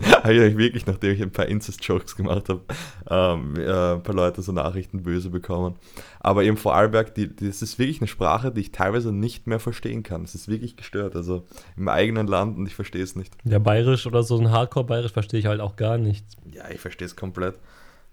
habe 0.24 0.34
ich 0.34 0.56
wirklich, 0.56 0.86
nachdem 0.86 1.12
ich 1.12 1.22
ein 1.22 1.30
paar 1.30 1.46
Incest-Jokes 1.46 2.16
gemacht 2.16 2.48
habe, 2.48 2.62
ähm, 3.08 3.54
äh, 3.56 3.94
ein 3.94 4.02
paar 4.02 4.14
Leute 4.14 4.42
so 4.42 4.52
Nachrichten 4.52 5.02
böse 5.02 5.30
bekommen. 5.30 5.76
Aber 6.20 6.42
eben 6.42 6.56
Vorarlberg, 6.56 7.14
die, 7.14 7.34
die, 7.34 7.46
das 7.46 7.62
ist 7.62 7.78
wirklich 7.78 8.00
eine 8.00 8.08
Sprache, 8.08 8.50
die 8.50 8.62
ich 8.62 8.72
teilweise 8.72 9.12
nicht 9.12 9.46
mehr 9.46 9.60
verstehen 9.60 10.02
kann. 10.02 10.24
Es 10.24 10.34
ist 10.34 10.48
wirklich 10.48 10.76
gestört. 10.76 11.14
Also 11.14 11.44
im 11.76 11.88
eigenen 11.88 12.26
Land 12.26 12.56
und 12.58 12.66
ich 12.66 12.74
verstehe 12.74 13.02
es 13.02 13.14
nicht. 13.14 13.34
Ja, 13.44 13.58
bayerisch 13.58 14.06
oder 14.06 14.22
so 14.22 14.36
ein 14.38 14.50
Hardcore-bayerisch 14.50 15.12
verstehe 15.12 15.40
ich 15.40 15.46
halt 15.46 15.60
auch 15.60 15.76
gar 15.76 15.98
nicht. 15.98 16.24
Ja, 16.50 16.68
ich 16.70 16.80
verstehe 16.80 17.06
es 17.06 17.16
komplett. 17.16 17.54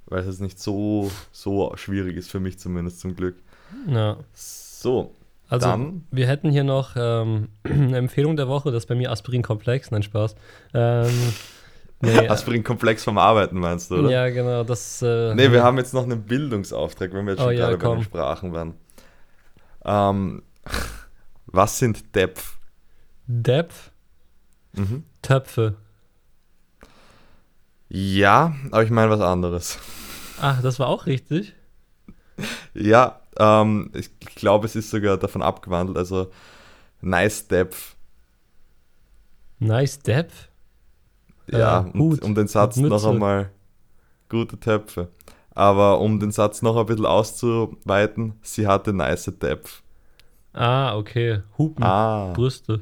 Weil 0.05 0.19
es 0.19 0.39
nicht 0.39 0.59
so, 0.59 1.09
so 1.31 1.71
schwierig 1.75 2.17
ist 2.17 2.29
für 2.29 2.39
mich 2.39 2.59
zumindest 2.59 2.99
zum 2.99 3.15
Glück. 3.15 3.35
Ja. 3.87 4.17
So, 4.33 5.15
also, 5.51 5.67
Dann. 5.67 6.05
wir 6.11 6.27
hätten 6.27 6.49
hier 6.49 6.63
noch 6.63 6.95
ähm, 6.95 7.49
eine 7.63 7.97
Empfehlung 7.97 8.37
der 8.37 8.47
Woche, 8.47 8.71
das 8.71 8.83
ist 8.83 8.87
bei 8.87 8.95
mir 8.95 9.11
Aspirin-Komplex, 9.11 9.91
nein, 9.91 10.01
Spaß. 10.01 10.35
Ähm, 10.73 11.33
Nee, 12.01 12.27
Aspirin-Komplex 12.29 13.03
vom 13.03 13.17
Arbeiten 13.17 13.59
meinst 13.59 13.91
du, 13.91 13.95
oder? 13.95 14.09
Ja, 14.09 14.29
genau. 14.29 14.63
Das, 14.63 15.01
äh, 15.01 15.35
nee, 15.35 15.51
wir 15.51 15.63
haben 15.63 15.77
jetzt 15.77 15.93
noch 15.93 16.03
einen 16.03 16.23
Bildungsauftrag, 16.23 17.13
wenn 17.13 17.25
wir 17.25 17.33
jetzt 17.33 17.41
oh 17.41 17.45
schon 17.45 17.53
oh, 17.53 17.57
gerade 17.57 17.71
ja, 17.73 17.77
bei 17.77 17.95
den 17.95 18.03
Sprachen 18.03 18.53
waren. 18.53 18.73
Ähm, 19.85 20.43
was 21.45 21.79
sind 21.79 22.15
Depf? 22.15 22.57
Depf? 23.27 23.91
Mhm. 24.73 25.03
Töpfe. 25.21 25.75
Ja, 27.89 28.55
aber 28.71 28.83
ich 28.83 28.89
meine 28.89 29.09
was 29.09 29.21
anderes. 29.21 29.77
Ach, 30.39 30.61
das 30.61 30.79
war 30.79 30.87
auch 30.87 31.05
richtig? 31.05 31.53
Ja, 32.73 33.19
ähm, 33.37 33.91
ich 33.93 34.09
glaube, 34.35 34.65
es 34.65 34.75
ist 34.75 34.89
sogar 34.89 35.17
davon 35.17 35.41
abgewandelt. 35.41 35.97
Also, 35.97 36.31
nice 37.01 37.47
Depth. 37.47 37.95
Nice 39.59 39.99
Depth? 39.99 40.50
Ja, 41.51 41.85
äh, 41.85 41.97
Hut, 41.97 42.21
um 42.23 42.35
den 42.35 42.47
Satz 42.47 42.77
noch 42.77 43.05
einmal 43.05 43.51
gute 44.29 44.59
Töpfe. 44.59 45.09
Aber 45.53 45.99
um 45.99 46.19
den 46.19 46.31
Satz 46.31 46.61
noch 46.61 46.77
ein 46.77 46.85
bisschen 46.85 47.05
auszuweiten, 47.05 48.33
sie 48.41 48.67
hatte 48.67 48.93
nice 48.93 49.31
Depth. 49.41 49.83
Ah, 50.53 50.95
okay. 50.95 51.41
Hupen, 51.57 51.83
ah. 51.83 52.31
Brüste. 52.33 52.81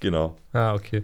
Genau. 0.00 0.36
Ah, 0.52 0.74
okay. 0.74 1.02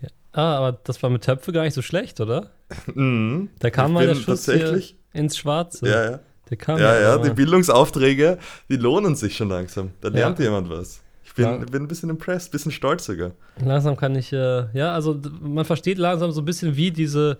Ja. 0.00 0.08
Ah, 0.32 0.56
aber 0.56 0.72
das 0.84 1.02
war 1.02 1.10
mit 1.10 1.24
Töpfe 1.24 1.52
gar 1.52 1.62
nicht 1.62 1.74
so 1.74 1.82
schlecht, 1.82 2.20
oder? 2.20 2.50
Mhm. 2.94 3.50
Da 3.58 3.68
kam 3.68 3.92
mal 3.92 4.06
der 4.06 4.14
Schuss 4.14 4.46
tatsächlich 4.46 4.96
ins 5.12 5.36
Schwarze. 5.36 5.86
Ja, 5.86 6.10
ja. 6.10 6.20
Ja, 6.68 7.00
ja, 7.00 7.18
die 7.18 7.30
Bildungsaufträge, 7.30 8.38
die 8.68 8.76
lohnen 8.76 9.14
sich 9.14 9.36
schon 9.36 9.48
langsam. 9.48 9.92
Da 10.02 10.08
lernt 10.08 10.38
ja. 10.38 10.46
jemand 10.46 10.68
was. 10.68 11.01
Ich 11.32 11.36
bin, 11.36 11.46
ja. 11.46 11.56
bin 11.56 11.84
ein 11.84 11.88
bisschen 11.88 12.10
impressed, 12.10 12.48
ein 12.48 12.52
bisschen 12.52 12.72
stolz 12.72 13.06
sogar. 13.06 13.32
Langsam 13.64 13.96
kann 13.96 14.14
ich, 14.16 14.34
äh, 14.34 14.66
ja, 14.74 14.92
also 14.92 15.18
man 15.40 15.64
versteht 15.64 15.96
langsam 15.96 16.30
so 16.30 16.42
ein 16.42 16.44
bisschen, 16.44 16.76
wie 16.76 16.90
diese 16.90 17.38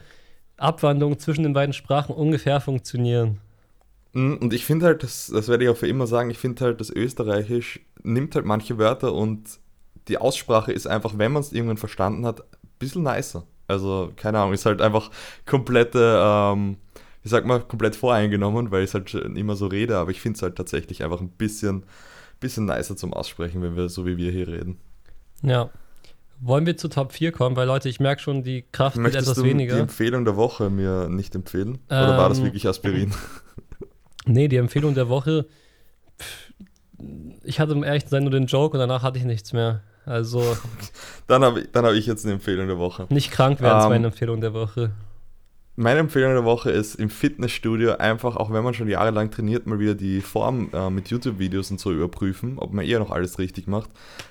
Abwandlungen 0.56 1.18
zwischen 1.18 1.42
den 1.42 1.52
beiden 1.52 1.74
Sprachen 1.74 2.14
ungefähr 2.14 2.62
funktionieren. 2.62 3.38
Mhm, 4.14 4.38
und 4.38 4.54
ich 4.54 4.64
finde 4.64 4.86
halt, 4.86 5.02
das, 5.02 5.26
das 5.26 5.48
werde 5.48 5.64
ich 5.64 5.70
auch 5.70 5.76
für 5.76 5.88
immer 5.88 6.06
sagen, 6.06 6.30
ich 6.30 6.38
finde 6.38 6.64
halt, 6.64 6.80
das 6.80 6.88
Österreichisch 6.88 7.80
nimmt 8.02 8.34
halt 8.34 8.46
manche 8.46 8.78
Wörter 8.78 9.12
und 9.12 9.60
die 10.08 10.16
Aussprache 10.16 10.72
ist 10.72 10.86
einfach, 10.86 11.18
wenn 11.18 11.32
man 11.32 11.42
es 11.42 11.52
irgendwann 11.52 11.76
verstanden 11.76 12.24
hat, 12.24 12.40
ein 12.40 12.68
bisschen 12.78 13.02
nicer. 13.02 13.44
Also, 13.68 14.10
keine 14.16 14.38
Ahnung, 14.38 14.54
ist 14.54 14.64
halt 14.64 14.80
einfach 14.80 15.10
komplette, 15.44 16.18
ähm, 16.24 16.78
ich 17.24 17.30
sag 17.30 17.44
mal, 17.44 17.60
komplett 17.60 17.94
voreingenommen, 17.94 18.70
weil 18.70 18.84
ich 18.84 18.94
halt 18.94 19.12
immer 19.12 19.54
so 19.54 19.66
rede, 19.66 19.98
aber 19.98 20.10
ich 20.10 20.22
finde 20.22 20.36
es 20.38 20.42
halt 20.42 20.56
tatsächlich 20.56 21.04
einfach 21.04 21.20
ein 21.20 21.28
bisschen, 21.28 21.84
bisschen 22.42 22.66
nicer 22.66 22.96
zum 22.96 23.14
Aussprechen, 23.14 23.62
wenn 23.62 23.76
wir 23.76 23.88
so 23.88 24.04
wie 24.04 24.18
wir 24.18 24.30
hier 24.30 24.48
reden. 24.48 24.78
Ja. 25.42 25.70
Wollen 26.40 26.66
wir 26.66 26.76
zu 26.76 26.88
Top 26.88 27.12
4 27.12 27.32
kommen? 27.32 27.56
Weil 27.56 27.66
Leute, 27.66 27.88
ich 27.88 28.00
merke 28.00 28.20
schon, 28.20 28.42
die 28.42 28.64
Kraft 28.72 28.96
Möchtest 28.96 29.26
wird 29.28 29.36
etwas 29.36 29.42
du 29.42 29.48
weniger. 29.48 29.76
die 29.76 29.80
Empfehlung 29.80 30.24
der 30.24 30.36
Woche 30.36 30.70
mir 30.70 31.08
nicht 31.08 31.34
empfehlen? 31.34 31.78
Oder 31.86 32.10
ähm, 32.10 32.16
war 32.18 32.28
das 32.28 32.38
ähm, 32.38 32.44
wirklich 32.44 32.68
Aspirin? 32.68 33.14
Nee, 34.24 34.46
die 34.46 34.56
Empfehlung 34.56 34.94
der 34.94 35.08
Woche. 35.08 35.46
ich 37.42 37.58
hatte 37.58 37.72
um 37.72 37.82
ehrlich 37.82 38.04
zu 38.04 38.10
sein 38.10 38.22
nur 38.22 38.30
den 38.30 38.46
Joke 38.46 38.74
und 38.74 38.78
danach 38.78 39.02
hatte 39.02 39.18
ich 39.18 39.24
nichts 39.24 39.52
mehr. 39.52 39.82
Also. 40.04 40.56
dann 41.26 41.42
habe 41.42 41.60
ich, 41.62 41.68
hab 41.74 41.92
ich 41.92 42.06
jetzt 42.06 42.24
eine 42.24 42.34
Empfehlung 42.34 42.68
der 42.68 42.78
Woche. 42.78 43.06
Nicht 43.10 43.32
krank 43.32 43.60
werden 43.60 43.78
um, 43.78 43.82
ist 43.82 43.88
meine 43.88 44.06
Empfehlung 44.06 44.40
der 44.40 44.54
Woche 44.54 44.92
meine 45.74 46.00
Empfehlung 46.00 46.34
der 46.34 46.44
Woche 46.44 46.70
ist 46.70 46.96
im 46.96 47.08
Fitnessstudio 47.08 47.96
einfach, 47.96 48.36
auch 48.36 48.52
wenn 48.52 48.62
man 48.62 48.74
schon 48.74 48.88
jahrelang 48.88 49.30
trainiert, 49.30 49.66
mal 49.66 49.78
wieder 49.78 49.94
die 49.94 50.20
Form 50.20 50.68
äh, 50.72 50.90
mit 50.90 51.08
YouTube-Videos 51.08 51.70
und 51.70 51.80
so 51.80 51.92
überprüfen, 51.92 52.58
ob 52.58 52.72
man 52.74 52.84
eher 52.84 52.98
noch 52.98 53.10
alles 53.10 53.38
richtig 53.38 53.68
macht. 53.68 53.88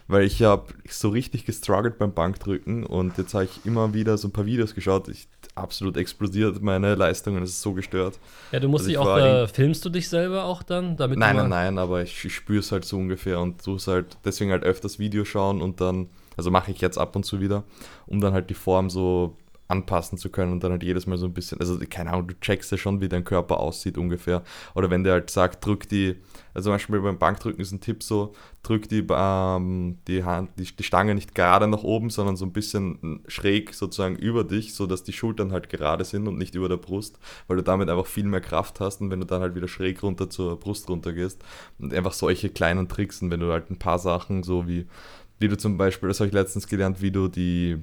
Weil 0.08 0.24
ich 0.24 0.44
habe 0.44 0.66
so 0.88 1.10
richtig 1.10 1.46
gestruggelt 1.46 1.98
beim 1.98 2.14
Bankdrücken 2.14 2.86
und 2.86 3.18
jetzt 3.18 3.34
habe 3.34 3.46
ich 3.46 3.66
immer 3.66 3.94
wieder 3.94 4.18
so 4.20 4.28
ein 4.28 4.32
paar 4.32 4.46
Videos 4.46 4.76
geschaut. 4.76 5.08
Ich 5.08 5.28
absolut 5.56 5.98
explodiert 5.98 6.62
meine 6.62 6.94
Leistungen, 6.94 7.42
es 7.42 7.50
ist 7.52 7.62
so 7.62 7.74
gestört. 7.74 8.20
Ja, 8.52 8.60
du 8.60 8.70
musst 8.70 8.86
also 8.86 8.90
dich 8.90 8.98
auch, 9.00 9.18
äh, 9.18 9.48
filmst 9.48 9.84
du 9.84 9.90
dich 9.90 10.10
selber 10.10 10.46
auch 10.46 10.62
dann? 10.62 10.96
Damit 10.96 11.18
nein, 11.18 11.36
nein, 11.36 11.50
nein, 11.50 11.78
aber 11.80 12.04
ich, 12.04 12.24
ich 12.24 12.36
spüre 12.36 12.60
es 12.60 12.72
halt 12.72 12.86
so 12.86 12.98
ungefähr 12.98 13.40
und 13.40 13.64
tue 13.64 13.78
es 13.78 13.88
halt 13.88 14.18
deswegen 14.24 14.52
halt 14.52 14.64
öfters 14.64 15.00
Videos 15.00 15.28
schauen 15.28 15.62
und 15.62 15.82
dann, 15.82 16.10
also 16.38 16.52
mache 16.52 16.72
ich 16.72 16.82
jetzt 16.82 17.00
ab 17.00 17.16
und 17.16 17.26
zu 17.26 17.42
wieder, 17.42 17.64
um 18.06 18.22
dann 18.22 18.34
halt 18.34 18.50
die 18.52 18.56
Form 18.56 18.90
so 18.92 19.36
anpassen 19.72 20.18
zu 20.18 20.30
können 20.30 20.52
und 20.52 20.64
dann 20.64 20.72
halt 20.72 20.84
jedes 20.84 21.08
Mal 21.08 21.18
so 21.18 21.26
ein 21.26 21.34
bisschen, 21.34 21.60
also 21.60 21.80
keine 21.90 22.12
Ahnung, 22.12 22.28
du 22.28 22.40
checkst 22.40 22.72
ja 22.72 22.78
schon, 22.78 23.00
wie 23.00 23.08
dein 23.08 23.24
Körper 23.24 23.60
aussieht 23.60 23.98
ungefähr. 23.98 24.44
Oder 24.76 24.90
wenn 24.90 25.04
der 25.04 25.14
halt 25.14 25.30
sagt, 25.30 25.66
drück 25.66 25.88
die, 25.88 26.18
also 26.54 26.68
zum 26.68 26.74
Beispiel 26.74 27.00
beim 27.00 27.18
Bankdrücken 27.18 27.62
ist 27.62 27.72
ein 27.72 27.80
Tipp 27.80 28.04
so, 28.04 28.34
drück 28.64 28.90
die, 28.90 29.06
ähm, 29.10 29.98
die, 30.08 30.24
Hand, 30.24 30.52
die, 30.60 30.66
die 30.66 30.84
Stange 30.84 31.16
nicht 31.16 31.34
gerade 31.34 31.68
nach 31.68 31.84
oben, 31.84 32.10
sondern 32.10 32.36
so 32.36 32.46
ein 32.46 32.52
bisschen 32.52 33.22
schräg 33.28 33.74
sozusagen 33.74 34.18
über 34.18 34.44
dich, 34.44 34.74
sodass 34.74 35.04
die 35.04 35.14
Schultern 35.14 35.54
halt 35.54 35.70
gerade 35.70 36.04
sind 36.04 36.28
und 36.28 36.38
nicht 36.38 36.54
über 36.54 36.68
der 36.68 36.78
Brust, 36.78 37.18
weil 37.48 37.58
du 37.58 37.64
damit 37.64 37.90
einfach 37.90 38.06
viel 38.06 38.26
mehr 38.26 38.42
Kraft 38.42 38.82
hast 38.82 39.02
und 39.02 39.10
wenn 39.10 39.22
du 39.22 39.26
dann 39.26 39.42
halt 39.42 39.56
wieder 39.56 39.70
schräg 39.70 40.04
runter 40.04 40.30
zur 40.30 40.60
Brust 40.60 40.90
runter 40.90 41.14
gehst 41.14 41.44
und 41.80 41.94
einfach 41.94 42.14
solche 42.14 42.50
kleinen 42.50 42.90
Tricks 42.90 43.22
und 43.22 43.32
wenn 43.32 43.40
du 43.40 43.52
halt 43.52 43.72
ein 43.72 43.80
paar 43.80 44.00
Sachen 44.00 44.44
so 44.44 44.68
wie, 44.68 44.86
wie 45.40 45.48
du 45.48 45.58
zum 45.58 45.78
Beispiel, 45.78 46.10
das 46.10 46.20
habe 46.20 46.28
ich 46.28 46.34
letztens 46.34 46.68
gelernt, 46.68 47.02
wie 47.02 47.12
du 47.12 47.28
die 47.28 47.80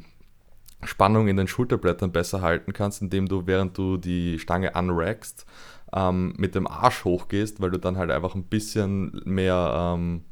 Spannung 0.84 1.28
in 1.28 1.36
den 1.36 1.48
Schulterblättern 1.48 2.12
besser 2.12 2.40
halten 2.40 2.72
kannst, 2.72 3.02
indem 3.02 3.28
du, 3.28 3.46
während 3.46 3.76
du 3.76 3.96
die 3.96 4.38
Stange 4.38 4.72
unrackst, 4.72 5.44
ähm, 5.92 6.34
mit 6.36 6.54
dem 6.54 6.66
Arsch 6.66 7.04
hochgehst, 7.04 7.60
weil 7.60 7.70
du 7.70 7.78
dann 7.78 7.96
halt 7.96 8.10
einfach 8.10 8.34
ein 8.34 8.44
bisschen 8.44 9.20
mehr, 9.24 9.96
ähm, 9.96 10.24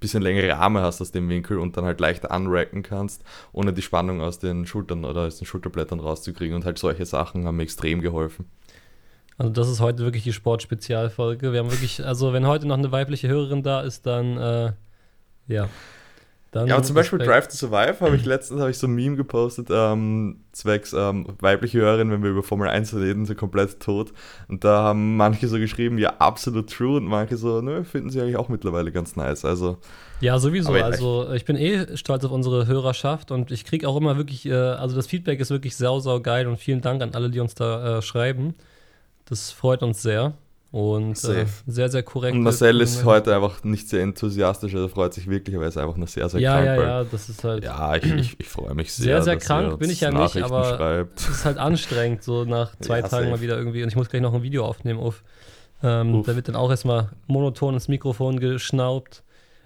bisschen 0.00 0.22
längere 0.22 0.56
Arme 0.56 0.82
hast 0.82 1.00
aus 1.00 1.12
dem 1.12 1.28
Winkel 1.30 1.58
und 1.58 1.76
dann 1.76 1.84
halt 1.84 2.00
leichter 2.00 2.30
unracken 2.30 2.82
kannst, 2.82 3.24
ohne 3.52 3.72
die 3.72 3.80
Spannung 3.80 4.20
aus 4.20 4.38
den 4.38 4.66
Schultern 4.66 5.04
oder 5.04 5.22
aus 5.22 5.38
den 5.38 5.46
Schulterblättern 5.46 6.00
rauszukriegen. 6.00 6.54
Und 6.54 6.66
halt 6.66 6.78
solche 6.78 7.06
Sachen 7.06 7.46
haben 7.46 7.56
mir 7.56 7.62
extrem 7.62 8.02
geholfen. 8.02 8.44
Also 9.38 9.52
das 9.52 9.68
ist 9.68 9.80
heute 9.80 10.04
wirklich 10.04 10.22
die 10.22 10.32
Sportspezialfolge. 10.32 11.52
Wir 11.52 11.60
haben 11.60 11.70
wirklich, 11.70 12.04
also 12.04 12.32
wenn 12.32 12.46
heute 12.46 12.66
noch 12.66 12.76
eine 12.76 12.92
weibliche 12.92 13.28
Hörerin 13.28 13.62
da 13.62 13.80
ist, 13.80 14.06
dann 14.06 14.36
äh, 14.36 14.72
ja, 15.48 15.68
dann 16.54 16.68
ja, 16.68 16.76
aber 16.76 16.84
zum 16.84 16.94
Beispiel 16.94 17.18
Drive 17.18 17.48
to 17.48 17.56
Survive 17.56 17.96
habe 18.00 18.14
ich 18.14 18.24
letztens 18.26 18.60
habe 18.60 18.70
ich 18.70 18.78
so 18.78 18.86
ein 18.86 18.94
Meme 18.94 19.16
gepostet, 19.16 19.66
ähm, 19.72 20.36
zwecks 20.52 20.92
ähm, 20.92 21.26
weibliche 21.40 21.80
Hörerin, 21.80 22.12
wenn 22.12 22.22
wir 22.22 22.30
über 22.30 22.44
Formel 22.44 22.68
1 22.68 22.94
reden, 22.94 23.26
sind 23.26 23.36
komplett 23.36 23.80
tot. 23.80 24.12
Und 24.46 24.62
da 24.62 24.84
haben 24.84 25.16
manche 25.16 25.48
so 25.48 25.58
geschrieben, 25.58 25.98
ja, 25.98 26.14
absolut 26.20 26.72
true. 26.72 26.98
Und 26.98 27.06
manche 27.06 27.36
so, 27.36 27.60
nö, 27.60 27.82
finden 27.82 28.10
sie 28.10 28.20
eigentlich 28.20 28.36
auch 28.36 28.48
mittlerweile 28.48 28.92
ganz 28.92 29.16
nice. 29.16 29.44
Also. 29.44 29.78
Ja, 30.20 30.38
sowieso. 30.38 30.72
Also 30.74 31.32
ich 31.32 31.44
bin 31.44 31.56
eh 31.56 31.96
stolz 31.96 32.24
auf 32.24 32.30
unsere 32.30 32.68
Hörerschaft 32.68 33.32
und 33.32 33.50
ich 33.50 33.64
kriege 33.64 33.88
auch 33.88 33.96
immer 33.96 34.16
wirklich, 34.16 34.46
äh, 34.46 34.54
also 34.54 34.94
das 34.94 35.08
Feedback 35.08 35.40
ist 35.40 35.50
wirklich 35.50 35.76
sau, 35.76 35.98
sau 35.98 36.20
geil 36.20 36.46
und 36.46 36.58
vielen 36.58 36.82
Dank 36.82 37.02
an 37.02 37.14
alle, 37.14 37.30
die 37.30 37.40
uns 37.40 37.56
da 37.56 37.98
äh, 37.98 38.02
schreiben. 38.02 38.54
Das 39.24 39.50
freut 39.50 39.82
uns 39.82 40.02
sehr. 40.02 40.34
Und 40.74 41.12
äh, 41.22 41.46
sehr, 41.68 41.88
sehr 41.88 42.02
korrekt. 42.02 42.34
Und 42.34 42.42
Marcel 42.42 42.80
ist 42.80 43.04
heute 43.04 43.32
einfach 43.32 43.62
nicht 43.62 43.88
sehr 43.88 44.02
enthusiastisch, 44.02 44.74
also 44.74 44.88
freut 44.88 45.14
sich 45.14 45.30
wirklich, 45.30 45.54
aber 45.54 45.66
er 45.66 45.68
ist 45.68 45.78
einfach 45.78 45.96
nur 45.96 46.08
sehr, 46.08 46.28
sehr 46.28 46.40
ja, 46.40 46.54
krank. 46.54 46.66
Ja, 46.66 46.74
ja, 46.74 46.82
ja, 46.82 47.04
das 47.04 47.28
ist 47.28 47.44
halt. 47.44 47.62
Ja, 47.62 47.94
ich, 47.94 48.12
ich, 48.12 48.40
ich 48.40 48.48
freue 48.48 48.74
mich 48.74 48.92
sehr. 48.92 49.04
Sehr, 49.04 49.22
sehr 49.22 49.36
krank 49.36 49.78
bin 49.78 49.88
ich 49.88 50.00
ja 50.00 50.10
nicht, 50.10 50.36
aber 50.36 51.06
es 51.14 51.28
ist 51.28 51.44
halt 51.44 51.58
anstrengend, 51.58 52.24
so 52.24 52.44
nach 52.44 52.74
zwei 52.80 52.98
ja, 52.98 53.02
Tagen 53.02 53.26
safe. 53.26 53.30
mal 53.30 53.40
wieder 53.40 53.56
irgendwie. 53.56 53.84
Und 53.84 53.88
ich 53.88 53.94
muss 53.94 54.08
gleich 54.08 54.20
noch 54.20 54.34
ein 54.34 54.42
Video 54.42 54.64
aufnehmen. 54.64 54.98
Auf, 54.98 55.22
ähm, 55.84 56.24
da 56.26 56.34
wird 56.34 56.48
dann 56.48 56.56
auch 56.56 56.70
erstmal 56.70 57.10
monoton 57.28 57.74
ins 57.74 57.86
Mikrofon 57.86 58.40
geschnaubt. 58.40 59.22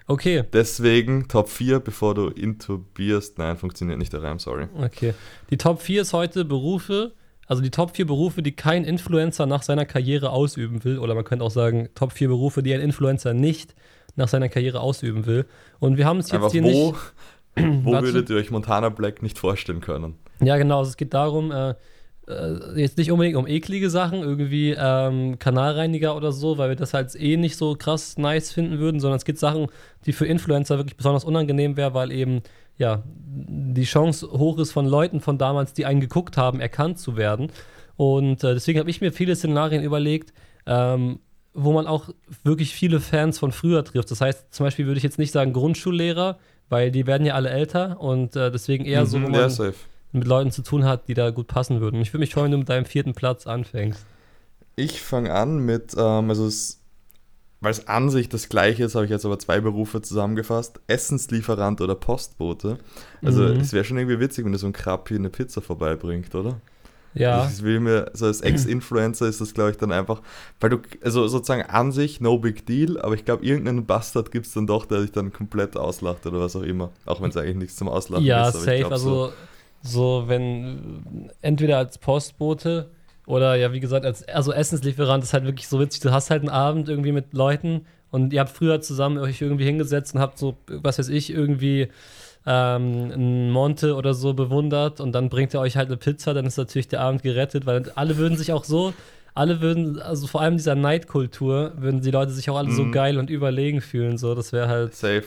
Okay. 0.08 0.44
Deswegen 0.52 1.26
Top 1.26 1.48
4, 1.48 1.80
bevor 1.80 2.16
du 2.16 2.26
intubierst. 2.28 3.38
Nein, 3.38 3.56
funktioniert 3.56 3.98
nicht 3.98 4.12
der 4.12 4.22
Reim, 4.22 4.38
sorry. 4.38 4.66
Okay. 4.76 5.14
Die 5.48 5.56
Top 5.56 5.80
4 5.80 6.02
ist 6.02 6.12
heute 6.12 6.44
Berufe, 6.44 7.12
also 7.48 7.62
die 7.62 7.70
Top 7.70 7.96
4 7.96 8.06
Berufe, 8.06 8.42
die 8.42 8.52
kein 8.52 8.84
Influencer 8.84 9.46
nach 9.46 9.62
seiner 9.62 9.86
Karriere 9.86 10.30
ausüben 10.30 10.84
will. 10.84 10.98
Oder 10.98 11.14
man 11.14 11.24
könnte 11.24 11.44
auch 11.44 11.50
sagen, 11.50 11.88
Top 11.94 12.12
4 12.12 12.28
Berufe, 12.28 12.62
die 12.62 12.74
ein 12.74 12.80
Influencer 12.80 13.32
nicht 13.32 13.74
nach 14.16 14.28
seiner 14.28 14.50
Karriere 14.50 14.80
ausüben 14.80 15.24
will. 15.24 15.46
Und 15.80 15.96
wir 15.96 16.06
haben 16.06 16.18
es 16.18 16.26
jetzt 16.26 16.34
Einfach 16.34 16.52
hier 16.52 16.62
wo, 16.62 16.68
nicht. 17.56 17.84
Wo 17.84 17.92
würdet 18.02 18.28
ihr 18.28 18.36
euch 18.36 18.50
Montana 18.50 18.90
Black 18.90 19.22
nicht 19.22 19.38
vorstellen 19.38 19.80
können? 19.80 20.16
Ja, 20.40 20.58
genau. 20.58 20.80
Also 20.80 20.90
es 20.90 20.96
geht 20.98 21.14
darum, 21.14 21.50
äh, 21.50 21.74
äh, 22.28 22.80
jetzt 22.80 22.98
nicht 22.98 23.10
unbedingt 23.10 23.36
um 23.36 23.46
eklige 23.46 23.90
Sachen, 23.90 24.20
irgendwie 24.20 24.76
ähm, 24.78 25.38
Kanalreiniger 25.38 26.16
oder 26.16 26.32
so, 26.32 26.58
weil 26.58 26.68
wir 26.68 26.76
das 26.76 26.94
halt 26.94 27.14
eh 27.14 27.36
nicht 27.36 27.56
so 27.56 27.74
krass 27.74 28.18
nice 28.18 28.52
finden 28.52 28.78
würden, 28.78 29.00
sondern 29.00 29.16
es 29.16 29.24
gibt 29.24 29.38
Sachen, 29.38 29.66
die 30.06 30.12
für 30.12 30.26
Influencer 30.26 30.78
wirklich 30.78 30.96
besonders 30.96 31.24
unangenehm 31.24 31.76
wäre, 31.76 31.94
weil 31.94 32.12
eben 32.12 32.42
ja, 32.76 33.02
die 33.04 33.84
Chance 33.84 34.30
hoch 34.30 34.58
ist 34.58 34.72
von 34.72 34.86
Leuten 34.86 35.20
von 35.20 35.36
damals, 35.36 35.72
die 35.72 35.84
einen 35.84 36.00
geguckt 36.00 36.36
haben, 36.36 36.60
erkannt 36.60 36.98
zu 36.98 37.16
werden. 37.16 37.50
Und 37.96 38.44
äh, 38.44 38.54
deswegen 38.54 38.78
habe 38.78 38.88
ich 38.88 39.00
mir 39.00 39.12
viele 39.12 39.34
Szenarien 39.34 39.82
überlegt, 39.82 40.32
ähm, 40.66 41.18
wo 41.54 41.72
man 41.72 41.88
auch 41.88 42.10
wirklich 42.44 42.72
viele 42.72 43.00
Fans 43.00 43.38
von 43.40 43.50
früher 43.50 43.84
trifft. 43.84 44.10
Das 44.12 44.20
heißt, 44.20 44.54
zum 44.54 44.64
Beispiel 44.64 44.86
würde 44.86 44.98
ich 44.98 45.04
jetzt 45.04 45.18
nicht 45.18 45.32
sagen 45.32 45.52
Grundschullehrer, 45.52 46.38
weil 46.68 46.92
die 46.92 47.06
werden 47.06 47.26
ja 47.26 47.34
alle 47.34 47.50
älter 47.50 48.00
und 48.00 48.36
äh, 48.36 48.52
deswegen 48.52 48.84
eher 48.84 49.02
mhm, 49.02 49.06
so, 49.06 49.22
wo 49.22 49.28
man 49.28 49.40
ja, 49.40 49.72
mit 50.12 50.26
Leuten 50.26 50.50
zu 50.50 50.62
tun 50.62 50.84
hat, 50.84 51.08
die 51.08 51.14
da 51.14 51.30
gut 51.30 51.46
passen 51.46 51.80
würden. 51.80 52.00
Ich 52.00 52.12
würde 52.12 52.20
mich 52.20 52.34
freuen, 52.34 52.46
wenn 52.46 52.52
du 52.52 52.58
mit 52.58 52.68
deinem 52.68 52.86
vierten 52.86 53.14
Platz 53.14 53.46
anfängst. 53.46 54.04
Ich 54.76 55.02
fange 55.02 55.32
an 55.32 55.58
mit, 55.58 55.94
ähm, 55.98 56.30
also 56.30 56.46
es 56.46 56.78
weil 57.60 57.72
es 57.72 57.88
an 57.88 58.08
sich 58.08 58.28
das 58.28 58.48
gleiche 58.48 58.84
ist, 58.84 58.94
habe 58.94 59.04
ich 59.04 59.10
jetzt 59.10 59.24
aber 59.24 59.38
zwei 59.38 59.60
Berufe 59.60 60.00
zusammengefasst: 60.00 60.80
Essenslieferant 60.86 61.80
oder 61.80 61.96
Postbote. 61.96 62.78
Also, 63.22 63.42
mhm. 63.42 63.60
es 63.60 63.72
wäre 63.72 63.84
schon 63.84 63.98
irgendwie 63.98 64.20
witzig, 64.20 64.44
wenn 64.44 64.52
du 64.52 64.58
so 64.58 64.66
ein 64.66 64.72
Krab 64.72 65.08
hier 65.08 65.18
eine 65.18 65.30
Pizza 65.30 65.60
vorbeibringt, 65.60 66.34
oder? 66.34 66.60
Ja. 67.14 67.50
Ich 67.52 67.62
will 67.62 67.80
mir, 67.80 68.10
so 68.14 68.26
als 68.26 68.40
Ex-Influencer 68.42 69.26
ist 69.26 69.40
das, 69.40 69.54
glaube 69.54 69.72
ich, 69.72 69.76
dann 69.76 69.90
einfach, 69.90 70.22
weil 70.60 70.70
du, 70.70 70.78
also 71.02 71.26
sozusagen 71.26 71.62
an 71.62 71.90
sich, 71.90 72.20
no 72.20 72.38
big 72.38 72.64
deal, 72.66 73.00
aber 73.00 73.14
ich 73.14 73.24
glaube, 73.24 73.44
irgendeinen 73.44 73.86
Bastard 73.86 74.30
gibt 74.30 74.46
es 74.46 74.52
dann 74.52 74.68
doch, 74.68 74.86
der 74.86 75.00
dich 75.00 75.10
dann 75.10 75.32
komplett 75.32 75.76
auslacht 75.76 76.26
oder 76.26 76.38
was 76.38 76.54
auch 76.54 76.62
immer. 76.62 76.90
Auch 77.06 77.20
wenn 77.20 77.30
es 77.30 77.36
eigentlich 77.36 77.56
nichts 77.56 77.76
zum 77.76 77.88
Auslachen 77.88 78.24
ja, 78.24 78.48
ist. 78.48 78.54
Ja, 78.54 78.60
safe. 78.60 78.92
Also, 78.92 79.26
so, 79.26 79.32
wenn 79.82 81.30
entweder 81.40 81.78
als 81.78 81.98
Postbote 81.98 82.90
oder 83.26 83.56
ja, 83.56 83.72
wie 83.72 83.80
gesagt, 83.80 84.04
als 84.06 84.26
also 84.28 84.52
Essenslieferant 84.52 85.22
ist 85.22 85.32
halt 85.32 85.44
wirklich 85.44 85.68
so 85.68 85.78
witzig. 85.80 86.00
Du 86.00 86.10
hast 86.10 86.30
halt 86.30 86.42
einen 86.42 86.50
Abend 86.50 86.88
irgendwie 86.88 87.12
mit 87.12 87.34
Leuten 87.34 87.86
und 88.10 88.32
ihr 88.32 88.40
habt 88.40 88.50
früher 88.50 88.80
zusammen 88.80 89.18
euch 89.18 89.40
irgendwie 89.40 89.64
hingesetzt 89.64 90.14
und 90.14 90.20
habt 90.20 90.38
so, 90.38 90.56
was 90.66 90.98
weiß 90.98 91.08
ich, 91.10 91.30
irgendwie 91.30 91.88
ähm, 92.46 93.10
einen 93.12 93.50
Monte 93.50 93.94
oder 93.94 94.14
so 94.14 94.32
bewundert 94.32 95.00
und 95.00 95.12
dann 95.12 95.28
bringt 95.28 95.52
er 95.52 95.60
euch 95.60 95.76
halt 95.76 95.88
eine 95.88 95.98
Pizza, 95.98 96.32
dann 96.32 96.46
ist 96.46 96.56
natürlich 96.56 96.88
der 96.88 97.00
Abend 97.00 97.22
gerettet, 97.22 97.66
weil 97.66 97.90
alle 97.94 98.16
würden 98.16 98.38
sich 98.38 98.52
auch 98.52 98.64
so, 98.64 98.94
alle 99.34 99.60
würden, 99.60 100.00
also 100.00 100.26
vor 100.26 100.40
allem 100.40 100.56
dieser 100.56 100.74
Neidkultur, 100.74 101.72
würden 101.76 102.00
die 102.00 102.10
Leute 102.10 102.32
sich 102.32 102.48
auch 102.48 102.56
alle 102.56 102.70
mhm. 102.70 102.76
so 102.76 102.90
geil 102.90 103.18
und 103.18 103.30
überlegen 103.30 103.80
fühlen. 103.80 104.18
So, 104.18 104.34
das 104.34 104.52
wäre 104.52 104.68
halt. 104.68 104.94
Safe. 104.94 105.24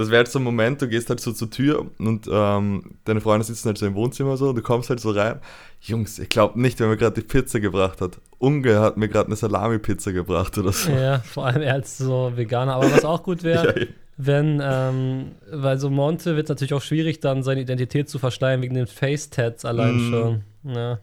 Das 0.00 0.10
wäre 0.10 0.22
jetzt 0.22 0.32
so 0.32 0.38
ein 0.38 0.42
Moment, 0.42 0.80
du 0.80 0.88
gehst 0.88 1.10
halt 1.10 1.20
so 1.20 1.30
zur 1.32 1.50
Tür 1.50 1.86
und 1.98 2.26
ähm, 2.32 2.92
deine 3.04 3.20
Freunde 3.20 3.44
sitzen 3.44 3.66
halt 3.66 3.76
so 3.76 3.84
im 3.84 3.94
Wohnzimmer 3.94 4.38
so 4.38 4.48
und 4.48 4.56
du 4.56 4.62
kommst 4.62 4.88
halt 4.88 4.98
so 4.98 5.10
rein. 5.10 5.40
Jungs, 5.82 6.18
ich 6.18 6.30
glaube 6.30 6.58
nicht, 6.58 6.80
wer 6.80 6.86
mir 6.88 6.96
gerade 6.96 7.20
die 7.20 7.26
Pizza 7.26 7.60
gebracht 7.60 8.00
hat. 8.00 8.18
Unge 8.38 8.80
hat 8.80 8.96
mir 8.96 9.08
gerade 9.08 9.26
eine 9.26 9.36
Salami-Pizza 9.36 10.12
gebracht 10.12 10.56
oder 10.56 10.72
so. 10.72 10.90
Ja, 10.90 11.18
vor 11.18 11.44
allem 11.44 11.60
er 11.60 11.74
als 11.74 11.98
so 11.98 12.32
Veganer. 12.34 12.76
Aber 12.76 12.90
was 12.90 13.04
auch 13.04 13.22
gut 13.22 13.42
wäre, 13.42 13.78
ja, 13.80 13.86
wenn, 14.16 14.62
ähm, 14.64 15.32
weil 15.52 15.78
so 15.78 15.90
Monte 15.90 16.34
wird 16.34 16.48
natürlich 16.48 16.72
auch 16.72 16.80
schwierig, 16.80 17.20
dann 17.20 17.42
seine 17.42 17.60
Identität 17.60 18.08
zu 18.08 18.18
verschleiern 18.18 18.62
wegen 18.62 18.76
den 18.76 18.86
Face-Tats 18.86 19.66
allein 19.66 19.96
mm. 19.96 20.10
schon. 20.10 20.44
Ja. 20.64 20.98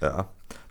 Ja. 0.00 0.28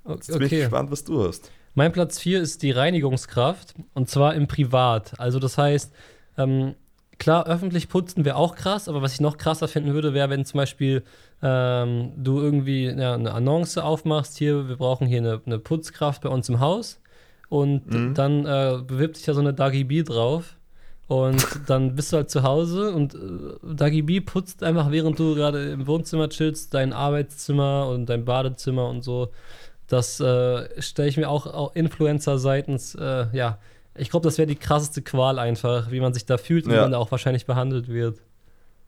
Jetzt 0.07 0.29
okay. 0.29 0.39
bin 0.39 0.47
ich 0.47 0.53
gespannt, 0.61 0.89
was 0.89 1.03
du 1.03 1.27
hast. 1.27 1.51
Mein 1.75 1.91
Platz 1.91 2.17
4 2.19 2.41
ist 2.41 2.63
die 2.63 2.71
Reinigungskraft 2.71 3.75
und 3.93 4.09
zwar 4.09 4.35
im 4.35 4.47
Privat. 4.47 5.19
Also 5.19 5.39
das 5.39 5.57
heißt, 5.57 5.93
ähm, 6.37 6.75
klar, 7.17 7.47
öffentlich 7.47 7.89
putzen 7.89 8.25
wäre 8.25 8.35
auch 8.35 8.55
krass, 8.55 8.87
aber 8.87 9.01
was 9.01 9.13
ich 9.13 9.21
noch 9.21 9.37
krasser 9.37 9.67
finden 9.67 9.93
würde, 9.93 10.13
wäre, 10.13 10.29
wenn 10.29 10.45
zum 10.45 10.59
Beispiel 10.59 11.03
ähm, 11.41 12.11
du 12.17 12.39
irgendwie 12.39 12.85
ja, 12.85 13.13
eine 13.13 13.31
Annonce 13.31 13.77
aufmachst, 13.77 14.37
hier, 14.37 14.67
wir 14.67 14.77
brauchen 14.77 15.07
hier 15.07 15.19
eine, 15.19 15.41
eine 15.45 15.59
Putzkraft 15.59 16.21
bei 16.21 16.29
uns 16.29 16.49
im 16.49 16.59
Haus 16.59 16.99
und 17.49 17.91
mhm. 17.91 18.13
dann 18.13 18.45
äh, 18.45 18.79
bewirbt 18.85 19.17
sich 19.17 19.25
ja 19.25 19.33
so 19.33 19.41
eine 19.41 19.53
Dagi 19.53 19.83
B 19.83 20.03
drauf 20.03 20.57
und 21.07 21.43
dann 21.67 21.95
bist 21.95 22.11
du 22.11 22.17
halt 22.17 22.29
zu 22.29 22.43
Hause 22.43 22.91
und 22.91 23.15
äh, 23.15 23.75
Dagi 23.75 24.01
B 24.01 24.21
putzt 24.21 24.63
einfach, 24.63 24.91
während 24.91 25.17
du 25.19 25.35
gerade 25.35 25.71
im 25.71 25.87
Wohnzimmer 25.87 26.29
chillst, 26.29 26.73
dein 26.73 26.93
Arbeitszimmer 26.93 27.87
und 27.87 28.07
dein 28.07 28.25
Badezimmer 28.25 28.89
und 28.89 29.03
so. 29.03 29.29
Das 29.87 30.19
äh, 30.19 30.81
stelle 30.81 31.07
ich 31.07 31.15
mir 31.15 31.29
auch, 31.29 31.47
auch 31.47 31.73
Influencer 31.73 32.37
seitens, 32.39 32.93
äh, 32.95 33.27
ja, 33.31 33.57
ich 33.97 34.09
glaube, 34.09 34.23
das 34.23 34.37
wäre 34.37 34.47
die 34.47 34.55
krasseste 34.55 35.01
Qual 35.01 35.39
einfach, 35.39 35.91
wie 35.91 35.99
man 35.99 36.13
sich 36.13 36.25
da 36.25 36.37
fühlt 36.37 36.65
und 36.65 36.71
ja. 36.71 36.77
wie 36.77 36.81
man 36.81 36.91
da 36.91 36.97
auch 36.97 37.11
wahrscheinlich 37.11 37.45
behandelt 37.45 37.87
wird 37.87 38.19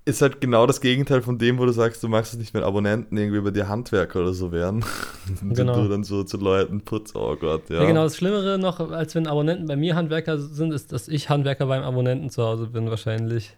ist 0.09 0.21
halt 0.21 0.41
genau 0.41 0.65
das 0.65 0.81
Gegenteil 0.81 1.21
von 1.21 1.37
dem, 1.37 1.59
wo 1.59 1.65
du 1.65 1.71
sagst, 1.71 2.01
du 2.03 2.07
magst 2.07 2.33
es 2.33 2.39
nicht, 2.39 2.53
wenn 2.53 2.63
Abonnenten 2.63 3.15
irgendwie 3.17 3.41
bei 3.41 3.51
dir 3.51 3.69
Handwerker 3.69 4.21
oder 4.21 4.33
so 4.33 4.51
wären. 4.51 4.83
genau. 5.41 5.75
Und 5.75 5.83
du 5.83 5.89
dann 5.89 6.03
so 6.03 6.23
zu 6.23 6.37
Leuten 6.37 6.81
putzt, 6.81 7.15
oh 7.15 7.35
Gott, 7.35 7.69
ja. 7.69 7.81
ja. 7.81 7.85
Genau, 7.85 8.03
das 8.03 8.17
Schlimmere 8.17 8.57
noch, 8.57 8.79
als 8.91 9.15
wenn 9.15 9.27
Abonnenten 9.27 9.67
bei 9.67 9.75
mir 9.75 9.95
Handwerker 9.95 10.37
sind, 10.37 10.73
ist, 10.73 10.91
dass 10.91 11.07
ich 11.07 11.29
Handwerker 11.29 11.67
beim 11.67 11.83
Abonnenten 11.83 12.29
zu 12.29 12.43
Hause 12.43 12.67
bin, 12.67 12.89
wahrscheinlich. 12.89 13.55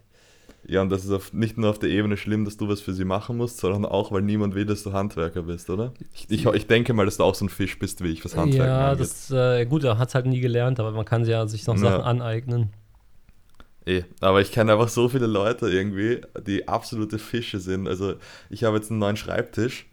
Ja, 0.66 0.80
und 0.82 0.90
das 0.90 1.04
ist 1.04 1.10
auf, 1.10 1.32
nicht 1.32 1.58
nur 1.58 1.70
auf 1.70 1.78
der 1.78 1.90
Ebene 1.90 2.16
schlimm, 2.16 2.44
dass 2.44 2.56
du 2.56 2.68
was 2.68 2.80
für 2.80 2.92
sie 2.92 3.04
machen 3.04 3.36
musst, 3.36 3.58
sondern 3.58 3.84
auch, 3.84 4.12
weil 4.12 4.22
niemand 4.22 4.54
will, 4.54 4.64
dass 4.64 4.84
du 4.84 4.92
Handwerker 4.92 5.42
bist, 5.42 5.68
oder? 5.70 5.92
Ich, 6.14 6.30
ich, 6.30 6.46
ich 6.46 6.66
denke 6.68 6.92
mal, 6.94 7.04
dass 7.04 7.16
du 7.16 7.24
auch 7.24 7.34
so 7.34 7.44
ein 7.46 7.48
Fisch 7.48 7.78
bist 7.78 8.02
wie 8.02 8.08
ich, 8.08 8.24
was 8.24 8.36
Handwerker 8.36 8.66
Ja, 8.66 8.90
angeht. 8.90 9.00
das, 9.00 9.30
äh, 9.30 9.66
gut, 9.66 9.82
er 9.84 9.98
hat 9.98 10.08
es 10.08 10.14
halt 10.14 10.26
nie 10.26 10.40
gelernt, 10.40 10.78
aber 10.78 10.92
man 10.92 11.04
kann 11.04 11.24
ja 11.24 11.46
sich 11.48 11.66
noch 11.66 11.74
ja. 11.74 11.80
Sachen 11.80 12.02
aneignen. 12.04 12.70
Eh, 13.84 14.04
aber 14.20 14.40
ich 14.40 14.52
kenne 14.52 14.72
einfach 14.72 14.88
so 14.88 15.08
viele 15.08 15.26
Leute 15.26 15.68
irgendwie, 15.68 16.20
die 16.46 16.68
absolute 16.68 17.18
Fische 17.18 17.58
sind. 17.58 17.88
Also 17.88 18.14
ich 18.48 18.62
habe 18.62 18.76
jetzt 18.76 18.90
einen 18.90 19.00
neuen 19.00 19.16
Schreibtisch 19.16 19.90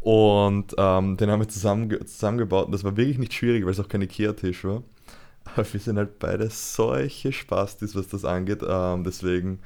und 0.00 0.74
ähm, 0.76 1.16
den 1.16 1.30
haben 1.30 1.40
wir 1.40 1.48
zusammen, 1.48 1.88
zusammengebaut 2.06 2.66
und 2.66 2.72
das 2.72 2.82
war 2.82 2.96
wirklich 2.96 3.18
nicht 3.18 3.32
schwierig, 3.34 3.64
weil 3.64 3.70
es 3.72 3.80
auch 3.80 3.88
kein 3.88 4.02
Ikea-Tisch 4.02 4.64
war. 4.64 4.82
Aber 5.54 5.72
wir 5.72 5.80
sind 5.80 5.96
halt 5.96 6.18
beide 6.18 6.50
solche 6.50 7.32
Spastis, 7.32 7.94
was 7.94 8.08
das 8.08 8.24
angeht. 8.24 8.62
Ähm, 8.66 9.04
deswegen 9.04 9.60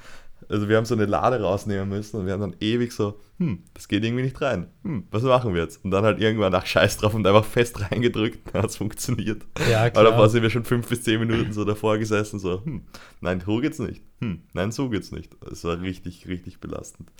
also 0.50 0.68
wir 0.68 0.76
haben 0.76 0.84
so 0.84 0.94
eine 0.94 1.06
Lade 1.06 1.40
rausnehmen 1.40 1.88
müssen 1.88 2.18
und 2.18 2.26
wir 2.26 2.32
haben 2.32 2.40
dann 2.40 2.56
ewig 2.60 2.92
so, 2.92 3.20
hm, 3.38 3.62
das 3.74 3.88
geht 3.88 4.04
irgendwie 4.04 4.24
nicht 4.24 4.40
rein. 4.40 4.66
Hm, 4.82 5.06
was 5.10 5.22
machen 5.22 5.54
wir 5.54 5.62
jetzt? 5.62 5.84
Und 5.84 5.90
dann 5.90 6.04
halt 6.04 6.20
irgendwann 6.20 6.52
nach 6.52 6.66
Scheiß 6.66 6.98
drauf 6.98 7.14
und 7.14 7.26
einfach 7.26 7.44
fest 7.44 7.80
reingedrückt, 7.90 8.52
dann 8.52 8.62
hat 8.62 8.70
es 8.70 8.76
funktioniert. 8.76 9.42
Ja, 9.70 9.90
klar. 9.90 10.02
Aber 10.02 10.10
davor 10.10 10.28
sind 10.28 10.42
wir 10.42 10.50
schon 10.50 10.64
fünf 10.64 10.88
bis 10.88 11.02
zehn 11.02 11.20
Minuten 11.20 11.52
so 11.52 11.64
davor 11.64 11.98
gesessen, 11.98 12.38
so, 12.38 12.64
hm, 12.64 12.82
nein, 13.20 13.42
so 13.44 13.58
geht's 13.58 13.78
nicht. 13.78 14.02
Hm, 14.20 14.42
nein, 14.52 14.72
so 14.72 14.88
geht's 14.88 15.12
nicht. 15.12 15.36
Es 15.50 15.64
war 15.64 15.80
richtig, 15.80 16.26
richtig 16.26 16.60
belastend. 16.60 17.10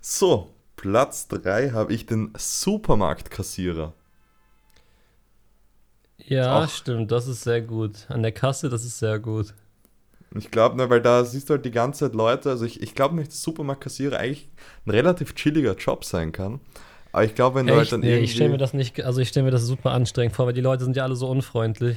So, 0.00 0.50
Platz 0.76 1.28
3 1.28 1.70
habe 1.70 1.92
ich 1.92 2.06
den 2.06 2.32
Supermarktkassierer. 2.36 3.92
Ja, 6.26 6.62
Ach. 6.62 6.70
stimmt, 6.70 7.10
das 7.10 7.26
ist 7.26 7.42
sehr 7.42 7.62
gut. 7.62 8.06
An 8.08 8.22
der 8.22 8.32
Kasse, 8.32 8.68
das 8.68 8.84
ist 8.84 8.98
sehr 8.98 9.18
gut. 9.18 9.54
Ich 10.36 10.50
glaube, 10.50 10.76
ne, 10.76 10.88
weil 10.88 11.00
da 11.00 11.24
siehst 11.24 11.50
du 11.50 11.54
halt 11.54 11.64
die 11.64 11.72
ganze 11.72 12.06
Zeit 12.06 12.14
Leute, 12.14 12.50
also 12.50 12.64
ich, 12.64 12.82
ich 12.82 12.94
glaube 12.94 13.16
nicht, 13.16 13.28
dass 13.28 13.42
Supermarktkassierer 13.42 14.18
eigentlich 14.18 14.48
ein 14.86 14.90
relativ 14.90 15.34
chilliger 15.34 15.74
Job 15.74 16.04
sein 16.04 16.30
kann. 16.30 16.60
Aber 17.12 17.24
ich 17.24 17.34
glaube, 17.34 17.58
wenn 17.58 17.66
du 17.66 17.74
halt 17.74 17.90
dann 17.90 18.00
nee, 18.00 18.10
irgendwie. 18.10 18.24
Ich 18.24 18.34
stelle 18.34 18.50
mir 18.50 18.58
das 18.58 18.72
nicht, 18.72 19.00
also 19.04 19.20
ich 19.20 19.28
stelle 19.28 19.44
mir 19.44 19.50
das 19.50 19.62
super 19.62 19.90
anstrengend 19.90 20.36
vor, 20.36 20.46
weil 20.46 20.52
die 20.52 20.60
Leute 20.60 20.84
sind 20.84 20.96
ja 20.96 21.02
alle 21.02 21.16
so 21.16 21.28
unfreundlich. 21.28 21.96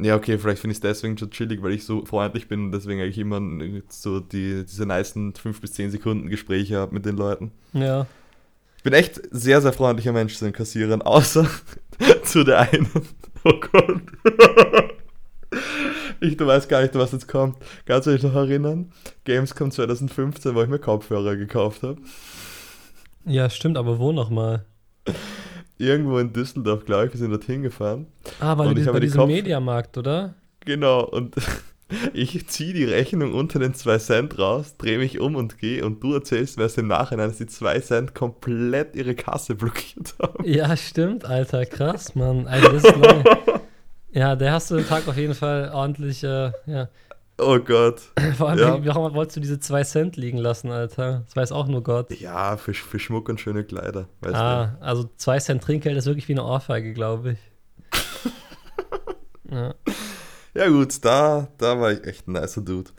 Ja, 0.00 0.16
okay, 0.16 0.38
vielleicht 0.38 0.60
finde 0.60 0.72
ich 0.72 0.78
es 0.78 0.82
deswegen 0.82 1.18
schon 1.18 1.30
chillig, 1.30 1.62
weil 1.62 1.72
ich 1.72 1.84
so 1.84 2.04
freundlich 2.04 2.48
bin 2.48 2.66
und 2.66 2.72
deswegen 2.72 3.00
eigentlich 3.00 3.18
immer 3.18 3.40
so 3.88 4.20
die, 4.20 4.64
diese 4.64 4.86
nicesten 4.86 5.34
5 5.34 5.60
bis 5.60 5.72
10 5.72 5.90
Sekunden 5.90 6.28
Gespräche 6.28 6.78
habe 6.78 6.94
mit 6.94 7.04
den 7.04 7.16
Leuten. 7.16 7.52
Ja. 7.72 8.06
Ich 8.78 8.82
bin 8.84 8.92
echt 8.92 9.20
sehr, 9.32 9.60
sehr 9.60 9.72
freundlicher 9.72 10.12
Mensch 10.12 10.36
zu 10.36 10.44
den 10.44 10.54
Kassierern, 10.54 11.02
außer 11.02 11.46
zu 12.22 12.44
der 12.44 12.60
einen. 12.60 12.88
Oh 13.44 13.52
Gott. 13.60 14.00
Ich, 16.20 16.36
du 16.36 16.48
weißt 16.48 16.68
gar 16.68 16.82
nicht, 16.82 16.94
was 16.96 17.12
jetzt 17.12 17.28
kommt. 17.28 17.58
Kannst 17.86 18.08
du 18.08 18.10
dich 18.10 18.24
noch 18.24 18.34
erinnern? 18.34 18.90
Gamescom 19.24 19.70
2015, 19.70 20.52
wo 20.52 20.62
ich 20.62 20.68
mir 20.68 20.80
Kopfhörer 20.80 21.36
gekauft 21.36 21.84
habe. 21.84 21.96
Ja, 23.24 23.48
stimmt, 23.48 23.76
aber 23.78 24.00
wo 24.00 24.10
nochmal? 24.10 24.64
Irgendwo 25.78 26.18
in 26.18 26.32
Düsseldorf, 26.32 26.84
glaube 26.84 27.06
ich. 27.06 27.12
Wir 27.12 27.18
sind 27.18 27.30
dorthin 27.30 27.62
gefahren. 27.62 28.08
Ah, 28.40 28.58
weil 28.58 28.74
du 28.74 28.92
bei 28.92 28.98
diesem 28.98 29.20
Kopf 29.20 29.28
Mediamarkt, 29.28 29.96
oder? 29.96 30.34
Genau, 30.64 31.04
und 31.04 31.36
ich 32.12 32.46
ziehe 32.48 32.74
die 32.74 32.84
Rechnung 32.84 33.34
unter 33.34 33.58
den 33.58 33.74
2 33.74 33.98
Cent 33.98 34.38
raus, 34.38 34.76
drehe 34.76 34.98
mich 34.98 35.20
um 35.20 35.36
und 35.36 35.58
gehe 35.58 35.84
und 35.84 36.02
du 36.02 36.14
erzählst 36.14 36.56
mir 36.56 36.64
erst 36.64 36.78
im 36.78 36.86
Nachhinein, 36.86 37.28
dass 37.28 37.38
die 37.38 37.46
2 37.46 37.80
Cent 37.80 38.14
komplett 38.14 38.94
ihre 38.94 39.14
Kasse 39.14 39.54
blockiert 39.54 40.14
haben. 40.20 40.44
Ja, 40.44 40.76
stimmt, 40.76 41.24
Alter, 41.24 41.64
krass, 41.66 42.14
Mann. 42.14 42.46
Also 42.46 42.72
das 42.72 42.84
ist 42.84 42.96
lange. 42.96 43.24
Ja, 44.10 44.36
der 44.36 44.52
hast 44.52 44.70
du 44.70 44.76
den 44.76 44.86
Tag 44.86 45.06
auf 45.06 45.16
jeden 45.16 45.34
Fall 45.34 45.70
ordentlich, 45.72 46.24
äh, 46.24 46.50
ja. 46.66 46.88
Oh 47.40 47.58
Gott. 47.60 48.00
Vor 48.36 48.48
allem, 48.48 48.82
ja. 48.82 48.94
warum 48.94 49.14
wolltest 49.14 49.36
du 49.36 49.40
diese 49.40 49.60
zwei 49.60 49.84
Cent 49.84 50.16
liegen 50.16 50.38
lassen, 50.38 50.72
Alter? 50.72 51.22
Das 51.24 51.36
weiß 51.36 51.52
auch 51.52 51.68
nur 51.68 51.82
Gott. 51.84 52.10
Ja, 52.18 52.56
für, 52.56 52.74
für 52.74 52.98
Schmuck 52.98 53.28
und 53.28 53.40
schöne 53.40 53.62
Kleider. 53.62 54.08
ah, 54.22 54.66
du. 54.66 54.84
also 54.84 55.10
zwei 55.16 55.38
Cent 55.38 55.62
Trinkgeld 55.62 55.96
ist 55.96 56.06
wirklich 56.06 56.26
wie 56.28 56.32
eine 56.32 56.44
Ohrfeige, 56.44 56.92
glaube 56.92 57.32
ich. 57.32 57.38
ja. 59.52 59.74
Ja, 60.58 60.68
gut, 60.68 61.04
da, 61.04 61.48
da 61.58 61.80
war 61.80 61.92
ich 61.92 62.04
echt 62.04 62.26
ein 62.26 62.32
nicer 62.32 62.60
Dude. 62.62 62.90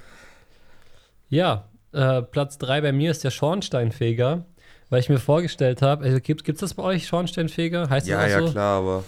Ja, 1.27 1.65
äh, 1.91 2.21
Platz 2.21 2.57
3 2.57 2.81
bei 2.81 2.91
mir 2.93 3.11
ist 3.11 3.23
der 3.23 3.31
Schornsteinfeger, 3.31 4.45
weil 4.89 4.99
ich 5.01 5.09
mir 5.09 5.19
vorgestellt 5.19 5.81
habe, 5.81 6.05
also 6.05 6.19
gibt 6.21 6.47
es 6.47 6.59
das 6.59 6.73
bei 6.73 6.83
euch, 6.83 7.05
Schornsteinfeger? 7.05 7.89
Heißt 7.89 8.07
ja, 8.07 8.21
das 8.21 8.31
ja, 8.31 8.39
so? 8.39 8.51
klar, 8.51 8.79
aber 8.79 9.03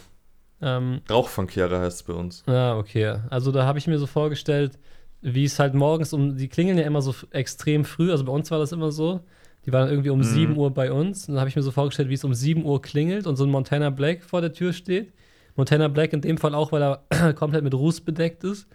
ähm, 0.62 1.02
Rauchfangkehre 1.10 1.80
heißt 1.80 2.02
es 2.02 2.04
bei 2.04 2.14
uns. 2.14 2.44
Ja, 2.46 2.78
okay. 2.78 3.20
Also 3.30 3.54
da 3.54 3.66
habe 3.66 3.80
ich 3.80 3.88
mir 3.88 3.98
so 3.98 4.06
vorgestellt, 4.06 4.78
wie 5.22 5.46
es 5.46 5.58
halt 5.58 5.74
morgens 5.74 6.12
um, 6.12 6.36
die 6.36 6.50
klingeln 6.50 6.78
ja 6.78 6.84
immer 6.84 7.02
so 7.02 7.16
extrem 7.32 7.86
früh, 7.86 8.12
also 8.12 8.26
bei 8.26 8.34
uns 8.34 8.52
war 8.52 8.60
das 8.60 8.74
immer 8.74 8.92
so. 8.92 9.22
Die 9.66 9.72
waren 9.72 9.90
irgendwie 9.90 10.10
um 10.10 10.20
mhm. 10.20 10.24
7 10.24 10.58
Uhr 10.58 10.72
bei 10.72 10.92
uns. 10.92 11.28
Und 11.28 11.36
dann 11.36 11.40
habe 11.40 11.50
ich 11.50 11.56
mir 11.56 11.62
so 11.62 11.72
vorgestellt, 11.72 12.10
wie 12.10 12.16
es 12.16 12.24
um 12.24 12.34
7 12.34 12.66
Uhr 12.66 12.82
klingelt 12.82 13.28
und 13.28 13.36
so 13.36 13.46
ein 13.46 13.50
Montana 13.52 13.92
Black 13.92 14.24
vor 14.24 14.42
der 14.42 14.54
Tür 14.54 14.74
steht. 14.74 15.14
Montana 15.56 15.88
Black 15.88 16.14
in 16.14 16.22
dem 16.22 16.38
Fall 16.38 16.56
auch, 16.56 16.72
weil 16.72 16.82
er 16.82 17.34
komplett 17.36 17.64
mit 17.64 17.74
Ruß 17.74 18.02
bedeckt 18.02 18.44
ist. 18.44 18.68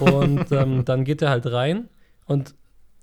Und 0.00 0.46
ähm, 0.52 0.84
dann 0.84 1.04
geht 1.04 1.22
er 1.22 1.30
halt 1.30 1.46
rein 1.46 1.88
und, 2.26 2.54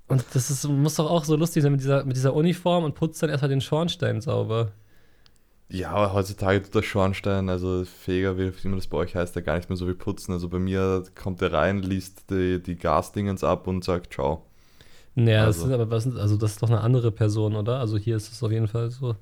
und 0.08 0.24
das 0.34 0.50
ist, 0.50 0.68
muss 0.68 0.96
doch 0.96 1.10
auch 1.10 1.24
so 1.24 1.36
lustig 1.36 1.62
sein 1.62 1.72
mit 1.72 1.80
dieser, 1.80 2.04
mit 2.04 2.16
dieser 2.16 2.34
Uniform 2.34 2.84
und 2.84 2.94
putzt 2.94 3.22
dann 3.22 3.30
erstmal 3.30 3.48
den 3.48 3.60
Schornstein 3.60 4.20
sauber. 4.20 4.72
Ja, 5.68 6.12
heutzutage 6.12 6.62
tut 6.62 6.74
der 6.74 6.82
Schornstein, 6.82 7.48
also 7.48 7.84
Feger, 7.84 8.36
wie 8.36 8.52
immer 8.62 8.76
das 8.76 8.86
bei 8.86 8.98
euch 8.98 9.16
heißt, 9.16 9.34
der 9.34 9.42
gar 9.42 9.56
nicht 9.56 9.70
mehr 9.70 9.76
so 9.76 9.88
wie 9.88 9.94
putzen. 9.94 10.32
Also 10.32 10.48
bei 10.48 10.58
mir 10.58 11.04
kommt 11.14 11.40
er 11.40 11.52
rein, 11.52 11.82
liest 11.82 12.30
die, 12.30 12.62
die 12.62 12.76
Gasdingens 12.76 13.42
ab 13.42 13.66
und 13.66 13.82
sagt 13.82 14.12
Ciao. 14.12 14.44
Naja, 15.14 15.44
also. 15.44 15.62
das 15.62 15.68
ist 15.68 15.74
aber 15.74 15.90
was, 15.90 16.16
also 16.16 16.36
das 16.36 16.52
ist 16.52 16.62
doch 16.62 16.68
eine 16.68 16.80
andere 16.80 17.10
Person, 17.12 17.56
oder? 17.56 17.78
Also 17.78 17.96
hier 17.96 18.16
ist 18.16 18.30
es 18.32 18.42
auf 18.42 18.52
jeden 18.52 18.68
Fall 18.68 18.90
so. 18.90 19.16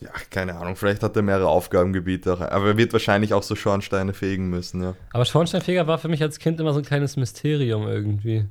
Ja, 0.00 0.10
keine 0.30 0.56
Ahnung, 0.56 0.76
vielleicht 0.76 1.02
hat 1.02 1.16
er 1.16 1.22
mehrere 1.22 1.48
Aufgabengebiete, 1.48 2.32
aber 2.32 2.66
er 2.66 2.76
wird 2.76 2.92
wahrscheinlich 2.92 3.32
auch 3.32 3.42
so 3.42 3.54
Schornsteine 3.54 4.12
fegen 4.12 4.50
müssen, 4.50 4.82
ja. 4.82 4.94
Aber 5.12 5.24
Schornsteinfeger 5.24 5.86
war 5.86 5.98
für 5.98 6.08
mich 6.08 6.20
als 6.20 6.38
Kind 6.38 6.60
immer 6.60 6.72
so 6.72 6.80
ein 6.80 6.84
kleines 6.84 7.16
Mysterium 7.16 7.86
irgendwie. 7.86 8.46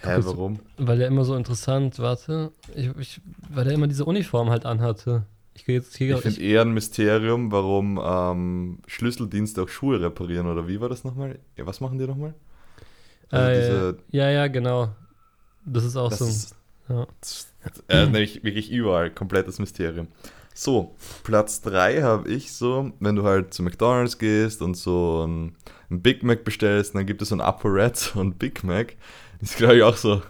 Hä, 0.00 0.18
warum? 0.20 0.58
Weil 0.76 1.00
er 1.00 1.08
immer 1.08 1.24
so 1.24 1.36
interessant, 1.36 1.98
warte, 1.98 2.52
ich, 2.74 2.90
ich, 2.98 3.20
weil 3.50 3.66
er 3.66 3.74
immer 3.74 3.86
diese 3.86 4.04
Uniform 4.04 4.50
halt 4.50 4.64
anhatte. 4.66 5.26
Ich, 5.54 5.68
ich 5.68 5.84
finde 5.86 6.40
eher 6.40 6.62
ein 6.62 6.72
Mysterium, 6.72 7.52
warum 7.52 8.00
ähm, 8.04 8.78
Schlüsseldienste 8.86 9.62
auch 9.62 9.68
Schuhe 9.68 10.00
reparieren 10.00 10.48
oder 10.48 10.66
wie 10.66 10.80
war 10.80 10.88
das 10.88 11.04
nochmal? 11.04 11.38
Ja, 11.56 11.64
was 11.66 11.80
machen 11.80 11.98
die 11.98 12.06
nochmal? 12.06 12.34
Also 13.30 13.90
äh, 13.90 13.94
ja, 14.10 14.30
ja, 14.30 14.48
genau. 14.48 14.88
Das 15.64 15.84
ist 15.84 15.96
auch 15.96 16.10
das 16.10 16.18
so. 16.18 16.26
Ist, 16.26 16.56
ja. 16.88 17.06
äh, 17.88 18.06
nämlich 18.06 18.42
wirklich 18.42 18.70
überall, 18.70 19.10
komplettes 19.10 19.58
Mysterium. 19.58 20.08
So, 20.56 20.94
Platz 21.24 21.60
3 21.62 22.02
habe 22.02 22.28
ich 22.30 22.52
so, 22.52 22.92
wenn 23.00 23.16
du 23.16 23.24
halt 23.24 23.52
zu 23.52 23.64
McDonalds 23.64 24.18
gehst 24.18 24.62
und 24.62 24.76
so 24.76 25.26
ein, 25.26 25.56
ein 25.90 26.00
Big 26.00 26.22
Mac 26.22 26.44
bestellst, 26.44 26.94
dann 26.94 27.06
gibt 27.06 27.20
es 27.22 27.30
so 27.30 27.36
ein 27.36 27.40
Upper 27.40 27.74
Red 27.74 28.12
und 28.14 28.38
Big 28.38 28.62
Mac. 28.62 28.94
Das 29.40 29.50
ist, 29.50 29.56
glaube 29.58 29.76
ich, 29.76 29.82
auch 29.82 29.96
so 29.96 30.22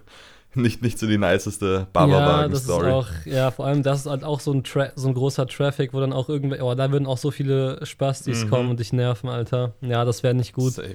nicht, 0.55 0.83
nicht 0.83 0.99
so 0.99 1.07
die 1.07 1.19
niceste 1.19 1.87
Baba-Wagen-Story. 1.93 2.89
Ja, 3.27 3.33
ja, 3.33 3.51
vor 3.51 3.67
allem 3.67 3.83
das 3.83 4.01
ist 4.01 4.07
halt 4.07 4.25
auch 4.25 4.41
so 4.41 4.53
ein, 4.53 4.65
Tra 4.65 4.93
so 4.97 5.09
ein 5.09 5.15
großer 5.15 5.47
Traffic, 5.47 5.93
wo 5.93 6.01
dann 6.01 6.13
auch 6.13 6.29
irgendwie, 6.29 6.61
oh, 6.61 6.75
da 6.75 6.91
würden 6.91 7.07
auch 7.07 7.19
so 7.19 7.31
viele 7.31 7.85
Spastis 7.85 8.45
mhm. 8.45 8.51
kommen 8.51 8.71
und 8.71 8.81
dich 8.81 8.93
nerven, 8.93 9.29
Alter. 9.29 9.75
Ja, 9.81 10.05
das 10.05 10.23
wäre 10.23 10.35
nicht 10.35 10.55
gut. 10.55 10.73
Safe. 10.73 10.95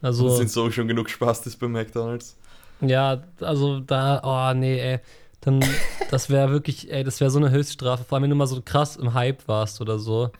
Also, 0.00 0.28
das 0.28 0.38
sind 0.38 0.50
so 0.50 0.70
schon 0.70 0.88
genug 0.88 1.10
Spastis 1.10 1.56
bei 1.56 1.68
McDonalds. 1.68 2.36
Ja, 2.80 3.22
also 3.40 3.80
da, 3.80 4.20
oh 4.22 4.58
nee, 4.58 4.78
ey. 4.78 5.00
Dann, 5.44 5.64
das 6.10 6.30
wäre 6.30 6.50
wirklich, 6.50 6.90
ey, 6.92 7.04
das 7.04 7.20
wäre 7.20 7.30
so 7.30 7.38
eine 7.38 7.50
Höchststrafe, 7.50 8.04
vor 8.04 8.16
allem 8.16 8.24
wenn 8.24 8.30
du 8.30 8.36
mal 8.36 8.46
so 8.46 8.60
krass 8.64 8.96
im 8.96 9.14
Hype 9.14 9.46
warst 9.46 9.80
oder 9.80 9.98
so. 9.98 10.30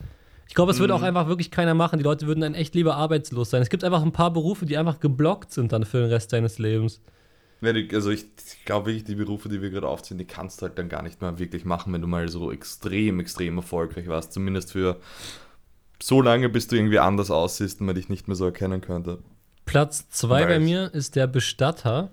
Ich 0.48 0.54
glaube, 0.54 0.72
es 0.72 0.78
würde 0.78 0.94
auch 0.94 1.00
mhm. 1.00 1.06
einfach 1.06 1.26
wirklich 1.26 1.50
keiner 1.50 1.74
machen. 1.74 1.98
Die 1.98 2.04
Leute 2.04 2.26
würden 2.26 2.40
dann 2.40 2.54
echt 2.54 2.74
lieber 2.74 2.96
arbeitslos 2.96 3.50
sein. 3.50 3.62
Es 3.62 3.70
gibt 3.70 3.82
einfach 3.84 4.02
ein 4.02 4.12
paar 4.12 4.32
Berufe, 4.32 4.66
die 4.66 4.76
einfach 4.76 5.00
geblockt 5.00 5.52
sind 5.52 5.72
dann 5.72 5.84
für 5.84 5.98
den 5.98 6.10
Rest 6.10 6.32
deines 6.32 6.58
Lebens. 6.58 7.00
Also 7.62 8.10
ich 8.10 8.26
glaube 8.66 8.86
wirklich, 8.86 9.04
die 9.04 9.14
Berufe, 9.14 9.48
die 9.48 9.62
wir 9.62 9.70
gerade 9.70 9.88
aufziehen, 9.88 10.18
die 10.18 10.26
kannst 10.26 10.60
du 10.60 10.66
halt 10.66 10.78
dann 10.78 10.90
gar 10.90 11.02
nicht 11.02 11.22
mehr 11.22 11.38
wirklich 11.38 11.64
machen, 11.64 11.92
wenn 11.94 12.02
du 12.02 12.06
mal 12.06 12.28
so 12.28 12.52
extrem, 12.52 13.20
extrem 13.20 13.56
erfolgreich 13.56 14.06
warst. 14.06 14.34
Zumindest 14.34 14.72
für 14.72 15.00
so 16.02 16.20
lange, 16.20 16.50
bis 16.50 16.68
du 16.68 16.76
irgendwie 16.76 16.98
anders 16.98 17.30
aussiehst 17.30 17.80
und 17.80 17.86
man 17.86 17.94
dich 17.94 18.10
nicht 18.10 18.28
mehr 18.28 18.34
so 18.34 18.44
erkennen 18.44 18.82
könnte. 18.82 19.18
Platz 19.64 20.08
2 20.10 20.44
bei 20.46 20.60
mir 20.60 20.92
ist 20.92 21.16
der 21.16 21.26
Bestatter. 21.26 22.10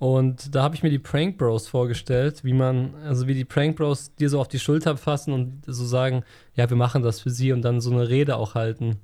Und 0.00 0.54
da 0.54 0.62
habe 0.62 0.74
ich 0.74 0.82
mir 0.82 0.90
die 0.90 0.98
Prank 0.98 1.38
Bros 1.38 1.68
vorgestellt, 1.68 2.44
wie 2.44 2.52
man, 2.52 2.94
also 3.06 3.26
wie 3.26 3.34
die 3.34 3.44
Prank 3.44 3.76
Bros 3.76 4.14
dir 4.14 4.28
so 4.28 4.40
auf 4.40 4.48
die 4.48 4.58
Schulter 4.58 4.96
fassen 4.96 5.32
und 5.32 5.62
so 5.66 5.84
sagen, 5.84 6.24
ja, 6.54 6.68
wir 6.68 6.76
machen 6.76 7.02
das 7.02 7.20
für 7.20 7.30
sie 7.30 7.52
und 7.52 7.62
dann 7.62 7.80
so 7.80 7.90
eine 7.92 8.08
Rede 8.08 8.36
auch 8.36 8.54
halten. 8.54 8.98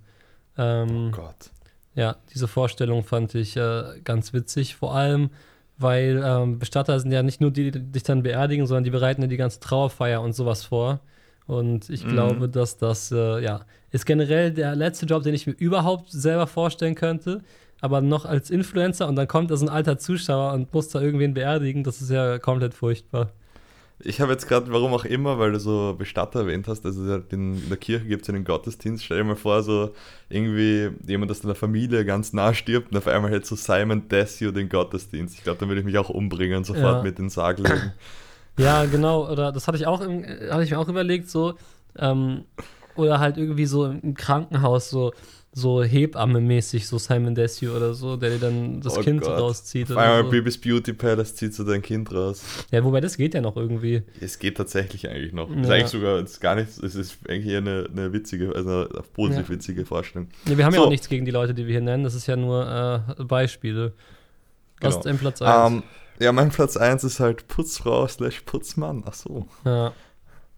Ähm, 0.58 1.08
oh 1.08 1.16
Gott. 1.16 1.50
Ja, 1.94 2.16
diese 2.32 2.48
Vorstellung 2.48 3.04
fand 3.04 3.34
ich 3.34 3.56
äh, 3.56 4.00
ganz 4.04 4.32
witzig. 4.32 4.76
Vor 4.76 4.94
allem, 4.94 5.30
weil 5.78 6.22
ähm, 6.24 6.58
Bestatter 6.58 6.98
sind 7.00 7.12
ja 7.12 7.22
nicht 7.22 7.40
nur 7.40 7.50
die, 7.50 7.70
die 7.70 7.80
dich 7.80 8.02
dann 8.02 8.22
beerdigen, 8.22 8.66
sondern 8.66 8.84
die 8.84 8.90
bereiten 8.90 9.22
ja 9.22 9.28
die 9.28 9.36
ganze 9.36 9.60
Trauerfeier 9.60 10.20
und 10.20 10.34
sowas 10.34 10.64
vor. 10.64 11.00
Und 11.46 11.90
ich 11.90 12.04
mhm. 12.04 12.10
glaube, 12.10 12.48
dass 12.48 12.76
das, 12.76 13.10
äh, 13.10 13.42
ja, 13.42 13.62
ist 13.90 14.06
generell 14.06 14.52
der 14.52 14.76
letzte 14.76 15.06
Job, 15.06 15.22
den 15.22 15.34
ich 15.34 15.46
mir 15.46 15.54
überhaupt 15.54 16.10
selber 16.10 16.46
vorstellen 16.46 16.94
könnte. 16.94 17.42
Aber 17.80 18.00
noch 18.00 18.24
als 18.24 18.50
Influencer 18.50 19.08
und 19.08 19.16
dann 19.16 19.28
kommt 19.28 19.50
da 19.50 19.56
so 19.56 19.66
ein 19.66 19.70
alter 19.70 19.98
Zuschauer 19.98 20.52
und 20.52 20.72
muss 20.72 20.88
da 20.88 21.00
irgendwen 21.00 21.34
beerdigen, 21.34 21.82
das 21.82 22.02
ist 22.02 22.10
ja 22.10 22.38
komplett 22.38 22.74
furchtbar. 22.74 23.30
Ich 24.02 24.20
habe 24.20 24.32
jetzt 24.32 24.48
gerade, 24.48 24.72
warum 24.72 24.94
auch 24.94 25.04
immer, 25.04 25.38
weil 25.38 25.52
du 25.52 25.60
so 25.60 25.94
Bestatter 25.98 26.40
erwähnt 26.40 26.68
hast, 26.68 26.86
also 26.86 27.16
in 27.30 27.68
der 27.68 27.76
Kirche 27.76 28.06
gibt 28.06 28.22
es 28.22 28.30
einen 28.30 28.44
Gottesdienst, 28.44 29.04
stell 29.04 29.18
dir 29.18 29.24
mal 29.24 29.36
vor, 29.36 29.62
so 29.62 29.90
irgendwie 30.30 30.90
jemand 31.06 31.30
aus 31.30 31.40
deiner 31.40 31.54
Familie 31.54 32.06
ganz 32.06 32.32
nah 32.32 32.54
stirbt 32.54 32.92
und 32.92 32.96
auf 32.96 33.06
einmal 33.06 33.30
hält 33.30 33.44
so 33.44 33.56
Simon 33.56 34.08
Desio 34.08 34.52
den 34.52 34.70
Gottesdienst. 34.70 35.34
Ich 35.36 35.44
glaube, 35.44 35.58
dann 35.60 35.68
würde 35.68 35.80
ich 35.80 35.86
mich 35.86 35.98
auch 35.98 36.08
umbringen 36.08 36.56
und 36.56 36.64
sofort 36.64 36.98
ja. 36.98 37.02
mit 37.02 37.18
den 37.18 37.28
Sarg 37.28 37.58
legen. 37.58 37.92
Ja, 38.58 38.84
genau, 38.84 39.30
oder 39.30 39.52
das 39.52 39.66
hatte 39.66 39.78
ich 39.78 39.86
auch, 39.86 40.00
hatte 40.00 40.62
ich 40.62 40.70
mir 40.70 40.78
auch 40.78 40.88
überlegt, 40.88 41.30
so, 41.30 41.54
ähm, 41.96 42.44
oder 42.94 43.18
halt 43.18 43.38
irgendwie 43.38 43.64
so 43.64 43.86
im 43.86 44.14
Krankenhaus, 44.14 44.90
so, 44.90 45.12
so 45.52 45.82
Hebamme-mäßig, 45.82 46.86
so 46.86 46.98
Simon 46.98 47.34
Desue 47.34 47.74
oder 47.74 47.92
so, 47.92 48.16
der 48.16 48.30
dir 48.30 48.38
dann 48.38 48.80
das 48.80 48.96
oh 48.96 49.00
Kind 49.00 49.22
Gott. 49.22 49.40
rauszieht. 49.40 49.90
Auf 49.90 49.96
einmal 49.96 50.24
so. 50.24 50.30
Bibis 50.30 50.58
Beauty 50.58 50.92
Palace 50.92 51.34
zieht 51.34 51.54
so 51.54 51.64
dein 51.64 51.82
Kind 51.82 52.12
raus. 52.12 52.42
Ja, 52.70 52.84
wobei 52.84 53.00
das 53.00 53.16
geht 53.16 53.34
ja 53.34 53.40
noch 53.40 53.56
irgendwie. 53.56 54.02
Es 54.20 54.38
geht 54.38 54.56
tatsächlich 54.56 55.08
eigentlich 55.08 55.32
noch. 55.32 55.50
Ja. 55.50 55.60
Ist 55.60 55.70
eigentlich 55.70 55.86
sogar 55.88 56.20
ist 56.20 56.40
gar 56.40 56.54
nichts, 56.54 56.78
es 56.78 56.94
ist 56.94 57.18
eigentlich 57.28 57.52
eher 57.52 57.58
eine, 57.58 57.88
eine 57.90 58.12
witzige, 58.12 58.54
also 58.54 58.88
eine 58.88 59.02
positiv 59.12 59.48
ja. 59.48 59.54
witzige 59.56 59.84
Vorstellung. 59.84 60.28
Ja, 60.46 60.56
wir 60.56 60.64
haben 60.64 60.72
so. 60.72 60.80
ja 60.80 60.86
auch 60.86 60.90
nichts 60.90 61.08
gegen 61.08 61.24
die 61.24 61.32
Leute, 61.32 61.52
die 61.52 61.66
wir 61.66 61.72
hier 61.72 61.80
nennen, 61.80 62.04
das 62.04 62.14
ist 62.14 62.28
ja 62.28 62.36
nur 62.36 63.04
äh, 63.18 63.24
Beispiele. 63.24 63.92
Was 64.80 64.94
genau. 64.94 64.98
ist 64.98 65.06
dein 65.06 65.18
Platz 65.18 65.42
1? 65.42 65.66
Um, 65.66 65.76
ähm, 65.78 65.82
ja, 66.20 66.32
mein 66.32 66.50
Platz 66.50 66.76
1 66.76 67.02
ist 67.02 67.18
halt 67.18 67.48
Putzfrau 67.48 68.06
slash 68.06 68.42
Putzmann. 68.42 69.02
Ach 69.06 69.14
so. 69.14 69.48
Ja. 69.64 69.92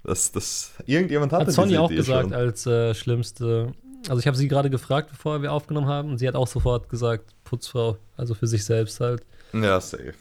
Das, 0.04 0.32
das, 0.32 0.72
irgendjemand 0.84 1.32
hat, 1.32 1.46
hat 1.46 1.52
Sonny 1.52 1.78
auch 1.78 1.88
gesagt 1.88 2.30
schon. 2.30 2.34
als 2.34 2.66
äh, 2.66 2.92
schlimmste 2.94 3.72
also 4.08 4.18
ich 4.18 4.26
habe 4.26 4.36
sie 4.36 4.48
gerade 4.48 4.70
gefragt, 4.70 5.10
bevor 5.10 5.42
wir 5.42 5.52
aufgenommen 5.52 5.86
haben, 5.86 6.10
und 6.10 6.18
sie 6.18 6.28
hat 6.28 6.34
auch 6.34 6.46
sofort 6.46 6.88
gesagt, 6.88 7.34
Putzfrau, 7.44 7.98
also 8.16 8.34
für 8.34 8.46
sich 8.46 8.64
selbst 8.64 9.00
halt. 9.00 9.22
Ja, 9.52 9.80
safe. 9.80 10.14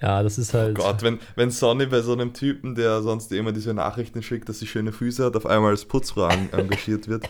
Ja, 0.00 0.22
das 0.22 0.36
ist 0.36 0.52
halt. 0.52 0.78
Oh 0.78 0.82
Gott, 0.82 1.02
wenn, 1.02 1.20
wenn 1.36 1.50
Sonny 1.50 1.86
bei 1.86 2.00
so 2.00 2.12
einem 2.12 2.34
Typen, 2.34 2.74
der 2.74 3.02
sonst 3.02 3.30
immer 3.32 3.52
diese 3.52 3.72
Nachrichten 3.72 4.22
schickt, 4.22 4.48
dass 4.48 4.58
sie 4.58 4.66
schöne 4.66 4.92
Füße 4.92 5.24
hat, 5.24 5.36
auf 5.36 5.46
einmal 5.46 5.70
als 5.70 5.84
Putzfrau 5.84 6.28
engagiert 6.52 7.06
wird, 7.06 7.28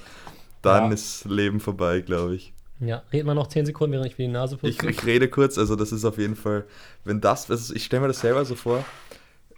dann 0.63 0.87
ja. 0.87 0.93
ist 0.93 1.27
Leben 1.27 1.61
vorbei, 1.61 2.01
glaube 2.01 2.35
ich. 2.35 2.55
Ja, 2.81 3.03
red 3.13 3.25
mal 3.25 3.35
noch 3.35 3.47
10 3.47 3.67
Sekunden, 3.67 3.93
während 3.93 4.07
ich 4.07 4.19
mir 4.19 4.27
die 4.27 4.33
Nase 4.33 4.57
putze. 4.57 4.71
Ich, 4.71 4.83
ich, 4.83 5.07
rede 5.07 5.29
kurz, 5.29 5.57
also 5.57 5.77
das 5.77 5.93
ist 5.93 6.05
auf 6.05 6.19
jeden 6.19 6.35
Fall, 6.35 6.65
wenn 7.05 7.21
das, 7.21 7.49
also 7.49 7.75
ich 7.75 7.85
stelle 7.85 8.03
mir 8.03 8.09
das 8.09 8.21
selber 8.21 8.45
so 8.45 8.57
vor, 8.57 8.85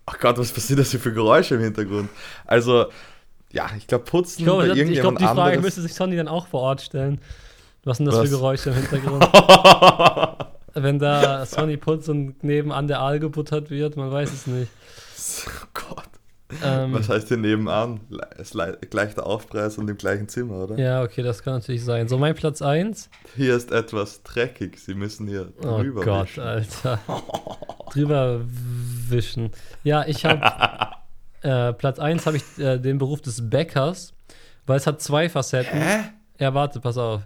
ach 0.05 0.19
Gott, 0.19 0.37
was 0.37 0.53
passiert 0.53 0.79
das 0.79 0.91
hier 0.91 1.01
für 1.01 1.13
Geräusche 1.13 1.55
im 1.55 1.63
Hintergrund? 1.63 2.11
Also, 2.45 2.87
ja, 3.55 3.71
ich 3.77 3.87
glaube, 3.87 4.05
putzen 4.05 4.41
ich 4.41 4.45
glaube, 4.45 4.67
ich 4.67 5.01
glaube, 5.01 5.19
die 5.19 5.25
Frage 5.25 5.61
müsste 5.61 5.81
sich 5.81 5.95
Sonny 5.95 6.17
dann 6.17 6.29
auch 6.29 6.49
vor 6.49 6.61
Ort 6.61 6.83
stellen. 6.83 7.21
Was 7.85 7.99
sind 7.99 8.07
das 8.07 8.17
Was? 8.17 8.25
für 8.25 8.31
Geräusche 8.31 8.71
im 8.71 8.77
Hintergrund? 8.77 9.25
Wenn 10.75 10.99
da 10.99 11.47
Sonny 11.47 11.77
putzt 11.77 12.09
und 12.09 12.43
nebenan 12.43 12.89
der 12.89 12.99
Aal 12.99 13.21
gebuttert 13.21 13.71
wird, 13.71 13.97
man 13.97 14.11
weiß 14.11 14.33
es 14.33 14.47
nicht. 14.49 14.73
Oh 15.47 15.67
Gott. 15.73 16.09
Ähm, 16.63 16.95
Was 16.95 17.09
heißt 17.09 17.29
hier 17.29 17.37
nebenan? 17.37 18.01
Es 18.37 18.57
gleich 18.91 19.15
der 19.15 19.27
Aufpreis 19.27 19.79
und 19.79 19.89
im 19.89 19.97
gleichen 19.97 20.29
Zimmer, 20.29 20.65
oder? 20.65 20.79
Ja, 20.79 21.03
okay, 21.03 21.23
das 21.23 21.43
kann 21.43 21.55
natürlich 21.55 21.85
sein. 21.85 22.09
So, 22.09 22.19
mein 22.19 22.35
Platz 22.35 22.61
1. 22.61 23.09
Hier 23.37 23.55
ist 23.55 23.71
etwas 23.71 24.23
dreckig. 24.25 24.79
Sie 24.79 24.95
müssen 24.95 25.29
hier 25.29 25.53
oh 25.59 25.79
drüber 25.79 26.01
Oh 26.01 26.05
Gott, 26.05 26.29
wischen. 26.29 26.43
Alter. 26.43 26.99
drüber 27.93 28.41
wischen. 29.09 29.51
Ja, 29.85 30.05
ich 30.07 30.25
habe 30.25 30.41
Äh, 31.45 31.75
Platz 31.75 31.99
1 31.99 32.25
habe 32.25 32.39
ich 32.39 32.59
äh, 32.59 32.79
den 32.79 32.97
Beruf 32.97 33.21
des 33.21 33.51
Bäckers, 33.51 34.15
weil 34.67 34.79
es 34.79 34.87
hat 34.87 35.03
zwei 35.03 35.29
Facetten. 35.29 35.79
Hä? 35.79 36.05
Ja, 36.41 36.55
warte, 36.55 36.81
pass 36.81 36.97
auf. 36.97 37.23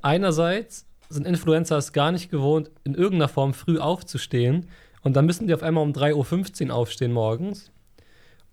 Einerseits 0.00 0.86
sind 1.10 1.26
Influencer 1.26 1.76
es 1.76 1.92
gar 1.92 2.10
nicht 2.10 2.30
gewohnt, 2.30 2.70
in 2.84 2.94
irgendeiner 2.94 3.28
Form 3.28 3.52
früh 3.52 3.78
aufzustehen. 3.78 4.68
Und 5.02 5.16
dann 5.16 5.26
müssen 5.26 5.46
die 5.46 5.54
auf 5.54 5.62
einmal 5.62 5.84
um 5.84 5.92
3.15 5.92 6.68
Uhr 6.68 6.74
aufstehen 6.74 7.12
morgens. 7.12 7.70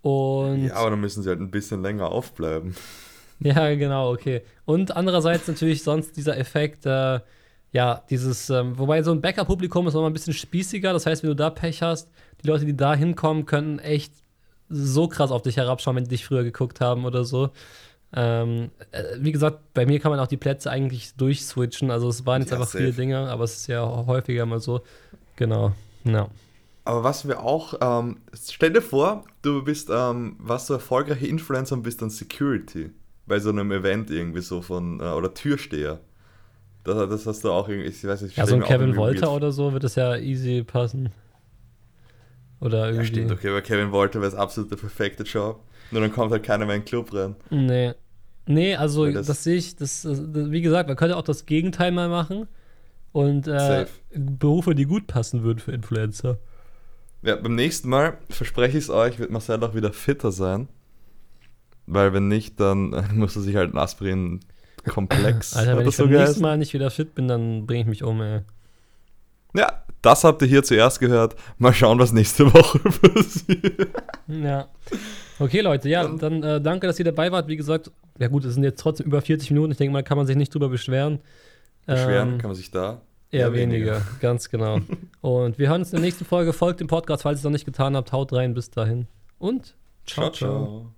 Und 0.02 0.66
ja, 0.66 0.74
aber 0.74 0.90
dann 0.90 1.00
müssen 1.00 1.22
sie 1.22 1.30
halt 1.30 1.40
ein 1.40 1.50
bisschen 1.50 1.82
länger 1.82 2.10
aufbleiben. 2.10 2.74
Ja, 3.38 3.74
genau, 3.74 4.14
okay. 4.14 4.40
Und 4.64 4.96
andererseits 4.96 5.46
natürlich 5.46 5.82
sonst 5.82 6.16
dieser 6.16 6.38
Effekt, 6.38 6.86
äh, 6.86 7.20
ja, 7.70 8.02
dieses, 8.08 8.48
ähm, 8.48 8.78
wobei 8.78 9.02
so 9.02 9.12
ein 9.12 9.20
Bäckerpublikum 9.20 9.86
ist 9.86 9.92
nochmal 9.92 10.08
ein 10.08 10.14
bisschen 10.14 10.32
spießiger. 10.32 10.94
Das 10.94 11.04
heißt, 11.04 11.22
wenn 11.22 11.28
du 11.28 11.36
da 11.36 11.50
Pech 11.50 11.82
hast, 11.82 12.10
die 12.42 12.48
Leute, 12.48 12.64
die 12.64 12.74
da 12.74 12.94
hinkommen, 12.94 13.44
können 13.44 13.78
echt 13.78 14.14
so 14.68 15.08
krass 15.08 15.30
auf 15.30 15.42
dich 15.42 15.56
herabschauen, 15.56 15.96
wenn 15.96 16.04
die 16.04 16.10
dich 16.10 16.26
früher 16.26 16.44
geguckt 16.44 16.80
haben 16.80 17.04
oder 17.04 17.24
so. 17.24 17.50
Ähm, 18.12 18.70
äh, 18.92 19.02
wie 19.18 19.32
gesagt, 19.32 19.74
bei 19.74 19.84
mir 19.84 20.00
kann 20.00 20.10
man 20.10 20.20
auch 20.20 20.26
die 20.26 20.36
Plätze 20.36 20.70
eigentlich 20.70 21.14
durchswitchen. 21.16 21.90
Also 21.90 22.08
es 22.08 22.24
waren 22.24 22.42
jetzt 22.42 22.50
ja, 22.50 22.56
einfach 22.56 22.70
safe. 22.70 22.84
viele 22.84 22.92
Dinge, 22.92 23.18
aber 23.28 23.44
es 23.44 23.56
ist 23.56 23.66
ja 23.66 23.84
häufiger 24.06 24.46
mal 24.46 24.60
so. 24.60 24.80
Genau. 25.36 25.72
Ja. 26.04 26.28
Aber 26.84 27.02
was 27.02 27.26
wir 27.26 27.42
auch, 27.42 27.74
ähm, 27.80 28.18
stell 28.32 28.72
dir 28.72 28.80
vor, 28.80 29.24
du 29.42 29.64
bist, 29.64 29.90
ähm, 29.92 30.36
was 30.38 30.68
so 30.68 30.74
erfolgreiche 30.74 31.26
Influencer 31.26 31.74
und 31.74 31.82
bist 31.82 32.00
dann 32.00 32.10
Security 32.10 32.90
bei 33.26 33.40
so 33.40 33.50
einem 33.50 33.72
Event 33.72 34.10
irgendwie 34.10 34.40
so 34.40 34.62
von, 34.62 35.00
äh, 35.00 35.02
oder 35.02 35.34
Türsteher. 35.34 35.98
Das, 36.84 37.08
das 37.08 37.26
hast 37.26 37.42
du 37.42 37.50
auch 37.50 37.68
irgendwie, 37.68 37.88
ich 37.88 38.04
weiß 38.04 38.22
nicht. 38.22 38.36
Ja, 38.36 38.46
so 38.46 38.54
ein 38.54 38.62
Kevin 38.62 38.94
Wolter 38.94 39.32
oder 39.32 39.50
so 39.50 39.72
wird 39.72 39.82
es 39.82 39.96
ja 39.96 40.16
easy 40.16 40.62
passen. 40.62 41.10
Oder 42.60 42.86
irgendwie. 42.86 43.02
Ja, 43.02 43.04
stimmt, 43.04 43.32
okay, 43.32 43.50
bei 43.50 43.60
Kevin 43.60 43.92
Walter 43.92 44.20
wäre 44.20 44.30
es 44.30 44.34
absolut 44.34 44.70
der 44.70 44.76
perfekte 44.76 45.22
Job. 45.24 45.62
Nur 45.90 46.00
dann 46.00 46.12
kommt 46.12 46.32
halt 46.32 46.42
keiner 46.42 46.66
mehr 46.66 46.76
in 46.76 46.82
den 46.82 46.86
Club 46.86 47.12
rein. 47.12 47.36
Nee. 47.50 47.92
Nee, 48.46 48.76
also 48.76 49.10
das, 49.10 49.26
das 49.26 49.42
sehe 49.42 49.56
ich, 49.56 49.76
das, 49.76 50.02
das, 50.02 50.20
wie 50.32 50.62
gesagt, 50.62 50.88
man 50.88 50.96
könnte 50.96 51.16
auch 51.16 51.22
das 51.22 51.46
Gegenteil 51.46 51.90
mal 51.92 52.08
machen. 52.08 52.46
Und 53.12 53.48
äh, 53.48 53.86
Berufe, 54.14 54.74
die 54.74 54.84
gut 54.84 55.06
passen 55.06 55.42
würden 55.42 55.58
für 55.58 55.72
Influencer. 55.72 56.38
Ja, 57.22 57.36
beim 57.36 57.54
nächsten 57.54 57.88
Mal, 57.88 58.18
verspreche 58.28 58.78
ich 58.78 58.84
es 58.84 58.90
euch, 58.90 59.18
wird 59.18 59.30
Marcel 59.30 59.62
auch 59.64 59.74
wieder 59.74 59.92
fitter 59.92 60.30
sein. 60.32 60.68
Weil 61.86 62.12
wenn 62.12 62.28
nicht, 62.28 62.60
dann 62.60 62.90
muss 63.14 63.36
er 63.36 63.42
sich 63.42 63.56
halt 63.56 63.74
ein 63.74 63.78
Aspirin-Komplex. 63.78 65.56
Alter, 65.56 65.78
wenn 65.78 65.88
ich 65.88 65.96
beim 65.96 66.10
nächsten 66.10 66.42
Mal 66.42 66.58
nicht 66.58 66.74
wieder 66.74 66.90
fit 66.90 67.14
bin, 67.14 67.26
dann 67.26 67.66
bringe 67.66 67.80
ich 67.80 67.86
mich 67.86 68.02
um, 68.02 68.20
ey. 68.20 68.42
Ja, 69.54 69.85
das 70.06 70.24
habt 70.24 70.40
ihr 70.42 70.48
hier 70.48 70.62
zuerst 70.62 71.00
gehört. 71.00 71.36
Mal 71.58 71.74
schauen, 71.74 71.98
was 71.98 72.12
nächste 72.12 72.46
Woche 72.54 72.78
passiert. 72.78 73.88
Ja. 74.28 74.68
Okay, 75.38 75.60
Leute, 75.60 75.88
ja, 75.88 76.06
dann 76.06 76.42
äh, 76.42 76.60
danke, 76.60 76.86
dass 76.86 76.98
ihr 76.98 77.04
dabei 77.04 77.30
wart. 77.30 77.48
Wie 77.48 77.56
gesagt, 77.56 77.90
ja 78.18 78.28
gut, 78.28 78.44
es 78.44 78.54
sind 78.54 78.64
jetzt 78.64 78.80
trotzdem 78.80 79.06
über 79.06 79.20
40 79.20 79.50
Minuten. 79.50 79.72
Ich 79.72 79.78
denke 79.78 79.92
mal, 79.92 80.02
kann 80.02 80.16
man 80.16 80.26
sich 80.26 80.36
nicht 80.36 80.54
drüber 80.54 80.68
beschweren. 80.68 81.20
Beschweren 81.84 82.32
ähm, 82.32 82.38
kann 82.38 82.50
man 82.50 82.56
sich 82.56 82.70
da. 82.70 83.02
Eher 83.30 83.52
weniger. 83.52 83.96
weniger, 83.96 84.06
ganz 84.20 84.48
genau. 84.48 84.80
Und 85.20 85.58
wir 85.58 85.68
hören 85.68 85.82
uns 85.82 85.92
in 85.92 85.96
der 85.96 86.04
nächsten 86.04 86.24
Folge. 86.24 86.52
Folgt 86.52 86.80
dem 86.80 86.86
Podcast, 86.86 87.24
falls 87.24 87.38
ihr 87.38 87.40
es 87.40 87.44
noch 87.44 87.50
nicht 87.50 87.66
getan 87.66 87.96
habt. 87.96 88.12
Haut 88.12 88.32
rein, 88.32 88.54
bis 88.54 88.70
dahin. 88.70 89.08
Und 89.38 89.74
ciao, 90.06 90.30
ciao. 90.30 90.32
ciao. 90.32 90.95